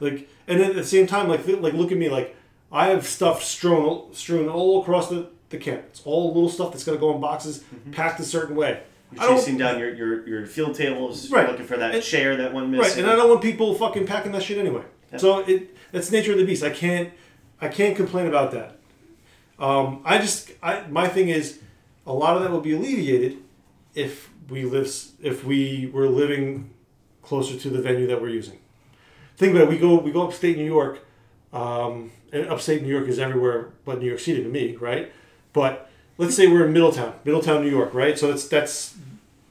[0.00, 2.36] Like, and then at the same time, like, like look at me, like
[2.70, 5.82] I have stuff strewn strewn all across the the camp.
[5.90, 7.92] It's all little stuff that's gonna go in boxes, Mm-hmm.
[7.92, 8.82] packed a certain way.
[9.12, 11.48] You're chasing down your, your, your field tables, Right.
[11.48, 12.82] looking for that And- chair that one missed.
[12.82, 14.82] Right, and I don't want people fucking packing that shit anyway.
[15.12, 15.18] Yeah.
[15.18, 16.64] So it that's nature of the beast.
[16.64, 17.10] I can't
[17.60, 18.78] I can't complain about that.
[19.58, 21.60] Um, I just I my thing is
[22.06, 23.38] a lot of that will be alleviated
[23.94, 24.92] if we live
[25.22, 26.70] if we were living
[27.22, 28.58] closer to the venue that we're using.
[29.36, 29.68] Think about it.
[29.70, 31.06] We go we go upstate New York,
[31.52, 35.12] um, and upstate New York is everywhere but New York City to me, right?
[35.54, 38.18] But let's say we're in Middletown, Middletown, New York, right?
[38.18, 38.96] So that's that's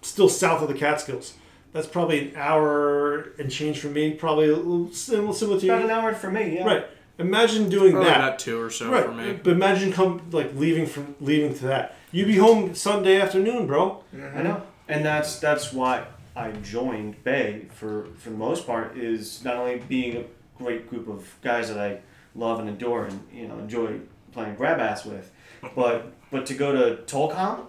[0.04, 1.34] still south of the Catskills.
[1.72, 4.14] That's probably an hour and change from me.
[4.14, 5.74] Probably a little similar, similar to you.
[5.74, 6.66] About an hour for me, yeah.
[6.66, 6.86] Right.
[7.18, 8.20] Imagine doing Probably that.
[8.20, 9.06] about two or so right.
[9.06, 9.34] for me.
[9.34, 11.96] But imagine come like leaving from leaving to that.
[12.12, 14.04] You'd be home Sunday afternoon, bro.
[14.14, 14.38] Mm-hmm.
[14.38, 16.06] I know, and that's that's why
[16.36, 20.24] I joined BAE for for the most part is not only being a
[20.58, 22.00] great group of guys that I
[22.36, 24.00] love and adore and you know enjoy
[24.32, 25.32] playing grab ass with,
[25.76, 27.66] but but to go to Tolcom,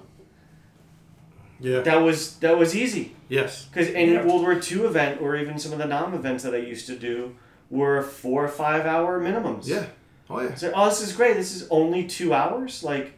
[1.60, 1.80] Yeah.
[1.80, 3.14] That was that was easy.
[3.28, 3.64] yes.
[3.66, 6.58] Because in World War II event, or even some of the non events that I
[6.58, 7.34] used to do,
[7.70, 9.66] were four or five hour minimums.
[9.66, 9.86] Yeah.
[10.30, 10.54] Oh yeah.
[10.54, 11.36] So, oh, this is great.
[11.36, 12.82] This is only two hours.
[12.82, 13.12] Like,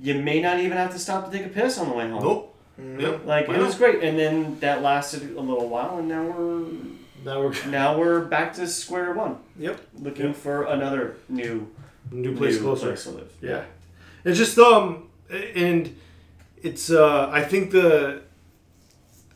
[0.00, 2.22] you may not even have to stop to take a piss on the way home.
[2.22, 2.48] Nope.
[2.80, 3.00] Mm-hmm.
[3.00, 3.26] Yep.
[3.26, 6.64] Like I it was great, and then that lasted a little while, and now we're
[7.24, 9.80] Now we're now we're back to square one, yep.
[9.98, 10.36] looking Yep.
[10.36, 11.68] for another new
[12.10, 12.86] New place new closer.
[12.88, 13.32] place to live.
[13.40, 13.64] Yeah.
[14.24, 15.96] It's just um and
[16.62, 18.22] it's uh I think the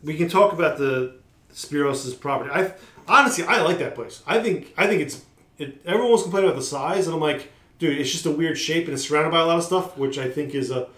[0.02, 1.16] we can talk about the
[1.52, 2.50] Spiros' property.
[2.50, 2.72] I
[3.08, 4.22] honestly I like that place.
[4.26, 5.24] I think I think it's
[5.58, 8.84] it, everyone's complaining about the size and I'm like, dude, it's just a weird shape
[8.84, 10.88] and it's surrounded by a lot of stuff, which I think is a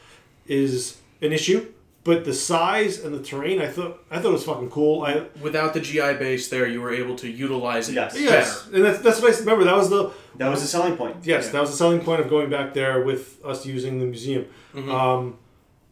[0.46, 1.72] is an issue.
[2.08, 5.04] But the size and the terrain, I thought I thought it was fucking cool.
[5.04, 8.18] I Without the GI base there, you were able to utilize it Yes.
[8.18, 9.64] yes, and that's that's what I remember.
[9.64, 11.16] That was the That was the selling point.
[11.24, 11.52] Yes, Yeah.
[11.52, 14.46] that was the selling point of going back there with us using the museum.
[14.74, 15.36] Um,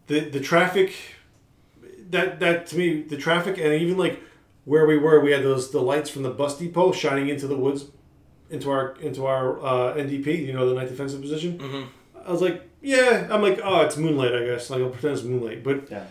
[0.07, 0.95] the the traffic,
[2.09, 4.19] that that to me, the traffic and even like
[4.65, 7.57] where we were, we had those the lights from the bus depot shining into the
[7.59, 7.85] woods,
[8.49, 11.61] into our into our uh, NDP, you know, the night defensive position.
[12.27, 14.71] I was like, yeah, I'm like, oh, it's moonlight, I guess.
[14.71, 16.05] Like I'll pretend it's moonlight, but Yeah.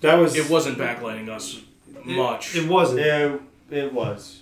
[0.00, 1.60] that was It wasn't backlighting us
[2.04, 2.54] much.
[2.56, 3.00] It, wasn't.
[3.00, 3.40] It,
[3.70, 4.40] it was.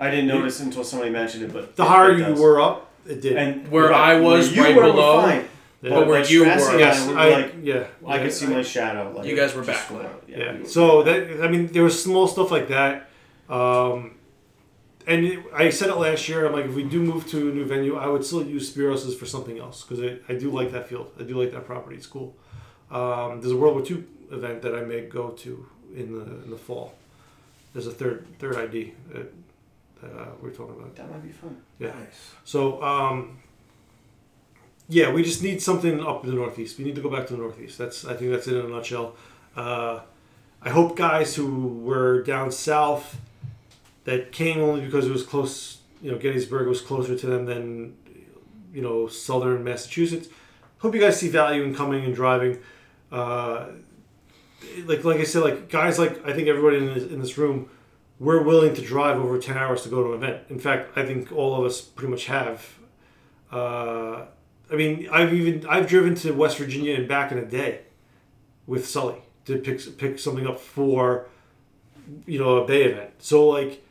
[0.00, 2.40] I didn't notice until somebody mentioned it, but the it- higher it you does.
[2.40, 3.36] were up, it did.
[3.36, 5.44] and Where I was you right were, were below, fine.
[5.82, 5.90] Yeah.
[5.90, 8.50] but where Like you were, and yes, I, like, yeah, I yeah, could see I-
[8.50, 9.12] my shadow.
[9.16, 10.08] Like, You guys were just backlit.
[10.28, 10.38] Yeah.
[10.38, 10.52] Yeah.
[10.54, 13.08] we were- So that I mean, there was small stuff like that,
[13.48, 14.12] um,
[15.06, 16.46] and it, I said it last year.
[16.46, 19.14] I'm like, if we do move to a new venue, I would still use Spiros's
[19.14, 21.12] for something else because I, I do like that field.
[21.18, 21.96] I do like that property.
[21.96, 22.34] It's cool.
[22.90, 26.50] Um, there's a World War II event that I may go to in the in
[26.50, 26.94] the fall.
[27.72, 29.32] There's a third third ID that,
[30.02, 30.94] that uh, we're talking about.
[30.96, 31.56] that might be fun.
[31.78, 31.92] Yeah.
[32.44, 33.38] So, um,
[34.88, 36.78] yeah, we just need something up in the Northeast.
[36.78, 37.78] We need to go back to the Northeast.
[37.78, 39.16] That's I think that's it in a nutshell.
[39.56, 40.00] Uh,
[40.60, 43.18] I hope guys who were down south
[44.04, 45.78] that came only because it was close.
[46.00, 47.96] You know, Gettysburg was closer to them than
[48.72, 50.28] you know southern Massachusetts.
[50.78, 52.58] Hope you guys see value in coming and driving.
[53.10, 53.66] Uh,
[54.84, 57.68] like like I said, like guys like I think everybody in this, in this room,
[58.18, 60.42] we're willing to drive over ten hours to go to an event.
[60.48, 62.78] In fact, I think all of us pretty much have.
[63.50, 64.26] Uh,
[64.70, 67.82] I mean, I've even I've driven to West Virginia and back in a day
[68.66, 71.26] with Sully to pick pick something up for
[72.26, 73.10] you know a BAE event.
[73.18, 73.84] So like,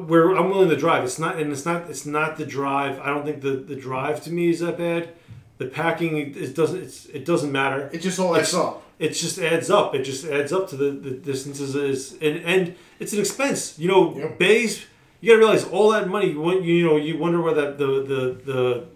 [0.00, 1.04] we're I'm willing to drive.
[1.04, 2.98] It's not and it's not it's not the drive.
[3.00, 5.10] I don't think the the drive to me is that bad.
[5.58, 8.82] The packing it doesn't it's it doesn't matter It just all adds up.
[8.98, 9.94] it just adds up.
[9.94, 13.78] It just adds up to the, the distances is and and it's an expense.
[13.78, 14.38] You know, Yep.
[14.38, 14.86] bays.
[15.20, 16.30] You gotta realize all that money.
[16.32, 18.86] You you know you wonder where that the the the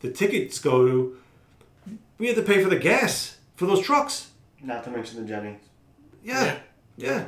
[0.00, 1.16] the tickets go to.
[2.18, 4.30] We have to pay for the gas for those trucks.
[4.62, 5.56] Not to mention the Jenny.
[6.24, 6.58] Yeah,
[6.96, 7.26] yeah.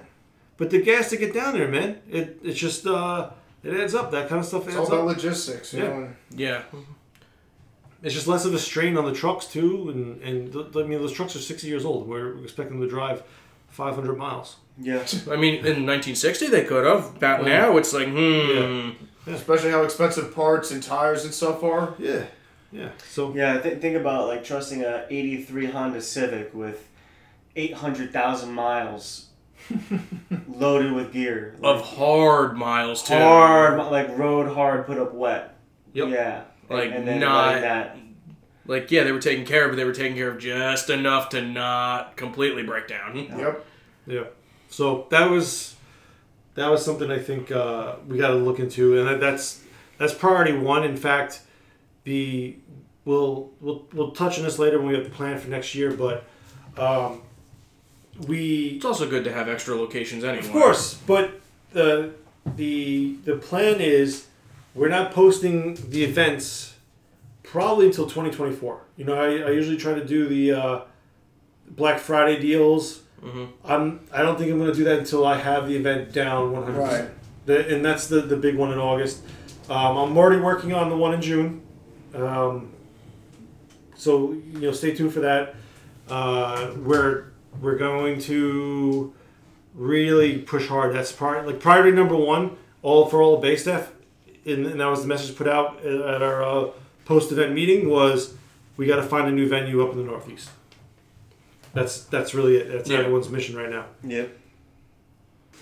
[0.61, 3.31] But the gas to get down there, man, it it's just uh
[3.65, 4.11] it adds up.
[4.13, 5.17] That kind of stuff adds It's all about up.
[5.17, 5.89] logistics, you Yeah.
[5.89, 6.09] know.
[6.45, 6.63] Yeah.
[8.03, 11.01] It's just less of a strain on the trucks too, and and th- I mean
[11.01, 12.09] those trucks are sixty years old.
[12.09, 13.23] We're expecting them to drive
[13.69, 14.57] five hundred miles.
[14.79, 15.05] Yeah.
[15.31, 17.17] I mean, in 1960 they could have.
[17.17, 18.91] About now, it's like, hmm.
[19.27, 19.35] Yeah.
[19.35, 21.95] Especially how expensive parts and tires and stuff are.
[21.99, 22.25] Yeah,
[22.73, 22.89] yeah.
[23.11, 26.89] So Yeah, th- think about like trusting a '83 Honda Civic with
[27.57, 29.27] 800,000 miles
[30.49, 31.57] loaded with gear.
[31.63, 33.15] Of hard miles, too.
[33.15, 35.57] hard, like road hard, put up wet.
[35.93, 36.09] Yep.
[36.09, 36.43] Yeah.
[36.69, 37.97] Like, and then not- letting that.
[38.67, 41.31] Like, yeah, they were taking care of but they were taking care of just enough
[41.31, 43.17] to not completely break down.
[43.17, 43.67] Yep.
[44.07, 44.25] Yeah.
[44.69, 45.75] So that was
[46.55, 49.63] that was something I think uh, we got to look into, and that- that's
[49.99, 50.85] that's priority one.
[50.85, 51.41] In fact,
[52.05, 52.57] the
[53.05, 55.91] we'll we'll we'll touch on this later when we have the plan for next year,
[55.93, 56.25] but
[56.79, 57.23] um,
[58.27, 60.47] we It's also good to have extra locations anyway.
[60.47, 61.41] of course, but
[61.73, 62.13] the
[62.57, 64.27] the the plan is
[64.75, 66.75] we're not posting the events
[67.43, 68.81] probably until 2024.
[68.97, 70.81] You know, I, I usually try to do the uh,
[71.69, 73.03] Black Friday deals.
[73.65, 76.53] I'm I don't think I'm going to do that until I have the event down
[76.53, 76.73] 100.
[76.79, 76.89] Right.
[76.89, 77.11] percent
[77.47, 79.23] The, and that's the the big one in August.
[79.69, 81.61] Um, I'm already working on the one in June.
[82.15, 82.73] Um,
[83.95, 85.55] so you know, stay tuned for that.
[86.09, 87.30] Uh, we're
[87.61, 89.13] we're going to
[89.75, 90.95] really push hard.
[90.95, 92.57] That's part like priority number one.
[92.83, 93.93] All for all the base staff,
[94.47, 96.71] and, and that was the message put out at our uh,
[97.05, 98.35] post event meeting was
[98.79, 100.49] we got to find a new venue up in the northeast.
[101.75, 102.71] That's that's really it.
[102.73, 102.99] That's Yeah.
[103.01, 103.85] everyone's mission right now.
[104.03, 104.39] Yep.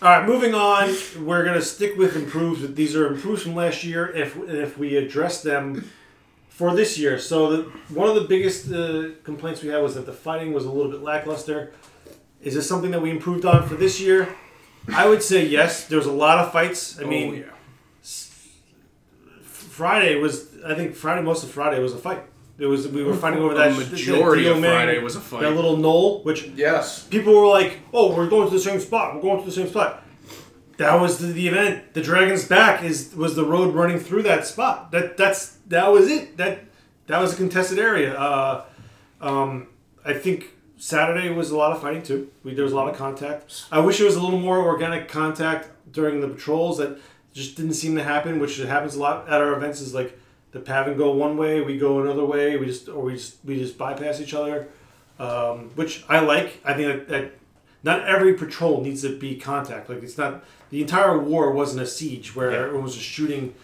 [0.00, 0.94] All right, moving on.
[1.20, 2.72] We're gonna stick with improves.
[2.74, 4.06] These are improves from last year.
[4.14, 5.90] If and if we address them
[6.58, 7.62] for this year, so the,
[8.00, 10.90] one of the biggest uh, complaints we had was that the fighting was a little
[10.90, 11.72] bit lackluster.
[12.42, 14.34] Is this something that we improved on for this year?
[14.92, 15.86] I would say yes.
[15.86, 16.98] There was a lot of fights.
[17.00, 17.52] I mean, oh, yeah.
[19.42, 20.48] Friday was.
[20.66, 22.22] I think Friday, most of Friday was a fight.
[22.58, 25.14] It was we were fighting over A that majority that of Dio Friday Man- was
[25.14, 25.42] a fight.
[25.42, 27.04] That little knoll, which Yes.
[27.04, 29.14] people were like, "Oh, we're going to the same spot.
[29.14, 30.02] We're going to the same spot."
[30.78, 31.94] That was the, the event.
[31.94, 34.90] The Dragon's Back is was the road running through that spot.
[34.90, 36.36] That that's that was it.
[36.36, 36.60] That
[37.06, 38.14] that was a contested area.
[38.18, 38.64] Uh,
[39.20, 39.68] um,
[40.04, 42.30] I think Saturday was a lot of fighting too.
[42.44, 43.64] We, there was a lot of contact.
[43.72, 46.78] I wish it was a little more organic contact during the patrols.
[46.78, 46.98] That
[47.34, 49.80] just didn't seem to happen, which happens a lot at our events.
[49.80, 50.18] Is like
[50.52, 52.56] the PAVN go one way, we go another way.
[52.56, 54.68] We just or we just we just bypass each other,
[55.18, 56.60] um, which I like.
[56.64, 57.32] I think that, that
[57.82, 59.88] not every patrol needs to be contact.
[59.88, 62.58] Like it's not the entire war wasn't a siege where Yeah.
[62.58, 63.54] everyone was just shooting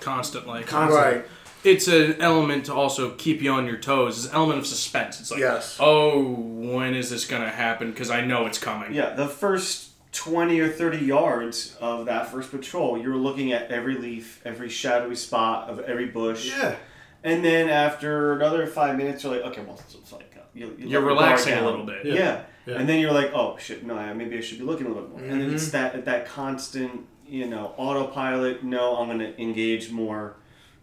[0.00, 0.62] constantly.
[0.64, 1.18] constantly.
[1.20, 1.24] Right.
[1.64, 4.18] it's an element to also keep you on your toes.
[4.18, 5.20] It's an element of suspense.
[5.20, 5.76] It's like, Yes.
[5.80, 7.90] oh, when is this gonna happen?
[7.90, 8.94] Because I know it's coming.
[8.94, 13.96] Yeah, the first 20 or 30 yards of that first patrol, you're looking at every
[13.98, 16.46] leaf, every shadowy spot of every bush.
[16.56, 16.76] Yeah.
[17.24, 20.74] And then after another five minutes, you're like, okay, well, it's, it's like, uh, you,
[20.78, 22.06] you you're relaxing a little bit.
[22.06, 22.42] Yeah.
[22.64, 22.76] Yeah.
[22.78, 25.10] And then you're like, oh, shit, no, maybe I should be looking a little bit
[25.10, 25.20] more.
[25.22, 25.54] And then Mm-hmm.
[25.56, 30.36] it's that, that constant, you know, autopilot, no, I'm going to engage more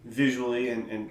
[0.03, 1.09] visually, and, and,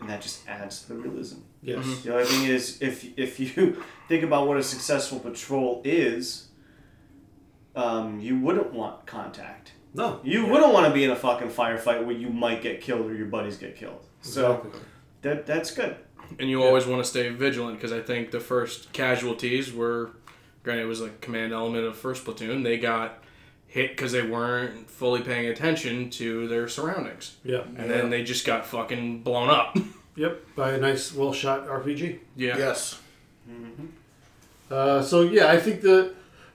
[0.00, 1.40] and that just adds to the realism.
[1.62, 1.84] Yes.
[1.84, 2.08] Mm-hmm.
[2.08, 6.48] The other thing is, if if you think about what a successful patrol is,
[7.74, 9.72] um, you wouldn't want contact.
[9.94, 10.20] No.
[10.22, 13.14] You wouldn't want to be in a fucking firefight where you might get killed or
[13.14, 14.04] your buddies get killed.
[14.20, 14.80] So Exactly.
[15.22, 15.96] that that's good.
[16.38, 20.10] And you always want to stay vigilant because I think the first casualties were,
[20.62, 22.62] granted, it was a command element of first platoon.
[22.62, 23.24] They got
[23.68, 27.62] hit because they weren't fully paying attention to their surroundings, Yeah.
[27.76, 29.76] and then they just got fucking blown up.
[30.16, 30.56] Yep.
[30.56, 32.18] By a nice, well shot RPG.
[32.34, 32.56] yeah.
[32.58, 32.98] Yes.
[34.70, 36.12] Uh, so yeah, I think the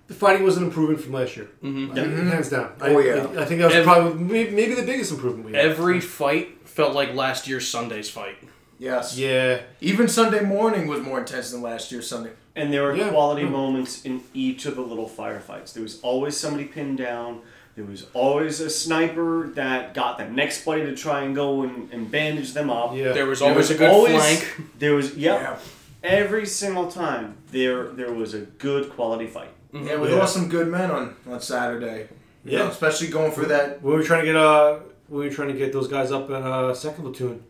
[0.07, 1.95] the fighting was an improvement from last year, Mhm.
[2.29, 2.73] hands down.
[2.81, 3.13] Oh, I, yeah.
[3.37, 5.65] I, I think that was Every- probably maybe, maybe the biggest improvement we had.
[5.65, 8.35] Every fight felt like last year's Sunday's fight.
[8.79, 9.17] Yes.
[9.17, 9.61] yeah.
[9.79, 12.31] Even Sunday morning was more intense than last year's Sunday.
[12.55, 13.09] And there were Yeah.
[13.09, 15.73] quality moments in each of the little firefights.
[15.73, 17.41] There was always somebody pinned down.
[17.75, 21.91] There was always a sniper that got the next buddy to try and go and,
[21.91, 22.95] and bandage them up.
[22.95, 23.11] Yeah.
[23.13, 24.55] There was There always was a good always- flank.
[24.77, 25.41] There was yep.
[25.41, 25.55] Yeah.
[26.03, 29.49] Every single time there there was a good quality fight.
[29.73, 30.17] Yeah, we Yeah.
[30.17, 32.09] lost some good men on, on Saturday.
[32.45, 32.69] You know, Yeah.
[32.69, 33.81] especially going for that.
[33.81, 34.75] We were trying to get uh,
[35.09, 37.41] we were trying to get those guys up in uh, second platoon,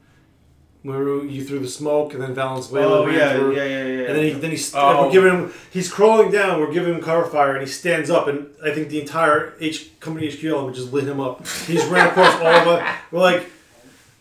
[0.83, 3.55] when you threw the smoke and then Valenzuela Oh yeah, through.
[3.55, 4.07] yeah, yeah, yeah.
[4.07, 5.05] And then he then he's Oh.
[5.05, 6.59] we're giving him he's crawling down.
[6.59, 9.97] We're giving him cover fire, and he stands up, and I think the entire H
[9.99, 11.47] company HQ element just lit him up.
[11.67, 12.95] He's ran across all of us.
[13.11, 13.49] We're like,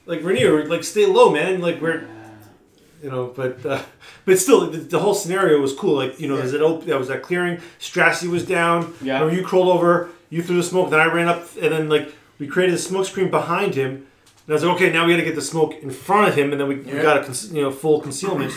[0.06, 1.60] like Rainier, like stay low, man.
[1.60, 2.06] Like we're,
[3.02, 3.82] you know, but uh,
[4.24, 5.96] but still, the, the whole scenario was cool.
[5.96, 7.60] Like you know, there's that open, that was that clearing.
[7.80, 8.94] Strassi was down.
[9.02, 9.14] Yeah.
[9.14, 12.12] Remember you crawled over, you threw the smoke, then I ran up, and then like
[12.38, 14.06] we created a smoke screen behind him.
[14.52, 16.34] And I was like, okay, now we got to get the smoke in front of
[16.34, 18.52] him, and then we, we got a con- you know full concealment.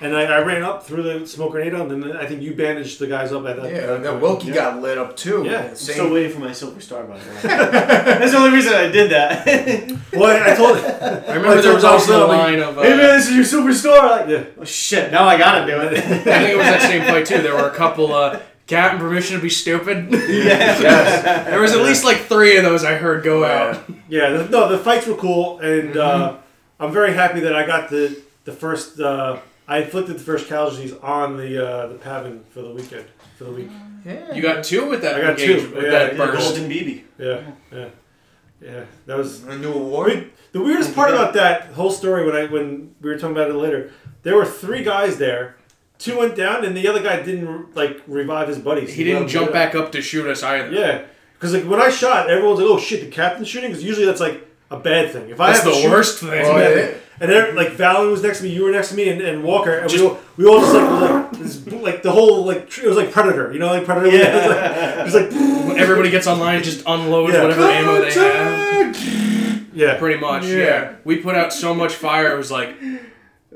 [0.00, 2.54] And I, I ran up, through the smoke grenade on, and then I think you
[2.54, 3.70] bandaged the guys up at that.
[3.70, 4.54] Yeah, at and then that Wilkie point.
[4.54, 5.44] got lit up too.
[5.44, 5.60] Yeah.
[5.60, 7.40] The I'm still waiting for my silver star by the way.
[7.42, 9.46] That's the only reason I did that.
[9.46, 10.78] hey Well, I, I told.
[11.28, 12.78] I remember there was also a line of.
[12.78, 14.20] Uh, man, this is your super star.
[14.20, 14.44] Like, yeah.
[14.58, 15.92] oh shit, now I gotta do it.
[15.92, 17.42] I think it was that same fight too.
[17.42, 18.14] There were a couple.
[18.14, 20.08] Uh, Captain permission to be stupid.
[20.34, 20.80] Yes.
[21.46, 23.84] there was at least like three of those I heard go out.
[24.08, 26.36] Yeah, the, no, the fights were cool, and uh,
[26.80, 28.98] I'm very happy that I got the the first.
[29.00, 33.44] Uh, I inflicted the first casualties on the uh, the PAVN for the weekend for
[33.44, 33.70] the week.
[34.04, 34.34] Yeah.
[34.34, 36.26] You got two with that I got engagement, two, with yeah, that yeah.
[36.26, 37.02] Golden BB.
[37.18, 37.88] Yeah, yeah,
[38.60, 38.84] yeah.
[39.06, 40.30] That was a new award.
[40.52, 42.26] the weirdest part about that whole story.
[42.26, 43.92] When I when we were talking about it later,
[44.22, 45.56] there were three guys there.
[45.98, 48.92] Two went down, and the other guy didn't like revive his buddies.
[48.92, 50.70] He didn't jump back up to shoot us either.
[50.72, 51.02] Yeah,
[51.34, 54.20] because like when I shot, everyone's like, "Oh shit, the captain's shooting." Because usually that's
[54.20, 55.30] like a bad thing.
[55.30, 56.32] If I That's have to the shoot- worst thing.
[56.32, 56.86] it's a Oh, bad yeah.
[56.86, 57.00] thing.
[57.20, 59.44] And then, like Valen was next to me, you were next to me, and, and
[59.44, 61.30] Walker, and we, all, we all just like, was like,
[61.70, 64.16] this, like the whole like tr- it was like Predator, you know, like Predator.
[64.16, 64.98] Yeah.
[65.00, 67.42] it was like, it was like When everybody gets online and just unloads Yeah.
[67.42, 69.70] whatever ammo they have.
[69.74, 70.56] yeah, Pretty much, yeah.
[70.56, 70.94] Yeah.
[71.04, 72.74] We put out so much fire, it was like,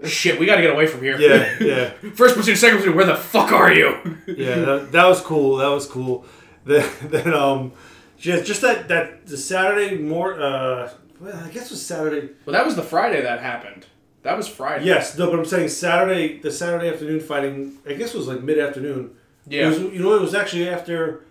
[0.04, 1.18] shit, we gotta get away from here.
[1.20, 3.96] yeah, yeah, First platoon, second platoon, where the fuck are you?
[4.26, 4.54] yeah.
[4.56, 5.56] That, that was cool.
[5.56, 6.24] That was cool.
[6.64, 7.72] Then, then um,
[8.18, 10.38] just just that that the Saturday more.
[10.38, 12.28] Uh, well, I guess it was Saturday.
[12.44, 13.86] Well, that was the Friday that happened.
[14.22, 14.84] That was Friday.
[14.84, 16.38] Yes, no, but I'm saying Saturday.
[16.38, 17.78] The Saturday afternoon fighting.
[17.88, 19.16] I guess it was like mid afternoon.
[19.46, 19.62] Yeah.
[19.62, 21.24] It was, you know, it was actually after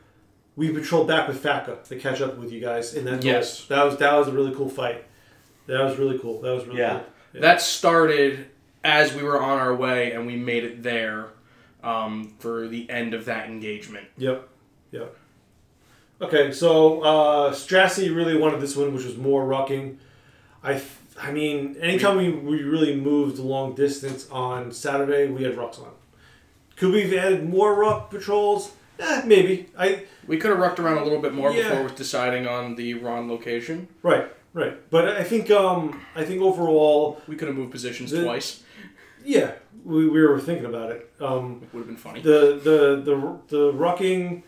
[0.56, 3.23] we patrolled back with FACA to catch up with you guys in that.
[3.23, 3.65] Yes.
[3.68, 5.06] That was that was a really cool fight.
[5.68, 6.41] That was really cool.
[6.41, 6.94] That was really Yeah.
[6.94, 7.03] cool.
[7.34, 7.41] Yeah.
[7.41, 8.48] That started
[8.88, 11.27] as we were on our way and we made it there.
[11.84, 14.07] um, for the end of that engagement.
[14.18, 14.49] Yep.
[14.91, 15.15] Yep.
[16.19, 19.97] Okay, so uh, Strassi really wanted this one, which was more rucking.
[20.64, 20.81] I,
[21.22, 25.91] I mean, anytime we, we really moved long distance on Saturday, we had rucks on.
[26.76, 28.72] Could we have added more ruck patrols?
[28.99, 29.69] Eh, maybe.
[29.77, 31.69] I We could have rucked around a little bit more Yeah.
[31.69, 33.88] before deciding on the Ron location.
[34.01, 34.76] right, right.
[34.89, 38.64] But I think um I think overall, We could have moved positions The- twice.
[39.28, 39.52] Yeah,
[39.84, 41.12] we, we were thinking about it.
[41.20, 42.22] Um, It would have been funny.
[42.22, 42.78] the the
[43.10, 43.16] the
[43.56, 44.44] the rucking.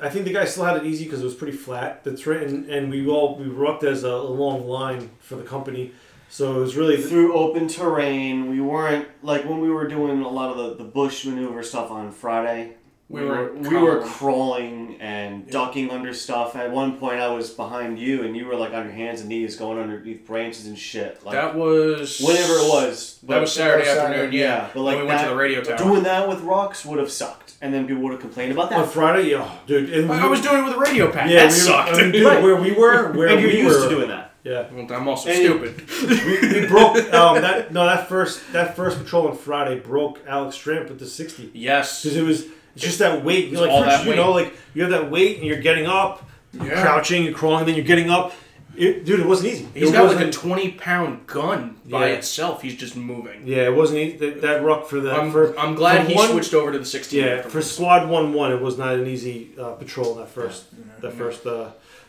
[0.00, 2.02] I think the guy still had it easy because it was pretty flat.
[2.04, 5.42] The tra- and, and we all we rucked as a, a long line for the
[5.54, 5.92] company,
[6.28, 8.48] so it was really through open terrain.
[8.50, 11.90] We weren't like when we were doing a lot of the, the bush maneuver stuff
[11.90, 12.74] on Friday.
[13.12, 14.08] We We, were were we were crawling.
[14.12, 16.56] crawling and ducking under stuff.
[16.56, 19.28] At one point, I was behind you, and you were like on your hands and
[19.28, 21.22] knees, going underneath branches and shit.
[21.24, 23.18] Like that was whenever it was.
[23.24, 24.32] That was Saturday Saturday, afternoon.
[24.32, 25.76] yeah, Yeah, but like when we went to the radio tower.
[25.76, 28.78] Doing that with rocks would have sucked, and then people would have complained about that.
[28.78, 28.88] on.
[28.88, 29.30] Friday.
[29.30, 29.92] Yeah, oh, dude.
[29.92, 31.28] And I I was doing it with a radio pack.
[31.30, 31.90] Yeah, that we were, sucked.
[31.92, 32.42] I mean, dude, Right.
[32.42, 34.30] where we were, where and you're we used were, to doing that.
[34.44, 35.88] Yeah, Well, I'm also And- stupid.
[36.02, 36.96] we, we broke.
[37.12, 41.06] Um, that no, that first that first patrol on Friday broke Alex Stramp at the
[41.06, 42.02] sixty yes.
[42.02, 43.48] because it was it's just that weight.
[43.50, 45.86] You're Like all first, that you know, like you have that weight and you're getting
[45.86, 46.82] up, Yeah.
[46.82, 48.32] crouching, you're crawling, and then you're getting up.
[48.74, 49.68] It, dude, it wasn't easy.
[49.74, 52.14] He's it got like a 20 pound gun by Yeah.
[52.14, 52.62] itself.
[52.62, 53.42] He's just moving.
[53.44, 54.16] Yeah, it wasn't easy.
[54.16, 55.18] That, that ruck for that.
[55.18, 57.20] I'm, for, I'm glad for he one- switched over to the 16.
[57.22, 57.70] Yeah, for afterwards.
[57.70, 60.64] squad one one, it was not an easy uh, patrol that first.
[61.02, 61.44] That first.
[61.46, 61.68] Uh,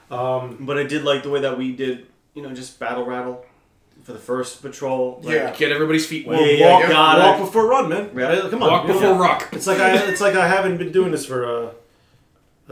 [0.10, 3.46] um, But I did like the way that we did, you know, just battle rattle
[4.04, 5.20] for the first patrol.
[5.24, 5.56] Like, Yeah.
[5.56, 6.40] Get everybody's feet wet.
[6.40, 8.10] well, yeah, walk, yeah, got walk before run, man.
[8.16, 8.48] Yeah.
[8.50, 9.00] Come on, Walk you know?
[9.00, 9.50] before rock.
[9.54, 9.96] It's like I.
[10.12, 11.46] It's like I haven't been doing this for.
[11.46, 11.70] Uh,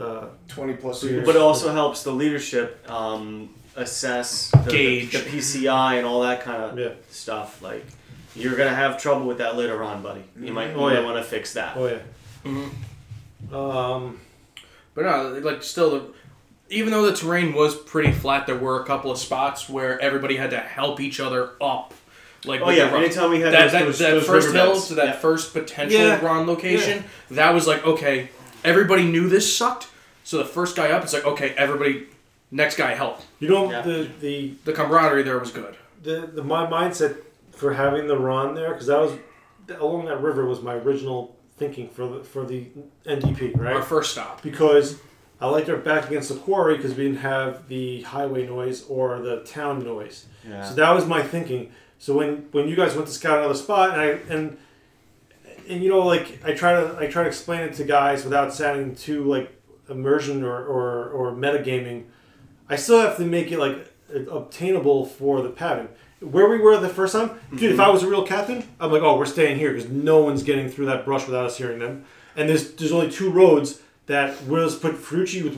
[0.02, 1.24] uh, Twenty plus years.
[1.26, 5.12] But it also helps the leadership um, assess the, Gauge.
[5.12, 6.90] the, the PCI and all that kind of Yeah.
[7.10, 7.60] stuff.
[7.62, 7.84] Like
[8.34, 10.24] you're gonna have trouble with that later on, buddy.
[10.40, 11.04] You might, Oh, might yeah.
[11.04, 11.76] want to fix that.
[11.76, 11.98] oh yeah.
[12.44, 12.70] Mhm.
[13.54, 14.20] Um,
[14.94, 16.02] But no, like still, the,
[16.72, 20.36] even though the terrain was pretty flat, there were a couple of spots where everybody
[20.36, 21.94] had to help each other up.
[22.44, 24.52] Like Oh yeah, the rock- anytime we had that, those, that, those, that those first
[24.54, 25.12] hill to that Yeah.
[25.12, 26.24] first potential Yeah.
[26.24, 28.30] Ron location, that was like okay,
[28.64, 29.88] everybody knew this sucked.
[30.24, 32.06] So the first guy up, it's like okay, everybody,
[32.50, 33.20] next guy help.
[33.38, 33.82] you know Yeah.
[33.82, 35.76] the the The camaraderie there was good.
[36.02, 37.16] the, the my mindset
[37.52, 39.12] for having the run there because that was
[39.78, 42.66] along that river was my original thinking for the for the
[43.06, 44.42] NDP right Our first stop.
[44.42, 44.98] because
[45.42, 49.20] I liked our back against the quarry because we didn't have the highway noise or
[49.20, 50.64] the town noise Yeah.
[50.64, 53.90] so that was my thinking so when when you guys went to scout another spot
[53.90, 54.56] and I and
[55.68, 58.54] and you know like I try to I try to explain it to guys without
[58.54, 59.52] sounding too like
[59.90, 62.04] immersion or or, or metagaming
[62.68, 63.92] I still have to make it like
[64.30, 65.88] obtainable for the PAVN.
[66.20, 67.62] Where we were the first time, dude.
[67.62, 67.80] If mm-hmm.
[67.80, 70.68] I was a real captain, I'm like, oh, we're staying here because no one's getting
[70.68, 72.04] through that brush without us hearing them.
[72.36, 75.54] And there's there's only two roads that we'll put Ferrucci with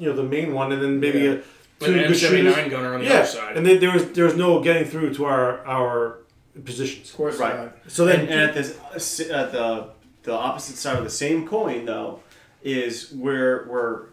[0.00, 1.30] you know the main one, and then maybe Yeah.
[1.30, 1.44] a With
[1.80, 2.18] two an good M79
[2.54, 2.70] shooters.
[2.70, 3.56] gunner on the Yeah, other side.
[3.56, 6.18] and then there was there was no getting through to our our
[6.64, 7.10] positions.
[7.10, 7.56] of course Right.
[7.56, 7.76] not.
[7.88, 8.78] So then and, and at this
[9.20, 9.86] uh, at uh, the
[10.24, 12.20] the opposite side of the same coin though
[12.62, 14.06] is where where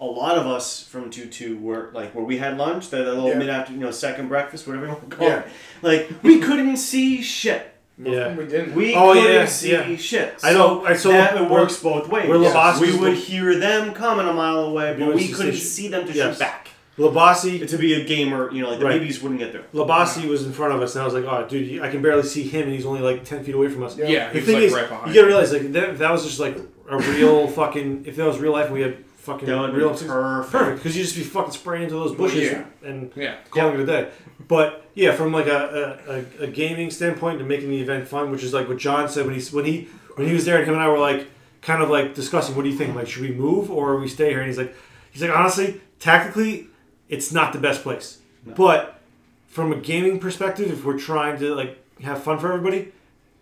[0.00, 3.28] a lot of us from two two were like where we had lunch that little
[3.28, 3.38] Yeah.
[3.38, 5.40] mid after you know second breakfast whatever you want to call Yeah.
[5.40, 5.46] it
[5.82, 7.71] like we couldn't see shit
[8.04, 8.34] Yeah.
[8.34, 8.74] we didn't.
[8.74, 9.96] we Oh, couldn't yeah, see yeah.
[9.96, 12.80] shit I know- I saw that where- works both ways where Yes.
[12.80, 15.66] We would hear them coming a mile away but we couldn't station.
[15.66, 16.34] see them to Yes.
[16.34, 16.68] shoot back
[16.98, 18.98] Labasi to be a gamer you know like the Right.
[19.00, 21.46] babies wouldn't get there Labasi was in front of us, and I was like, "Oh,
[21.48, 23.96] dude, I can barely see him, and he's only like ten feet away from us."
[23.96, 24.06] Yeah.
[24.08, 25.08] yeah, The he thing like is, right behind.
[25.08, 26.56] you gotta realize, like, that, that was just like
[26.90, 28.04] a real fucking.
[28.06, 30.76] If that was real life, and we had fucking that would real be perfect perfect,
[30.82, 32.64] because you just be fucking spraying into those bushes yeah.
[32.84, 33.36] and yeah.
[33.50, 34.08] calling it a day.
[34.52, 38.30] But yeah, from like a, a, a, a gaming standpoint to making the event fun,
[38.30, 40.66] which is like what John said when he when he when he was there, and
[40.66, 41.28] him and I were like
[41.62, 42.94] kind of like discussing, what do you think?
[42.94, 44.40] Like, should we move or we stay here?
[44.40, 44.74] And he's like,
[45.10, 46.66] he's like, honestly, tactically,
[47.08, 49.00] it's not the best place, but
[49.48, 52.92] from a gaming perspective, if we're trying to like have fun for everybody,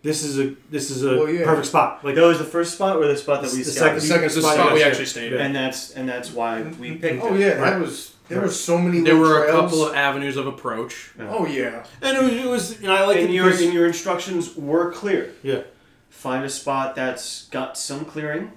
[0.03, 1.43] this is a this is a Well, yeah.
[1.43, 2.05] perfect spot.
[2.05, 4.01] Like that was the first spot or the spot that we The scouted?
[4.01, 5.41] second- second spot, spot we actually stayed at.
[5.41, 7.39] and that's and that's why we picked Oh it.
[7.41, 7.71] yeah, Right.
[7.71, 9.01] there was there were so many.
[9.01, 11.11] There little were a couple of avenues of approach.
[11.19, 11.85] Oh yeah.
[12.01, 14.91] and it was, it was you know I like and your and your instructions were
[14.91, 15.33] clear.
[15.43, 15.61] yeah
[16.09, 18.51] Find a spot that's got some clearing.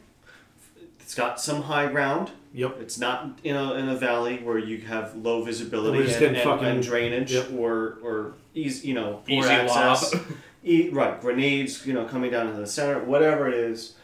[1.00, 2.30] It's got some high ground.
[2.52, 6.36] yep It's not in a, in a valley where you have low visibility and, and,
[6.38, 7.50] fucking- and drainage yep.
[7.52, 10.14] or or easy you know poor Easy access.
[10.66, 13.94] E- right, grenades you know coming down into the center, whatever it is.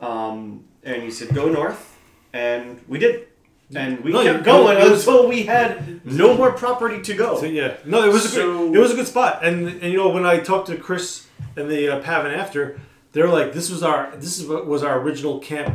[0.00, 1.96] Um, and you said go north,
[2.32, 3.28] and we did.
[3.74, 7.38] And we No, kept going it was- until we had no more property to go.
[7.38, 9.92] So yeah, no, it was a So- good, it was a good spot, and and
[9.92, 11.26] you know when I talked to Chris
[11.56, 12.80] and the uh, PAVN after,
[13.12, 15.74] they're like, this was our this is what was our original camp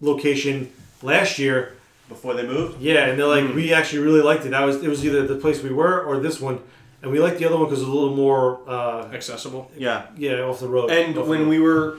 [0.00, 0.70] location
[1.02, 1.72] last year.
[2.06, 2.82] Before they moved.
[2.82, 3.54] Yeah, and they're like, Hmm.
[3.56, 4.50] we actually really liked it.
[4.50, 6.58] That was it was either the place we were or this one,
[7.00, 9.70] and we liked the other one because it was a little more uh, Accessible.
[9.74, 10.02] Yeah.
[10.18, 10.90] yeah off the road.
[10.90, 11.48] And when road.
[11.48, 11.96] we were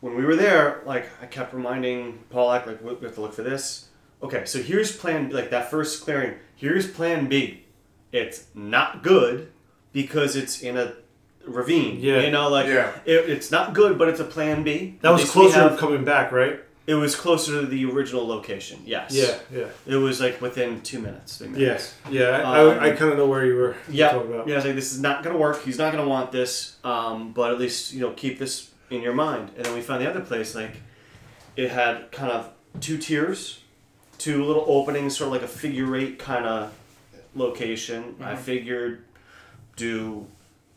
[0.00, 3.32] when we were there, like I kept reminding Paulak, like we we have to look
[3.32, 3.86] for this.
[4.22, 6.34] Okay, so here's plan like that first clearing.
[6.56, 7.64] Here's plan B.
[8.12, 9.50] It's not good
[9.92, 10.94] because it's in a
[11.46, 11.98] ravine.
[12.00, 12.20] Yeah.
[12.20, 12.90] You know, like Yeah.
[13.06, 14.98] it, it's not good, but it's a plan B.
[15.00, 16.60] that At was closer have- to coming back, right?
[16.86, 18.80] It was closer to the original location.
[18.84, 19.12] Yes.
[19.12, 21.36] Yeah, yeah, It was like within two minutes.
[21.38, 21.94] Three minutes.
[22.04, 22.38] yes, yeah.
[22.50, 24.48] I, Um, I, I kind of know where you were Yeah, talking about.
[24.48, 24.54] yeah.
[24.54, 25.62] I was like, this is not gonna work.
[25.62, 26.76] He's not gonna want this.
[26.82, 29.50] Um, but at least you know, keep this in your mind.
[29.56, 30.54] And then we found the other place.
[30.56, 30.72] Like,
[31.56, 33.60] it had kind of two tiers,
[34.20, 36.72] two little openings, sort of like a figure eight kind of
[37.34, 38.14] location.
[38.20, 39.02] I figured,
[39.76, 40.26] do,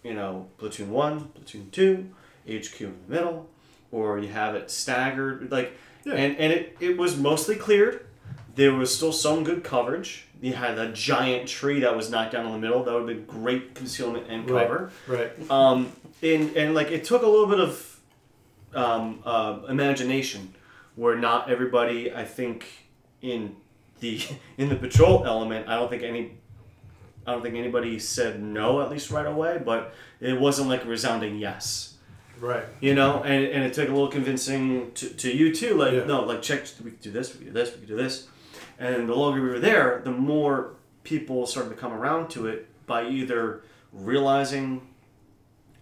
[0.04, 2.10] you know, platoon one, platoon two,
[2.50, 3.50] HQ in the middle,
[3.92, 5.74] or you have it staggered, like,
[6.06, 6.14] Yeah.
[6.16, 8.06] and and it it was mostly cleared.
[8.56, 10.26] There was still some good coverage.
[10.42, 12.84] You had a giant tree that was knocked down in the middle.
[12.84, 14.68] That would have been great concealment and Right.
[14.68, 14.92] cover.
[15.08, 15.32] Right.
[15.52, 15.92] Um,
[16.22, 18.00] and and like it took a little bit of
[18.76, 20.54] um, uh, imagination,
[20.96, 22.66] where not everybody, I think,
[23.24, 23.56] in
[24.00, 24.22] the
[24.60, 26.38] in the patrol element, I don't think any,
[27.26, 30.88] I don't think anybody said no at least right away, but it wasn't like a
[30.88, 31.90] resounding yes.
[32.40, 32.66] Right.
[32.82, 35.76] You know, and, and it took a little convincing to, to you too.
[35.76, 36.04] Like, Yeah.
[36.06, 38.28] no, like check, we could do this, we could do this, we could do this.
[38.78, 40.74] And the longer we were there, the more
[41.04, 43.62] people started to come around to it by either
[43.94, 44.82] realizing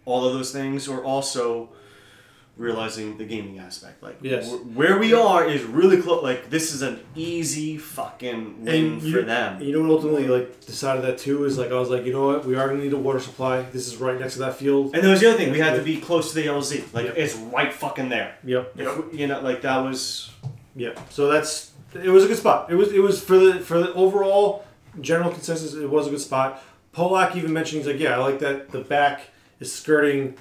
[0.05, 1.69] all of those things or also
[2.57, 4.03] realizing the gaming aspect.
[4.03, 4.49] Like, Yes.
[4.52, 6.22] wh- where we are is really close.
[6.22, 9.61] Like, this is an easy fucking win And you, for them.
[9.61, 12.28] You know what ultimately like decided that too is like I was like, you know
[12.28, 13.61] what, we are gonna need a water supply.
[13.72, 14.94] This is right next to that field.
[14.94, 16.84] And there was the other thing, we had to be close to the LZ.
[16.94, 17.18] Like, Yep.
[17.18, 18.36] it's right fucking there.
[18.44, 18.76] Yep.
[19.11, 20.30] We- you know, like, that was.
[20.76, 20.91] Yeah.
[21.10, 22.68] So that's it was a good spot.
[22.72, 24.65] It was it was for the for the overall
[24.99, 25.73] general consensus.
[25.73, 26.61] It was a good spot.
[26.95, 29.22] Polak even mentioned he's like, yeah, I like that the back
[29.60, 30.36] is skirting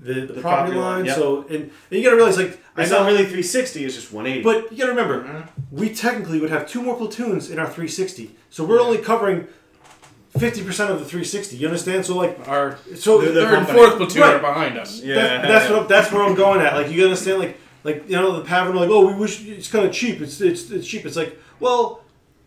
[0.00, 0.96] the, the, The property, property line.
[0.98, 1.16] line, yep.
[1.16, 4.12] So and, and you gotta realize like I It's know, not really 360, it's just
[4.12, 4.42] 180.
[4.44, 5.76] but you gotta remember mm-hmm.
[5.76, 8.30] we technically would have two more platoons in our 360.
[8.50, 9.48] So we're only covering.
[10.38, 11.56] Fifty percent of the 360.
[11.56, 12.04] You understand?
[12.04, 14.34] So like, Our so the the third and fourth platoon Right.
[14.34, 15.00] are behind us.
[15.02, 15.14] yeah.
[15.14, 16.74] That, that's what that's where I'm going at.
[16.74, 18.74] Like you understand, like like you know the PAVN.
[18.74, 20.20] Like oh, we wish it's kind of cheap.
[20.20, 21.06] It's, it's it's cheap.
[21.06, 22.02] It's like well,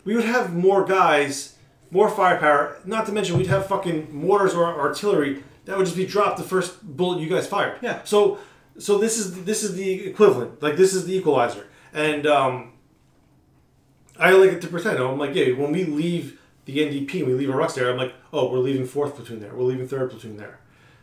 [0.05, 1.55] we would have more guys,
[1.89, 2.77] more firepower.
[2.85, 6.43] Not to mention we'd have fucking mortars or artillery that would just be dropped the
[6.43, 7.77] first bullet you guys fired.
[7.81, 8.01] Yeah.
[8.03, 8.37] So
[8.77, 10.61] so this is this is the equivalent.
[10.61, 11.65] Like this is the equalizer.
[11.93, 12.73] And um,
[14.19, 14.99] I like it to pretend.
[14.99, 17.97] I'm like yeah, when we leave the NDP and we leave a Rux there, I'm
[17.97, 19.53] like oh, we're leaving fourth platoon there.
[19.55, 20.59] We're leaving third platoon there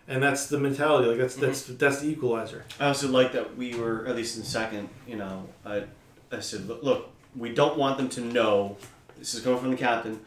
[0.08, 1.08] and that's the mentality.
[1.08, 2.64] Like that's that's that's the equalizer.
[2.80, 5.84] I also like that we were, at least in second, you know, I,
[6.32, 8.78] I said, look, look, we don't want them to know,
[9.18, 10.20] this is coming from the captain,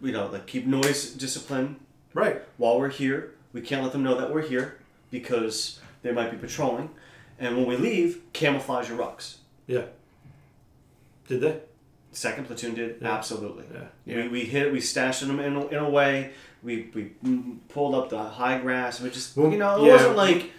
[0.00, 1.76] you know, like keep noise discipline
[2.14, 2.42] Right.
[2.56, 3.32] while we're here.
[3.52, 4.78] We can't let them know that we're here
[5.10, 6.90] because they might be patrolling.
[7.38, 9.36] And when we leave, camouflage your rucks.
[9.66, 9.82] Yeah.
[11.28, 11.60] Did they?
[12.12, 13.12] Second platoon did Yeah.
[13.12, 13.64] absolutely.
[14.06, 14.22] Yeah.
[14.22, 16.32] We, we hit we stashed them in a, in a way.
[16.62, 17.12] We we
[17.68, 19.00] pulled up the high grass.
[19.00, 19.92] We just Well, you know it yeah.
[19.94, 20.50] wasn't like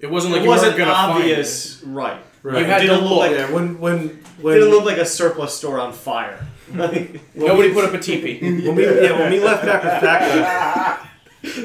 [0.00, 2.20] It wasn't like it wasn't obvious, right?
[2.42, 2.60] Right.
[2.60, 3.50] You had it to look like yeah.
[3.52, 4.08] When when
[4.40, 6.46] when didn't look like a surplus store on fire.
[6.72, 8.40] Nobody put up a teepee.
[8.66, 11.07] when we yeah when we left back with FACA,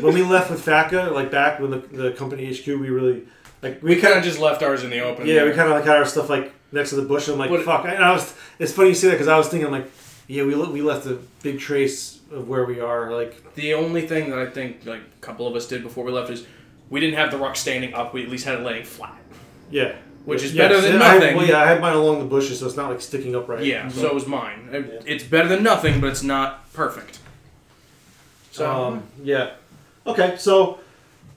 [0.01, 3.23] when we left with FACA, like back when the, the company HQ, we really
[3.61, 5.25] like we kind of just left ours in the open.
[5.25, 7.27] yeah we kind of like had our stuff like next to the bush.
[7.27, 7.85] And I'm like But- fuck.
[7.85, 9.89] And I was it's funny you say that because I was thinking like
[10.27, 14.29] yeah we we left a big trace of where we are like The only thing
[14.31, 16.45] that I think like a couple of us did before we left is
[16.89, 18.13] we didn't have the ruck standing up.
[18.13, 19.17] We at least had it laying flat.
[19.71, 19.95] yeah.
[20.25, 21.35] Which is better than I had- nothing.
[21.35, 23.61] well, yeah, I had mine along the bushes, so it's not like sticking up right.
[23.61, 24.69] Yeah, so it was mine.
[24.71, 27.19] It- It's better than nothing, but it's not perfect.
[28.51, 29.51] So Um, yeah.
[30.05, 30.79] Okay, so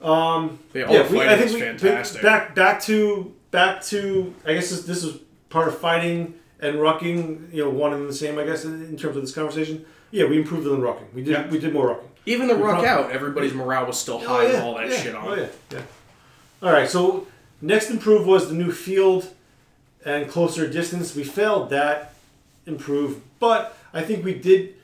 [0.01, 2.21] um, They all yeah, fighting I think we, fantastic.
[2.21, 5.19] Back back to back to I guess this, this is
[5.49, 7.53] part of fighting and rucking.
[7.53, 8.37] You know, one and the same.
[8.37, 9.85] I guess in, terms of this conversation.
[10.11, 11.13] Yeah, we improved on rucking.
[11.13, 11.49] We did Yeah.
[11.49, 12.07] we did more rucking.
[12.25, 14.97] even the We ruck out, everybody's morale was still high with all that yeah.
[14.97, 15.27] shit on.
[15.27, 15.81] Oh yeah, yeah.
[16.61, 17.27] All right, so
[17.61, 19.33] next improve was the new field
[20.05, 21.15] and closer distance.
[21.15, 22.13] We failed that
[22.65, 24.75] improve, but I think we did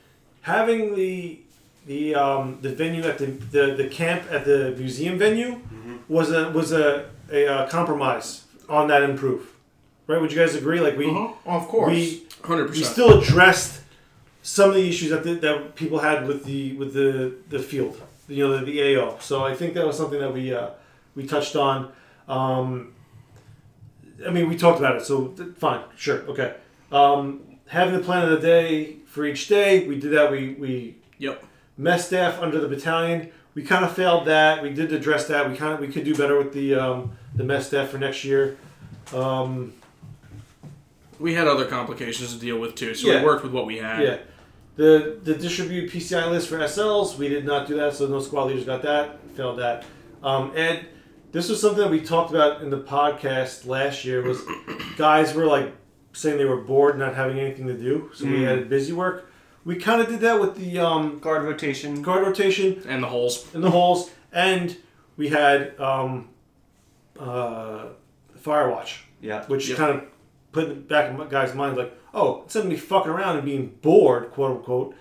[0.42, 1.40] having the
[1.86, 5.60] the um, the venue at the, the the camp at the museum venue
[6.08, 9.50] was a was a, a, uh compromise on that improve.
[10.06, 10.20] Right?
[10.20, 10.80] Would you guys agree?
[10.80, 11.06] Like we
[11.46, 11.90] of course.
[11.90, 13.80] we Hundred we still addressed
[14.42, 18.00] some of the issues that the, that people had with the with the the field,
[18.28, 19.18] you know, the, the AO.
[19.18, 20.70] So I think that was something that we uh,
[21.14, 21.90] we touched on.
[22.28, 22.92] Um,
[24.26, 26.54] I mean, we talked about it, so th- fine, sure, okay.
[26.92, 30.30] Um, having the plan of the day for each day, we did that.
[30.30, 31.44] We we Yep.
[31.76, 33.30] Mess staff under the battalion.
[33.54, 34.62] We kind of failed that.
[34.62, 35.48] We did address that.
[35.48, 38.24] We kind of we could do better with the um, the mess staff for next
[38.24, 38.56] year.
[39.14, 39.72] Um,
[41.18, 43.20] We had other complications to deal with too, so Yeah.
[43.20, 44.02] we worked with what we had.
[44.02, 44.16] yeah,
[44.76, 47.16] the the distribute PCI list for SLs.
[47.16, 49.18] We did not do that, so no squad leaders got that.
[49.36, 49.84] Failed that.
[50.22, 50.86] Um, Ed,
[51.32, 54.22] this was something that we talked about in the podcast last year.
[54.22, 54.42] Was
[54.96, 55.72] guys were like
[56.12, 59.30] saying they were bored, not having anything to do, so we had busy work.
[59.64, 62.02] We kind of did that with the um, Guard rotation.
[62.02, 62.82] guard rotation.
[62.86, 63.46] And the holes.
[63.54, 64.76] in the holes, and
[65.16, 66.28] we had um,
[67.18, 67.86] uh,
[68.42, 69.44] Firewatch, Yeah.
[69.46, 69.78] which Yep.
[69.78, 70.02] kind of
[70.52, 73.36] put in the back of my guys' minds like, oh, instead of me fucking around
[73.36, 74.94] and being bored, quote unquote,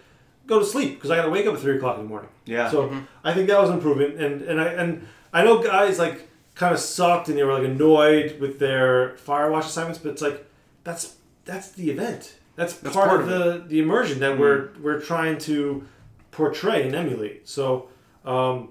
[0.47, 2.29] go to sleep because I got to wake up at three o'clock in the morning.
[2.45, 2.69] Yeah.
[2.71, 2.91] So
[3.23, 6.73] I think that was an improvement, and and I and I know guys like kind
[6.73, 10.45] of sucked and they were like annoyed with their Firewatch assignments, but it's like
[10.83, 11.15] that's
[11.45, 12.35] that's the event.
[12.55, 15.87] That's, That's part, part of of the the immersion that we're we're trying to
[16.31, 17.47] portray and emulate.
[17.47, 17.89] So
[18.25, 18.69] um,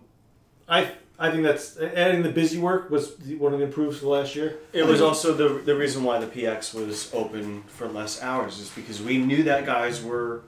[0.69, 4.35] I I think that's adding the busy work was one of the improves for last
[4.35, 4.59] year.
[4.73, 8.71] It was also the the reason why the PX was open for less hours is
[8.71, 10.43] because we knew that guys were,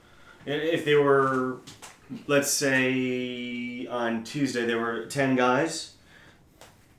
[0.46, 1.58] if they were,
[2.26, 5.94] let's say on Tuesday there were ten guys.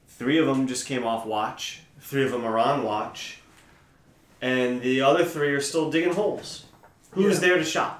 [0.07, 1.82] Three of them just came off watch.
[1.99, 3.40] Three of them are on watch,
[4.51, 6.47] and the other three are still digging holes.
[7.11, 7.47] Who's Yeah.
[7.47, 7.93] there to shop?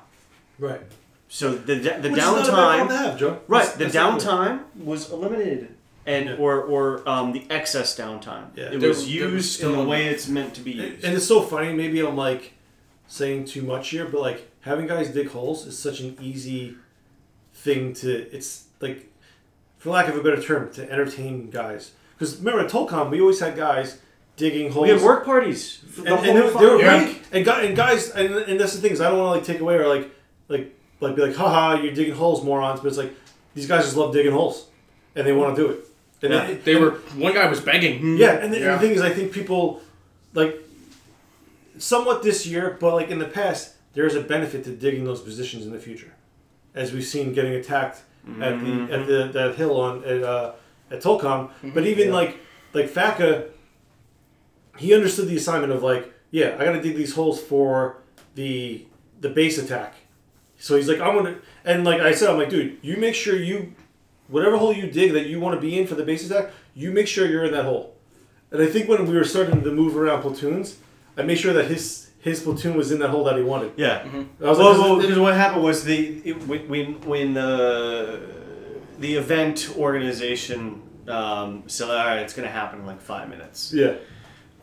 [0.60, 0.82] right.
[1.28, 2.88] So the the Which is not a bad downtime.
[2.88, 3.34] to have, Joe.
[3.48, 4.56] Right, That's- the that's downtime
[4.92, 5.64] was eliminated,
[6.06, 6.36] and Yeah.
[6.44, 8.46] or or um, the excess downtime.
[8.56, 8.72] Yeah.
[8.74, 11.04] It there was used in the way it's meant to be used.
[11.04, 11.74] and it's so funny.
[11.74, 12.44] Maybe I'm like
[13.08, 16.76] saying too much here, but like having guys dig holes is such an easy
[17.54, 18.10] thing to.
[18.36, 19.00] It's like,
[19.78, 21.84] for lack of a better term, to entertain guys.
[22.18, 23.98] Because remember at Tolcom, we always had guys
[24.38, 24.84] digging holes.
[24.88, 25.78] we had work parties.
[25.78, 28.60] for and, the and they, whole were- they were fucking And, and guys, and, and
[28.60, 30.10] that's the thing is I don't want to like take away or like
[30.48, 32.80] like like be like, haha, you're digging holes, morons.
[32.82, 33.14] But it's like
[33.54, 34.68] these guys just love digging holes,
[35.16, 35.80] and they want to do it.
[36.24, 36.48] And Yeah.
[36.48, 38.18] it- They were one guy was begging.
[38.18, 39.82] yeah, and the, and the thing is, I think people
[40.34, 40.58] like
[41.78, 45.22] somewhat this year, but like in the past, there is a benefit to digging those
[45.22, 46.14] positions in the future,
[46.74, 48.02] as we've seen getting attacked
[48.42, 50.52] at the at the that hill on at uh,
[50.92, 51.50] at Tolcom.
[51.74, 52.38] But even like
[52.74, 53.50] like Faka,
[54.78, 57.98] he understood the assignment of like, yeah, I got to dig these holes for
[58.36, 58.86] the
[59.22, 59.96] the base attack.
[60.58, 63.36] So he's like, I'm gonna, and like I said, I'm like, dude, you make sure
[63.36, 63.74] you,
[64.28, 66.92] whatever hole you dig that you want to be in for the base attack, you
[66.92, 67.96] make sure you're in that hole.
[68.52, 70.78] And I think when we were starting to move around platoons,
[71.18, 73.74] I made sure that his his platoon was in that hole that he wanted.
[73.78, 74.04] Yeah.
[74.42, 77.02] I was well, like, well, this is- because what happened was the it, when when
[77.02, 78.20] when the
[79.00, 83.74] the event organization um, said, "All right, it's going to happen in like five minutes."
[83.74, 83.96] yeah,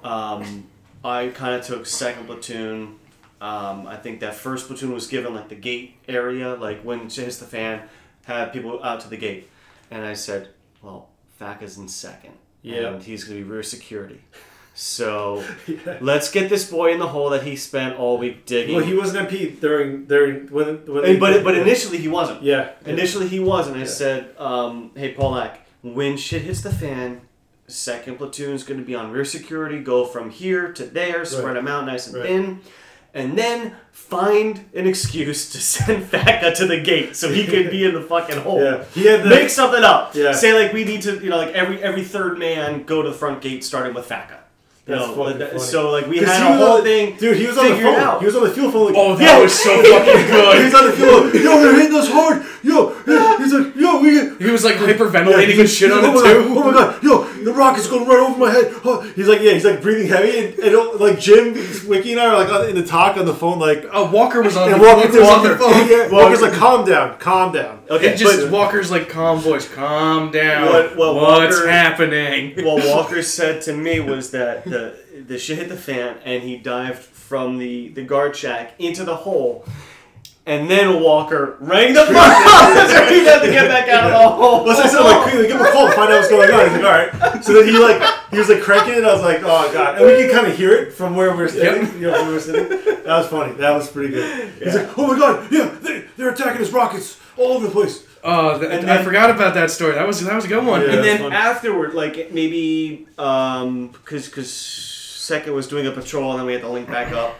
[0.04, 0.64] Um,
[1.04, 2.98] I kind of took second platoon.
[3.40, 7.12] Um, I think that first platoon was given like the gate area, like when it
[7.12, 7.82] hits the fan,
[8.24, 9.48] had people out to the gate,
[9.90, 10.48] and I said,
[10.80, 11.08] "Well,
[11.38, 12.88] Faka's in second, Yeah.
[12.94, 14.20] and he's going to be rear security."
[14.74, 15.44] So
[16.00, 18.74] let's get this boy in the hole that he spent all week digging.
[18.76, 21.18] well, he was an MP during during when when.
[21.18, 22.42] But but initially he wasn't.
[22.44, 23.84] yeah, Initially he was, and I Yeah.
[23.86, 27.22] said, um, "Hey, Paulak, when shit hits the fan,
[27.72, 29.80] second platoon's going to be on rear security.
[29.80, 31.54] Go from here to there, spread Right.
[31.54, 32.26] them out nice and Right.
[32.26, 32.60] thin,
[33.14, 37.84] and then find an excuse to send Faka to the gate so he could be
[37.84, 38.62] in the fucking hole.
[38.62, 40.14] yeah, he had the Make something up.
[40.14, 40.32] Yeah.
[40.32, 43.14] Say like we need to, you know, like every every third man go to the
[43.14, 44.36] front gate starting with Faka.
[44.84, 45.60] You That's know, that- funny.
[45.60, 47.16] So like we had he a was whole on- thing.
[47.16, 47.94] Dude, he was on the phone.
[47.94, 48.18] out.
[48.18, 48.86] He was on the fuel phone.
[48.86, 50.58] Like, Oh, that was so fucking good.
[50.58, 51.34] he was on the field.
[51.34, 52.42] Yo, they're hitting us hard.
[52.64, 52.88] Yo,
[53.38, 54.44] he's like, yo, we.
[54.44, 56.12] He was like hyperventilating he's and shit on it too.
[56.14, 58.72] God, oh my god, yo, the rocket's going right over my head.
[58.84, 61.54] Oh, he's like, yeah, he's like breathing heavy, and, and uh, like Jim,
[61.88, 64.56] Wiki, and I are like in the talk on the phone, like, Uh, Walker was
[64.56, 64.72] on.
[64.72, 65.88] and the, Walker Walker was on the phone.
[65.88, 67.82] Yeah, Walker's like, calm down, calm down.
[67.90, 70.66] Okay, It just but- Walker's like calm voice, calm down.
[70.72, 72.54] What- what What's Walker- happening?
[72.64, 74.96] what Walker said to me was that the
[75.26, 79.14] the shit hit the fan and he dived from the, the guard shack into the
[79.14, 79.64] hole.
[80.44, 84.28] And then Walker rang the bell so he had to get back out of the
[84.28, 84.64] hole.
[84.64, 86.68] Let's say something like, quickly, give him a call, find out what's going on.
[86.68, 87.44] He's like, all right.
[87.44, 88.02] So then he like,
[88.32, 89.04] he was like cranking it.
[89.04, 91.36] I was like, oh god, and we could kind of hear it from where we
[91.36, 91.94] were sitting.
[92.00, 92.68] You know, where we were sitting.
[93.04, 93.52] That was funny.
[93.54, 94.52] That was pretty good.
[94.58, 98.04] He's like, oh my god, yeah, they, they're attacking his rockets all over the place.
[98.24, 99.94] Oh, th- And I forgot about that story.
[99.94, 100.80] That was that was a good one.
[100.82, 100.94] Yeah.
[100.94, 101.32] and then fun.
[101.32, 106.62] afterward, like maybe um, because because second was doing a patrol, and then we had
[106.62, 107.36] to link back up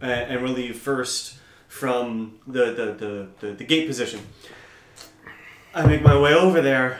[0.00, 1.34] uh, and relieve first
[1.80, 4.20] from the the, the, the the gate position.
[5.74, 6.98] I make my way over there,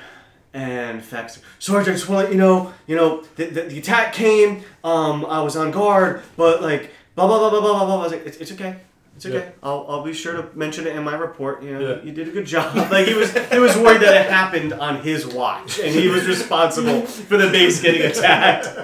[0.53, 3.79] And Fax, Sergeant, I just want to let you know, you know, the, the, the
[3.79, 4.65] attack came.
[4.85, 7.87] Um, I was on guard, but like, blah blah blah blah blah blah.
[7.87, 8.01] blah.
[8.01, 8.77] I was like, it's, it's okay.
[9.17, 9.39] It's okay.
[9.39, 9.51] Yeah.
[9.63, 11.63] I'll, I'll be sure to mention it in my report.
[11.63, 12.03] You know, Yeah.
[12.03, 12.75] you did a good job.
[12.97, 16.27] Like he was, he was worried that it happened on his watch, and he was
[16.27, 18.67] responsible for the base getting attacked.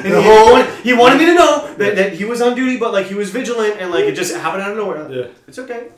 [0.00, 2.92] And he, wanted, he wanted me to know that, that he was on duty, but
[2.92, 5.10] like he was vigilant, and like it just happened out of nowhere.
[5.10, 5.26] Yeah.
[5.46, 5.88] It's okay.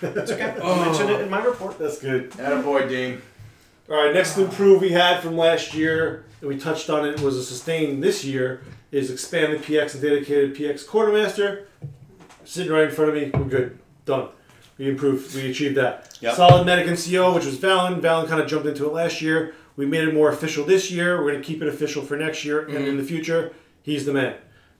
[0.00, 0.56] It's okay.
[0.62, 1.20] I'll mention it oh.
[1.20, 1.78] in my report.
[1.78, 2.30] That's good.
[2.32, 3.20] Attaboy, Dean.
[3.90, 7.36] All right, next improve we had from last year, and we touched on it, was
[7.36, 11.68] a sustain this year, is expanded PX and dedicated PX quartermaster.
[12.46, 13.78] Sitting right in front of me, we're good.
[14.04, 14.28] Done.
[14.78, 16.16] We improved, we achieved that.
[16.20, 16.34] Yep.
[16.36, 18.00] Solid medic and CO, which was Valen.
[18.00, 19.54] Valen kind of jumped into it last year.
[19.74, 21.18] We made it more official this year.
[21.22, 23.52] We're going to keep it official for next year and in the future.
[23.82, 24.36] He's the man.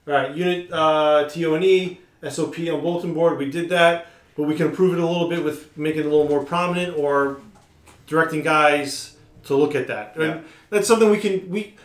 [0.07, 1.99] All right, unit uh, TO&E,
[2.29, 3.37] SOP on bulletin board.
[3.37, 4.07] We did that,
[4.37, 6.97] but we can improve it a little bit with making it a little more prominent
[6.97, 7.41] or
[8.05, 10.15] directing guys to look at that.
[10.17, 10.23] Yeah.
[10.23, 11.75] And that's something we can we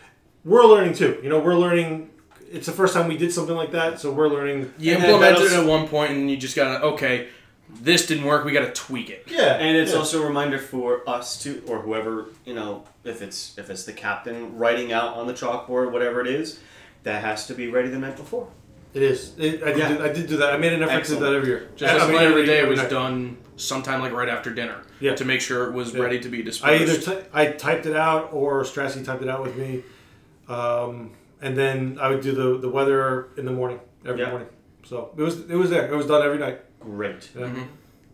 [0.45, 1.19] we're learning too.
[1.21, 2.11] You know, we're learning.
[2.53, 4.71] It's the first time we did something like that, so we're learning.
[4.77, 7.27] You implemented it at one point, and you just gotta okay.
[7.81, 8.45] This didn't work.
[8.45, 9.23] We gotta tweak it.
[9.27, 9.97] Yeah, And it's yeah.
[9.97, 13.93] also a reminder for us to, or whoever you know, if it's if it's the
[13.93, 16.59] captain writing out on the chalkboard, whatever it is,
[17.03, 18.47] that has to be ready the night before.
[18.93, 19.33] it is.
[19.39, 19.77] It, I did.
[19.79, 19.97] Yeah.
[19.97, 20.53] do, I did do that.
[20.53, 21.69] I made an effort to do that every year.
[21.75, 22.91] Just I mean, plan every- day every was night.
[22.91, 24.83] done sometime like right after dinner.
[24.99, 25.15] Yeah.
[25.15, 26.01] To make sure it was Yeah.
[26.03, 26.81] ready to be displayed.
[26.81, 29.81] I either ty- I typed it out or Strassy typed it out with me,
[30.47, 31.09] um,
[31.43, 34.29] and then I would do the, the weather in the morning every Yeah.
[34.29, 34.47] morning.
[34.83, 35.91] So it was it was there.
[35.91, 36.61] It was done every night.
[36.79, 37.29] Great.
[37.35, 37.45] Yeah.
[37.47, 37.61] Mm-hmm.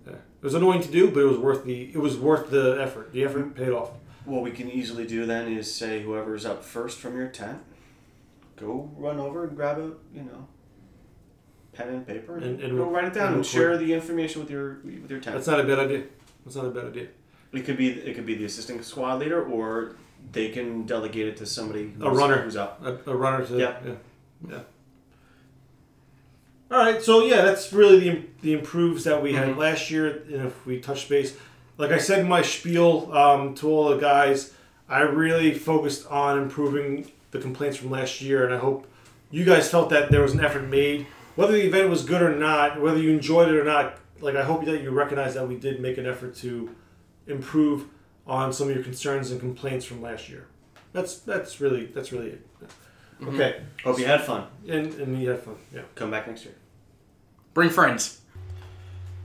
[0.07, 0.13] Yeah.
[0.13, 3.13] It was annoying to do, but it was worth the it was worth the effort.
[3.13, 3.63] The effort mm-hmm.
[3.63, 3.91] paid off.
[4.25, 7.59] What we can easily do then is say whoever's up first from your tent,
[8.55, 10.47] go run over and grab a you know
[11.73, 14.41] pen and paper and, And- and go write it down and and, share the information
[14.41, 15.35] with your with your tent.
[15.35, 16.03] That's not a bad idea.
[16.43, 17.07] That's not a bad idea.
[17.53, 19.95] It could be it could be the assistant squad leader, or
[20.31, 22.41] they can delegate it to somebody who's, A runner.
[22.41, 22.83] who's up.
[22.85, 23.77] A, a runner to Yeah.
[23.85, 23.93] yeah.
[24.47, 24.59] yeah.
[26.71, 30.23] All right, so yeah, that's really the the improves that we had last year.
[30.27, 31.35] And if we touch base,
[31.77, 34.53] like I said in my spiel um, to all the guys,
[34.87, 38.87] I really focused on improving the complaints from last year, and I hope
[39.31, 42.35] you guys felt that there was an effort made, whether the event was good or
[42.35, 43.97] not, whether you enjoyed it or not.
[44.21, 46.75] Like I hope that you recognize that we did make an effort to
[47.25, 47.85] improve
[48.29, 50.45] on some of your concerns and complaints from last year.
[50.93, 52.47] That's that's really that's really it.
[53.21, 53.35] Mm-hmm.
[53.35, 54.45] Okay, Hope you had fun.
[54.67, 55.55] and and you had fun.
[55.73, 55.81] Yeah.
[55.95, 56.55] Come back next year.
[57.53, 58.21] Bring friends.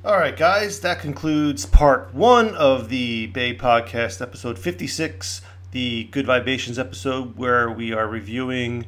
[0.04, 5.40] All right, guys, that concludes part one of the BAE Podcast, episode 56,
[5.70, 8.86] the Good Vibrations episode, where we are reviewing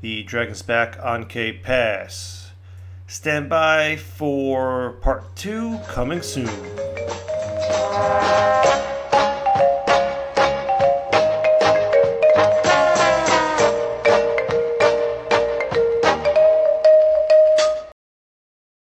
[0.00, 2.50] the Dragon's Back An Khe Pass.
[3.06, 6.48] Stand by for part two coming soon.